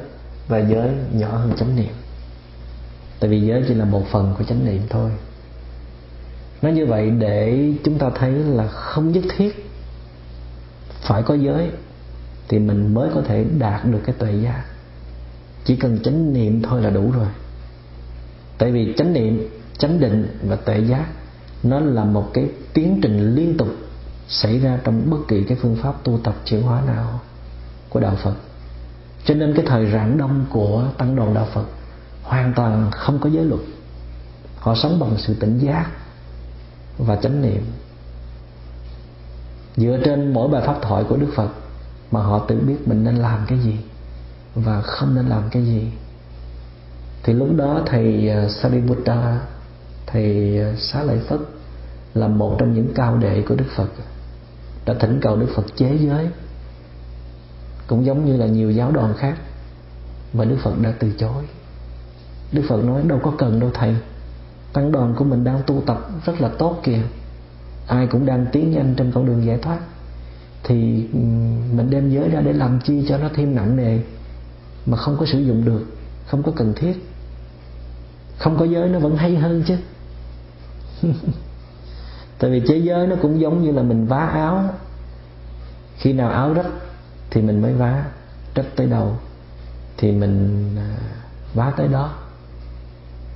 và 0.49 0.59
giới 0.59 0.91
nhỏ 1.13 1.29
hơn 1.29 1.53
chánh 1.57 1.77
niệm. 1.77 1.93
Tại 3.21 3.31
vì 3.31 3.41
giới 3.41 3.65
chỉ 3.69 3.75
là 3.75 3.85
một 3.85 4.07
phần 4.11 4.35
của 4.39 4.45
chánh 4.45 4.67
niệm 4.67 4.83
thôi. 4.91 5.11
Nói 6.63 6.73
như 6.73 6.87
vậy 6.87 7.11
để 7.11 7.69
chúng 7.85 7.99
ta 7.99 8.11
thấy 8.15 8.31
là 8.31 8.67
không 8.67 9.13
nhất 9.13 9.25
thiết 9.37 9.71
phải 11.01 11.23
có 11.23 11.35
giới 11.35 11.71
thì 12.49 12.59
mình 12.59 12.95
mới 12.95 13.11
có 13.15 13.23
thể 13.23 13.45
đạt 13.59 13.85
được 13.85 14.01
cái 14.07 14.15
tuệ 14.19 14.33
giác. 14.33 14.65
Chỉ 15.65 15.77
cần 15.77 15.99
chánh 16.03 16.33
niệm 16.33 16.63
thôi 16.63 16.83
là 16.83 16.91
đủ 16.91 17.11
rồi. 17.11 17.29
Tại 18.59 18.73
vì 18.73 18.95
chánh 18.97 19.13
niệm, 19.13 19.49
chánh 19.79 20.01
định 20.01 20.39
và 20.43 20.57
tuệ 20.57 20.79
giác, 20.79 21.07
nó 21.63 21.81
là 21.81 22.05
một 22.05 22.31
cái 22.35 22.49
tiến 22.73 22.99
trình 23.03 23.35
liên 23.35 23.57
tục 23.57 23.69
xảy 24.29 24.59
ra 24.59 24.79
trong 24.85 25.11
bất 25.11 25.19
kỳ 25.29 25.45
cái 25.45 25.59
phương 25.61 25.77
pháp 25.83 26.05
tu 26.05 26.19
tập 26.25 26.35
chuyển 26.45 26.63
hóa 26.63 26.83
nào 26.87 27.21
của 27.89 28.01
đạo 28.01 28.17
Phật 28.23 28.35
cho 29.25 29.35
nên 29.35 29.55
cái 29.57 29.65
thời 29.69 29.91
rạng 29.91 30.19
đông 30.19 30.45
của 30.51 30.85
tăng 30.99 31.17
đoàn 31.17 31.35
đạo 31.35 31.49
Phật 31.55 31.65
hoàn 32.23 32.53
toàn 32.57 32.91
không 32.91 33.19
có 33.19 33.31
giới 33.31 33.45
luật. 33.45 33.61
Họ 34.59 34.75
sống 34.75 35.01
bằng 35.01 35.15
sự 35.19 35.35
tỉnh 35.35 35.59
giác 35.59 35.87
và 36.99 37.17
chánh 37.17 37.43
niệm. 37.43 37.63
Dựa 39.77 39.99
trên 40.05 40.33
mỗi 40.33 40.49
bài 40.49 40.63
pháp 40.67 40.77
thoại 40.83 41.05
của 41.09 41.17
Đức 41.17 41.29
Phật 41.35 41.49
mà 42.11 42.23
họ 42.23 42.39
tự 42.39 42.61
biết 42.61 42.89
mình 42.89 43.05
nên 43.05 43.17
làm 43.17 43.41
cái 43.49 43.59
gì 43.59 43.77
và 44.55 44.81
không 44.81 45.15
nên 45.15 45.27
làm 45.27 45.43
cái 45.51 45.65
gì. 45.65 45.89
Thì 47.23 47.33
lúc 47.33 47.49
đó 47.57 47.81
thầy 47.87 48.31
à, 48.31 48.49
Sariputta, 48.49 49.41
thầy 50.07 50.59
à, 50.61 50.73
Xá 50.79 51.03
Lợi 51.03 51.19
Phất 51.29 51.41
là 52.15 52.29
một 52.29 52.57
trong 52.59 52.75
những 52.75 52.93
cao 52.95 53.17
đệ 53.17 53.43
của 53.43 53.55
Đức 53.55 53.65
Phật, 53.77 53.89
đã 54.87 54.95
thỉnh 55.01 55.19
cầu 55.23 55.37
Đức 55.37 55.49
Phật 55.57 55.65
chế 55.77 55.99
giới 56.01 56.29
cũng 57.87 58.05
giống 58.05 58.25
như 58.25 58.37
là 58.37 58.47
nhiều 58.47 58.71
giáo 58.71 58.91
đoàn 58.91 59.15
khác. 59.17 59.37
Mà 60.33 60.45
Đức 60.45 60.57
Phật 60.63 60.75
đã 60.83 60.93
từ 60.99 61.13
chối. 61.19 61.45
Đức 62.53 62.63
Phật 62.69 62.85
nói, 62.85 63.03
đâu 63.03 63.21
có 63.23 63.33
cần 63.39 63.61
đâu 63.61 63.71
thầy. 63.75 63.97
Tăng 64.73 64.93
đoàn 64.93 65.15
của 65.19 65.25
mình 65.25 65.45
đang 65.45 65.61
tu 65.67 65.83
tập 65.87 65.99
rất 66.27 66.41
là 66.41 66.49
tốt 66.49 66.81
kìa. 66.83 67.01
Ai 67.87 68.07
cũng 68.07 68.27
đang 68.27 68.47
tiến 68.53 68.71
nhanh 68.71 68.95
trên 68.97 69.13
con 69.13 69.27
đường 69.27 69.47
giải 69.47 69.59
thoát. 69.59 69.79
Thì 70.65 70.77
mình 71.73 71.91
đem 71.91 72.11
giới 72.11 72.29
ra 72.29 72.41
để 72.41 72.53
làm 72.53 72.81
chi 72.85 73.05
cho 73.09 73.19
nó 73.19 73.29
thêm 73.35 73.55
nặng 73.55 73.77
nề 73.77 73.99
mà 74.87 74.97
không 74.97 75.17
có 75.21 75.27
sử 75.27 75.39
dụng 75.39 75.65
được, 75.65 75.87
không 76.27 76.43
có 76.43 76.53
cần 76.57 76.73
thiết. 76.77 76.95
Không 78.39 78.59
có 78.59 78.65
giới 78.65 78.89
nó 78.89 78.99
vẫn 78.99 79.17
hay 79.17 79.37
hơn 79.37 79.63
chứ. 79.67 79.77
Tại 82.39 82.51
vì 82.51 82.63
chế 82.69 82.77
giới 82.77 83.07
nó 83.07 83.17
cũng 83.23 83.41
giống 83.41 83.63
như 83.63 83.73
là 83.73 83.83
mình 83.83 84.07
vá 84.07 84.19
áo. 84.19 84.65
Khi 85.97 86.13
nào 86.13 86.31
áo 86.31 86.53
rách 86.53 86.67
thì 87.35 87.43
mình 87.43 87.63
mới 87.63 87.75
vá 87.75 88.05
trách 88.55 88.67
tới 88.77 88.87
đầu 88.87 89.17
thì 89.97 90.13
mình 90.13 90.69
à, 90.77 90.97
vá 91.55 91.73
tới 91.77 91.89
đó. 91.89 92.13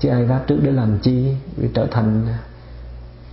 Chứ 0.01 0.09
ai 0.09 0.25
vá 0.25 0.41
trước 0.47 0.59
để 0.63 0.73
làm 0.73 0.99
chi? 0.99 1.35
Vì 1.57 1.69
trở 1.75 1.87
thành 1.91 2.27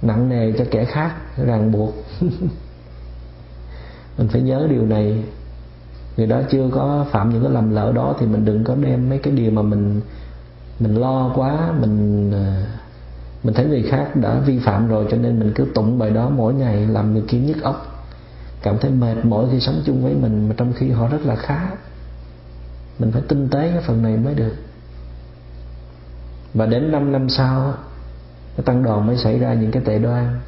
nặng 0.01 0.29
nề 0.29 0.51
cho 0.51 0.65
kẻ 0.71 0.85
khác, 0.85 1.15
ràng 1.37 1.71
buộc. 1.71 1.93
Mình 4.17 4.27
phải 4.27 4.41
nhớ 4.41 4.67
điều 4.69 4.85
này. 4.85 5.23
Người 6.17 6.27
đó 6.27 6.41
chưa 6.49 6.69
có 6.71 7.05
phạm 7.11 7.29
những 7.29 7.43
cái 7.43 7.51
lầm 7.51 7.71
lỡ 7.71 7.91
đó 7.95 8.15
thì 8.19 8.25
mình 8.25 8.45
đừng 8.45 8.63
có 8.63 8.75
đem 8.75 9.09
mấy 9.09 9.17
cái 9.17 9.33
điều 9.33 9.51
mà 9.51 9.61
mình 9.61 10.01
mình 10.79 10.95
lo 10.95 11.31
quá, 11.35 11.71
mình 11.79 12.31
à, 12.33 12.65
mình 13.43 13.53
thấy 13.53 13.65
người 13.65 13.83
khác 13.83 14.15
đã 14.15 14.39
vi 14.39 14.59
phạm 14.59 14.87
rồi 14.87 15.07
cho 15.11 15.17
nên 15.17 15.39
mình 15.39 15.51
cứ 15.55 15.65
tụng 15.73 15.99
bài 15.99 16.09
đó 16.09 16.29
mỗi 16.29 16.53
ngày 16.53 16.87
làm 16.87 17.13
người 17.13 17.23
kia 17.27 17.39
nhức 17.39 17.63
óc 17.63 17.94
cảm 18.65 18.77
thấy 18.77 18.91
mệt. 18.91 19.25
Mỏi 19.25 19.45
khi 19.51 19.59
sống 19.59 19.81
chung 19.85 20.03
với 20.03 20.13
mình 20.13 20.49
mà 20.49 20.55
trong 20.57 20.73
khi 20.73 20.89
họ 20.89 21.07
rất 21.07 21.25
là 21.25 21.35
khá, 21.35 21.69
mình 22.99 23.11
phải 23.11 23.21
tinh 23.27 23.49
tế 23.49 23.71
cái 23.71 23.81
phần 23.81 24.01
này 24.01 24.17
mới 24.17 24.33
được. 24.35 24.55
Và 26.53 26.65
đến 26.65 26.91
5 26.91 27.11
năm 27.11 27.29
sau, 27.29 27.73
cái 28.55 28.63
tăng 28.65 28.83
đoàn 28.83 29.07
mới 29.07 29.17
xảy 29.17 29.39
ra 29.39 29.53
những 29.53 29.71
cái 29.71 29.83
tệ 29.85 29.99
đoan, 29.99 30.39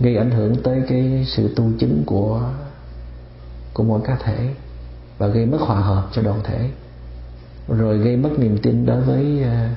gây 0.00 0.16
ảnh 0.16 0.30
hưởng 0.30 0.62
tới 0.62 0.82
cái 0.88 1.26
sự 1.28 1.54
tu 1.56 1.70
chứng 1.78 2.02
của 2.06 2.50
của 3.74 3.82
mỗi 3.82 4.00
cá 4.04 4.16
thể 4.24 4.54
và 5.18 5.26
gây 5.26 5.46
mất 5.46 5.58
hòa 5.60 5.80
hợp 5.80 6.08
cho 6.12 6.22
đoàn 6.22 6.40
thể. 6.44 6.70
Rồi 7.68 7.98
gây 7.98 8.16
mất 8.16 8.30
niềm 8.38 8.58
tin 8.62 8.86
đối 8.86 9.00
với 9.00 9.42
à, 9.42 9.76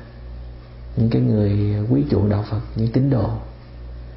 những 0.96 1.10
cái 1.10 1.22
người 1.22 1.76
quý 1.90 2.04
chuộng 2.12 2.30
đạo 2.30 2.46
Phật, 2.50 2.60
những 2.76 2.92
tín 2.92 3.10
đồ. 3.10 3.30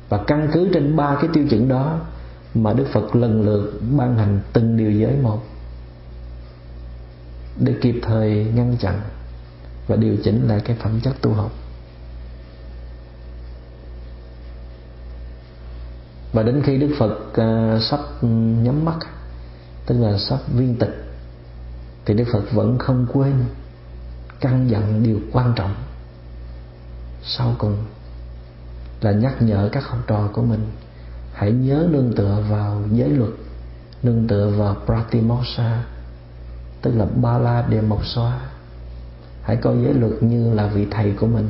Và 0.08 0.24
căn 0.26 0.48
cứ 0.52 0.68
trên 0.74 0.96
ba 0.96 1.16
cái 1.20 1.30
tiêu 1.34 1.44
chuẩn 1.50 1.68
đó 1.68 2.00
mà 2.54 2.72
Đức 2.72 2.86
Phật 2.92 3.16
lần 3.16 3.42
lượt 3.42 3.80
ban 3.96 4.18
hành 4.18 4.40
từng 4.52 4.76
điều 4.76 4.90
giới 4.90 5.16
một 5.22 5.42
để 7.60 7.74
kịp 7.82 8.00
thời 8.02 8.44
ngăn 8.54 8.76
chặn 8.80 9.00
và 9.86 9.96
điều 9.96 10.16
chỉnh 10.24 10.48
lại 10.48 10.60
cái 10.64 10.76
phẩm 10.82 11.00
chất 11.00 11.14
tu 11.22 11.32
học. 11.32 11.52
Và 16.32 16.42
đến 16.42 16.62
khi 16.66 16.78
Đức 16.78 16.94
Phật 16.98 17.12
uh, 17.12 17.82
sắp 17.82 18.00
nhắm 18.62 18.84
mắt 18.84 18.98
tức 19.86 19.98
là 19.98 20.18
sắp 20.18 20.38
viên 20.54 20.76
tịch 20.76 21.04
thì 22.04 22.14
Đức 22.14 22.24
Phật 22.32 22.42
vẫn 22.52 22.78
không 22.78 23.06
quên 23.12 23.44
căn 24.40 24.70
dặn 24.70 25.02
điều 25.02 25.20
quan 25.32 25.52
trọng 25.56 25.74
sau 27.22 27.54
cùng 27.58 27.76
là 29.00 29.12
nhắc 29.12 29.42
nhở 29.42 29.68
các 29.72 29.86
học 29.86 29.98
trò 30.06 30.28
của 30.32 30.42
mình 30.42 30.66
hãy 31.38 31.52
nhớ 31.52 31.88
nương 31.90 32.12
tựa 32.12 32.42
vào 32.50 32.82
giới 32.92 33.08
luật, 33.08 33.30
nương 34.02 34.26
tựa 34.28 34.48
vào 34.56 34.76
pratimosa 34.86 35.84
tức 36.82 36.92
là 36.96 37.06
ba 37.22 37.38
la 37.38 37.64
đề 37.68 37.80
mộc 37.80 38.06
xoa 38.06 38.40
hãy 39.42 39.56
coi 39.56 39.76
giới 39.82 39.94
luật 39.94 40.22
như 40.22 40.54
là 40.54 40.66
vị 40.66 40.86
thầy 40.90 41.12
của 41.20 41.26
mình. 41.26 41.48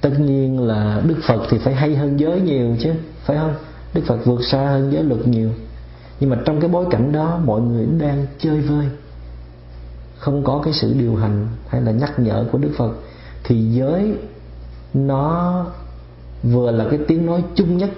Tất 0.00 0.10
nhiên 0.18 0.60
là 0.60 1.02
đức 1.06 1.16
phật 1.28 1.46
thì 1.50 1.58
phải 1.58 1.74
hay 1.74 1.96
hơn 1.96 2.20
giới 2.20 2.40
nhiều 2.40 2.76
chứ, 2.80 2.92
phải 3.24 3.36
không? 3.36 3.54
Đức 3.94 4.02
phật 4.06 4.18
vượt 4.24 4.40
xa 4.44 4.58
hơn 4.58 4.92
giới 4.92 5.02
luật 5.02 5.26
nhiều. 5.26 5.50
Nhưng 6.20 6.30
mà 6.30 6.38
trong 6.44 6.60
cái 6.60 6.70
bối 6.70 6.86
cảnh 6.90 7.12
đó, 7.12 7.40
mọi 7.44 7.60
người 7.60 7.86
đang 7.98 8.26
chơi 8.38 8.60
vơi. 8.60 8.86
Không 10.18 10.44
có 10.44 10.60
cái 10.64 10.72
sự 10.72 10.94
điều 10.98 11.16
hành 11.16 11.48
hay 11.68 11.80
là 11.80 11.92
nhắc 11.92 12.18
nhở 12.18 12.44
của 12.52 12.58
đức 12.58 12.70
phật, 12.76 12.92
thì 13.44 13.72
giới 13.72 14.14
nó 14.94 15.66
vừa 16.42 16.70
là 16.70 16.86
cái 16.90 16.98
tiếng 17.08 17.26
nói 17.26 17.44
chung 17.54 17.76
nhất 17.76 17.90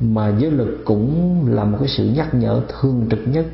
mà 0.00 0.28
giới 0.38 0.50
lực 0.50 0.82
cũng 0.84 1.46
là 1.50 1.64
một 1.64 1.78
cái 1.80 1.88
sự 1.88 2.04
nhắc 2.04 2.34
nhở 2.34 2.62
thường 2.68 3.06
trực 3.10 3.28
nhất. 3.28 3.46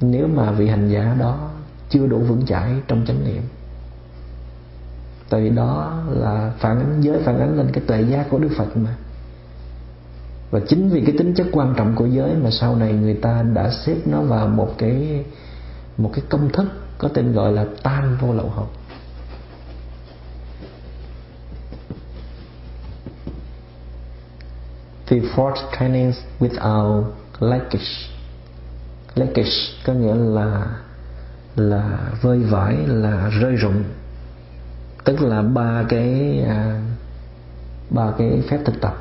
Nếu 0.00 0.26
mà 0.26 0.50
vị 0.50 0.68
hành 0.68 0.88
giả 0.88 1.16
đó 1.18 1.50
chưa 1.90 2.06
đủ 2.06 2.18
vững 2.18 2.46
chãi 2.46 2.72
trong 2.88 3.04
chánh 3.06 3.24
niệm, 3.24 3.42
tại 5.30 5.40
vì 5.40 5.50
đó 5.50 6.02
là 6.08 6.52
phản 6.58 6.78
ánh, 6.78 7.00
giới 7.00 7.22
phản 7.22 7.40
ánh 7.40 7.56
lên 7.56 7.70
cái 7.72 7.84
tuệ 7.86 8.02
giác 8.02 8.26
của 8.30 8.38
đức 8.38 8.50
phật 8.56 8.76
mà. 8.76 8.94
Và 10.50 10.60
chính 10.68 10.88
vì 10.88 11.00
cái 11.00 11.14
tính 11.18 11.34
chất 11.34 11.46
quan 11.52 11.74
trọng 11.76 11.94
của 11.94 12.06
giới 12.06 12.34
mà 12.34 12.50
sau 12.50 12.76
này 12.76 12.92
người 12.92 13.14
ta 13.14 13.42
đã 13.42 13.70
xếp 13.70 13.96
nó 14.06 14.22
vào 14.22 14.48
một 14.48 14.74
cái 14.78 15.24
một 15.98 16.10
cái 16.14 16.24
công 16.28 16.52
thức 16.52 16.66
có 16.98 17.08
tên 17.08 17.32
gọi 17.32 17.52
là 17.52 17.66
tan 17.82 18.16
vô 18.20 18.34
lậu 18.34 18.48
học 18.48 18.72
the 25.08 25.16
fourth 25.36 25.78
training 25.78 26.12
without 26.40 27.04
leakage 27.40 28.08
leakage 29.14 29.52
có 29.84 29.92
nghĩa 29.92 30.14
là 30.14 30.66
là 31.58 31.98
vơi 32.20 32.38
vãi 32.38 32.76
là 32.86 33.28
rơi 33.28 33.56
rụng. 33.56 33.84
Tức 35.04 35.20
là 35.20 35.42
ba 35.42 35.84
cái 35.88 36.40
à, 36.48 36.80
ba 37.90 38.12
cái 38.18 38.42
phép 38.48 38.58
thực 38.64 38.80
tập 38.80 38.96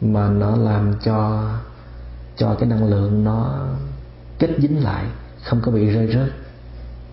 mà 0.00 0.28
nó 0.28 0.56
làm 0.56 0.94
cho 1.02 1.48
cho 2.36 2.54
cái 2.54 2.68
năng 2.68 2.84
lượng 2.84 3.24
nó 3.24 3.66
kết 4.38 4.50
dính 4.58 4.84
lại 4.84 5.04
không 5.44 5.60
có 5.62 5.72
bị 5.72 5.86
rơi 5.86 6.06
rớt. 6.06 6.32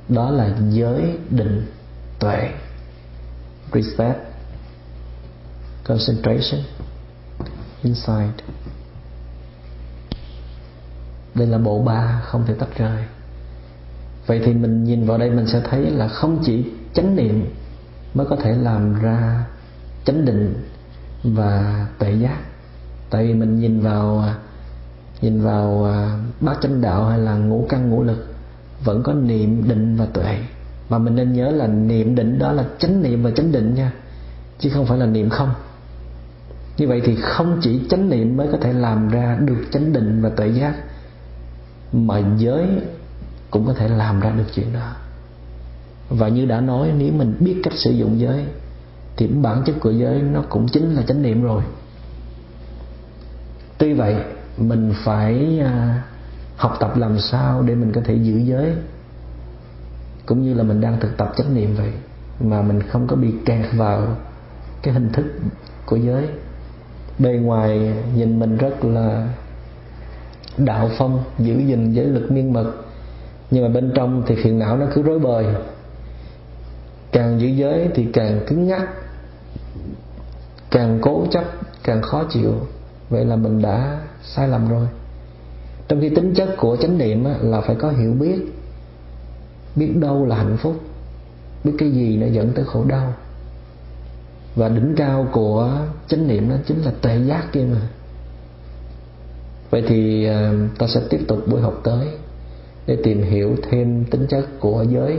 Đó 0.10 0.32
là 0.32 0.50
giới 0.70 1.18
định 1.30 1.66
tuệ. 2.20 2.50
Respect 3.74 4.18
concentration 5.84 6.62
insight 7.84 8.44
đây 11.38 11.48
là 11.48 11.58
bộ 11.58 11.84
ba 11.84 12.22
không 12.26 12.46
thể 12.46 12.54
tách 12.54 12.78
rời. 12.78 13.04
Vậy 14.28 14.42
thì 14.46 14.54
mình 14.54 14.84
nhìn 14.84 15.06
vào 15.06 15.18
đây 15.18 15.30
mình 15.30 15.48
sẽ 15.48 15.62
thấy 15.70 15.82
là 15.92 16.08
không 16.08 16.40
chỉ 16.46 16.66
chánh 16.94 17.16
niệm 17.16 17.46
mới 18.14 18.28
có 18.30 18.36
thể 18.36 18.52
làm 18.52 19.02
ra 19.02 19.46
chánh 20.06 20.26
định 20.26 20.54
và 21.24 21.86
tuệ 22.00 22.12
giác. 22.12 22.38
Tại 23.10 23.28
vì 23.28 23.34
mình 23.34 23.60
nhìn 23.60 23.80
vào 23.80 24.20
à, 24.20 24.36
nhìn 25.22 25.42
vào 25.42 25.86
à, 25.86 26.20
bát 26.42 26.58
chánh 26.62 26.82
đạo 26.82 27.06
hay 27.06 27.20
là 27.20 27.36
ngũ 27.36 27.66
căn 27.70 27.90
ngũ 27.90 28.04
lực, 28.04 28.36
vẫn 28.84 29.04
có 29.04 29.14
niệm 29.14 29.68
định 29.68 29.96
và 29.96 30.06
tuệ. 30.06 30.40
Mà 30.90 30.98
mình 30.98 31.16
nên 31.16 31.34
nhớ 31.34 31.52
là 31.52 31.68
niệm 31.68 32.16
định 32.16 32.40
đó 32.40 32.52
là 32.52 32.66
chánh 32.80 33.04
niệm 33.04 33.24
và 33.24 33.32
chánh 33.32 33.52
định 33.52 33.76
nha, 33.76 33.92
chứ 34.60 34.70
không 34.70 34.86
phải 34.86 34.98
là 34.98 35.06
niệm 35.06 35.30
không 35.30 35.50
như 36.78 36.88
vậy 36.88 37.02
thì 37.06 37.16
không 37.16 37.60
chỉ 37.62 37.82
chánh 37.90 38.10
niệm 38.10 38.38
mới 38.38 38.48
có 38.52 38.58
thể 38.62 38.74
làm 38.74 39.10
ra 39.10 39.38
được 39.42 39.66
chánh 39.72 39.94
định 39.94 40.22
và 40.22 40.30
tuệ 40.30 40.48
giác, 40.48 40.76
mà 41.94 42.22
giới 42.38 42.68
cũng 43.52 43.66
có 43.66 43.74
thể 43.74 43.88
làm 43.88 44.20
ra 44.20 44.30
được 44.30 44.44
chuyện 44.54 44.74
đó. 44.74 44.96
Và 46.10 46.28
như 46.28 46.46
đã 46.46 46.62
nói, 46.62 46.92
nếu 46.98 47.14
mình 47.14 47.36
biết 47.40 47.62
cách 47.64 47.74
sử 47.74 47.92
dụng 47.92 48.20
giới, 48.20 48.46
thì 49.18 49.28
bản 49.28 49.64
chất 49.66 49.76
của 49.80 49.92
giới 49.92 50.22
nó 50.22 50.42
cũng 50.50 50.68
chính 50.68 50.96
là 50.96 51.02
chánh 51.02 51.22
niệm 51.22 51.44
rồi. 51.44 51.64
Tuy 53.78 53.94
vậy, 53.94 54.16
mình 54.58 54.94
phải 55.04 55.60
à, 55.60 56.04
học 56.56 56.78
tập 56.80 56.98
làm 56.98 57.20
sao 57.20 57.62
để 57.62 57.76
mình 57.76 57.92
có 57.92 58.02
thể 58.06 58.16
giữ 58.16 58.38
giới, 58.38 58.74
cũng 60.26 60.44
như 60.44 60.54
là 60.54 60.64
mình 60.64 60.82
đang 60.82 61.00
thực 61.00 61.18
tập 61.18 61.34
chánh 61.38 61.56
niệm 61.56 61.76
vậy, 61.76 61.92
mà 62.40 62.62
mình 62.62 62.82
không 62.82 63.08
có 63.08 63.16
bị 63.16 63.34
kẹt 63.46 63.66
vào 63.74 64.18
cái 64.82 64.94
hình 64.94 65.10
thức 65.14 65.26
của 65.86 65.96
giới 65.96 66.28
bề 67.20 67.30
ngoài 67.30 67.94
nhìn 68.16 68.40
mình 68.40 68.58
rất 68.58 68.86
là 68.86 69.28
đạo 70.58 70.90
phong, 70.98 71.24
giữ 71.40 71.60
gìn 71.60 71.92
giới 71.92 72.06
lực 72.06 72.32
miên 72.32 72.54
mật. 72.54 72.72
Nhưng 73.52 73.64
mà 73.64 73.70
bên 73.70 73.92
trong 73.96 74.24
thì 74.28 74.36
phiền 74.36 74.60
não 74.60 74.78
nó 74.78 74.86
cứ 74.94 75.02
rối 75.02 75.20
bời. 75.20 75.46
Càng 77.12 77.40
giữ 77.40 77.48
giới 77.48 77.90
thì 77.96 78.08
càng 78.14 78.40
cứng 78.48 78.68
ngắc 78.68 78.90
càng 80.72 81.00
cố 81.02 81.26
chấp, 81.32 81.44
càng 81.84 82.02
khó 82.02 82.24
chịu. 82.30 82.54
Vậy 83.10 83.26
là 83.26 83.36
mình 83.36 83.62
đã 83.62 84.00
sai 84.24 84.48
lầm 84.48 84.70
rồi. 84.70 84.88
Trong 85.88 86.02
khi 86.02 86.10
tính 86.10 86.34
chất 86.34 86.50
của 86.58 86.78
chánh 86.78 86.98
niệm 86.98 87.26
là 87.42 87.62
phải 87.62 87.76
có 87.76 87.90
hiểu 87.90 88.14
biết. 88.14 88.38
Biết 89.76 89.92
đâu 89.96 90.26
là 90.26 90.36
hạnh 90.36 90.58
phúc. 90.58 90.76
Biết 91.64 91.74
cái 91.78 91.92
gì 91.92 92.18
nó 92.18 92.28
dẫn 92.28 92.52
tới 92.56 92.66
khổ 92.66 92.84
đau 92.88 93.14
và 94.58 94.70
đỉnh 94.70 94.94
cao 94.98 95.28
của 95.32 95.72
chánh 96.08 96.28
niệm 96.28 96.50
đó 96.50 96.56
chính 96.68 96.82
là 96.82 96.92
tệ 97.02 97.18
giác 97.18 97.48
kia 97.52 97.66
mà. 97.72 97.82
Vậy 99.70 99.84
thì 99.88 100.26
à, 100.26 100.54
ta 100.78 100.88
sẽ 100.88 101.02
tiếp 101.10 101.20
tục 101.28 101.40
buổi 101.48 101.62
học 101.62 101.82
tới 101.84 102.08
để 102.88 102.98
tìm 103.04 103.22
hiểu 103.22 103.56
thêm 103.70 104.06
tính 104.06 104.26
chất 104.30 104.46
của 104.60 104.86
giới. 104.90 105.18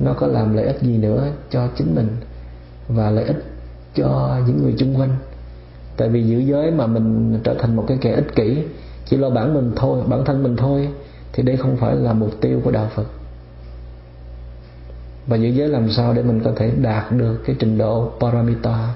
Nó 0.00 0.12
có 0.12 0.26
làm 0.26 0.56
lợi 0.56 0.66
ích 0.66 0.82
gì 0.82 0.96
nữa 0.96 1.28
cho 1.50 1.68
chính 1.76 1.94
mình 1.94 2.08
và 2.88 3.10
lợi 3.10 3.24
ích 3.24 3.44
cho 3.94 4.38
những 4.46 4.62
người 4.62 4.74
chung 4.78 5.00
quanh. 5.00 5.16
Tại 5.96 6.08
vì 6.08 6.22
giữ 6.22 6.38
giới 6.38 6.70
mà 6.70 6.86
mình 6.86 7.38
trở 7.44 7.54
thành 7.54 7.76
một 7.76 7.84
cái 7.88 7.98
kẻ 8.00 8.12
ích 8.12 8.34
kỷ, 8.34 8.62
chỉ 9.04 9.16
lo 9.16 9.30
bản 9.30 9.54
mình 9.54 9.72
thôi, 9.76 10.02
bản 10.06 10.24
thân 10.24 10.42
mình 10.42 10.56
thôi, 10.56 10.88
thì 11.32 11.42
đây 11.42 11.56
không 11.56 11.76
phải 11.76 11.96
là 11.96 12.12
mục 12.12 12.30
tiêu 12.40 12.60
của 12.64 12.70
đạo 12.70 12.88
phật 12.94 13.04
và 15.28 15.36
giữ 15.36 15.48
giới 15.48 15.68
làm 15.68 15.90
sao 15.90 16.14
để 16.14 16.22
mình 16.22 16.40
có 16.44 16.52
thể 16.56 16.70
đạt 16.70 17.12
được 17.12 17.36
cái 17.46 17.56
trình 17.58 17.78
độ 17.78 18.12
paramita, 18.20 18.94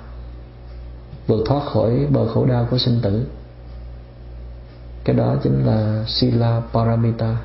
vượt 1.26 1.44
thoát 1.46 1.64
khỏi 1.64 2.06
bờ 2.10 2.28
khổ 2.28 2.46
đau 2.46 2.66
của 2.70 2.78
sinh 2.78 2.98
tử. 3.02 3.26
Cái 5.04 5.16
đó 5.16 5.36
chính 5.42 5.66
là 5.66 6.04
sila 6.06 6.62
paramita. 6.72 7.36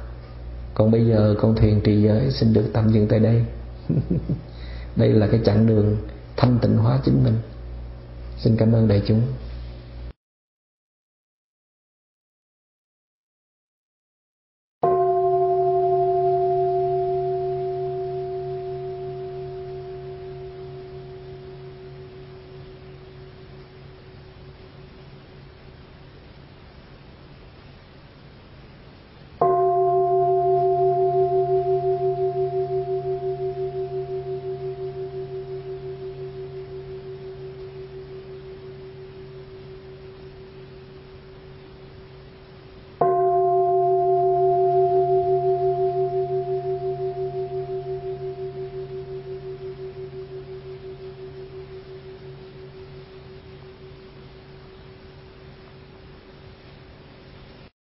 Còn 0.73 0.91
bây 0.91 1.05
giờ 1.05 1.35
con 1.41 1.55
thiền 1.55 1.81
trì 1.81 2.01
giới, 2.01 2.31
xin 2.31 2.53
được 2.53 2.65
tạm 2.73 2.89
dừng 2.89 3.07
tại 3.07 3.19
đây. 3.19 3.45
Đây 4.95 5.09
là 5.09 5.27
cái 5.27 5.39
chặng 5.45 5.67
đường 5.67 5.97
thanh 6.37 6.59
tịnh 6.59 6.77
hóa 6.77 6.99
chính 7.05 7.23
mình. 7.23 7.35
Xin 8.37 8.57
cảm 8.57 8.71
ơn 8.71 8.87
đại 8.87 9.01
chúng. 9.07 9.21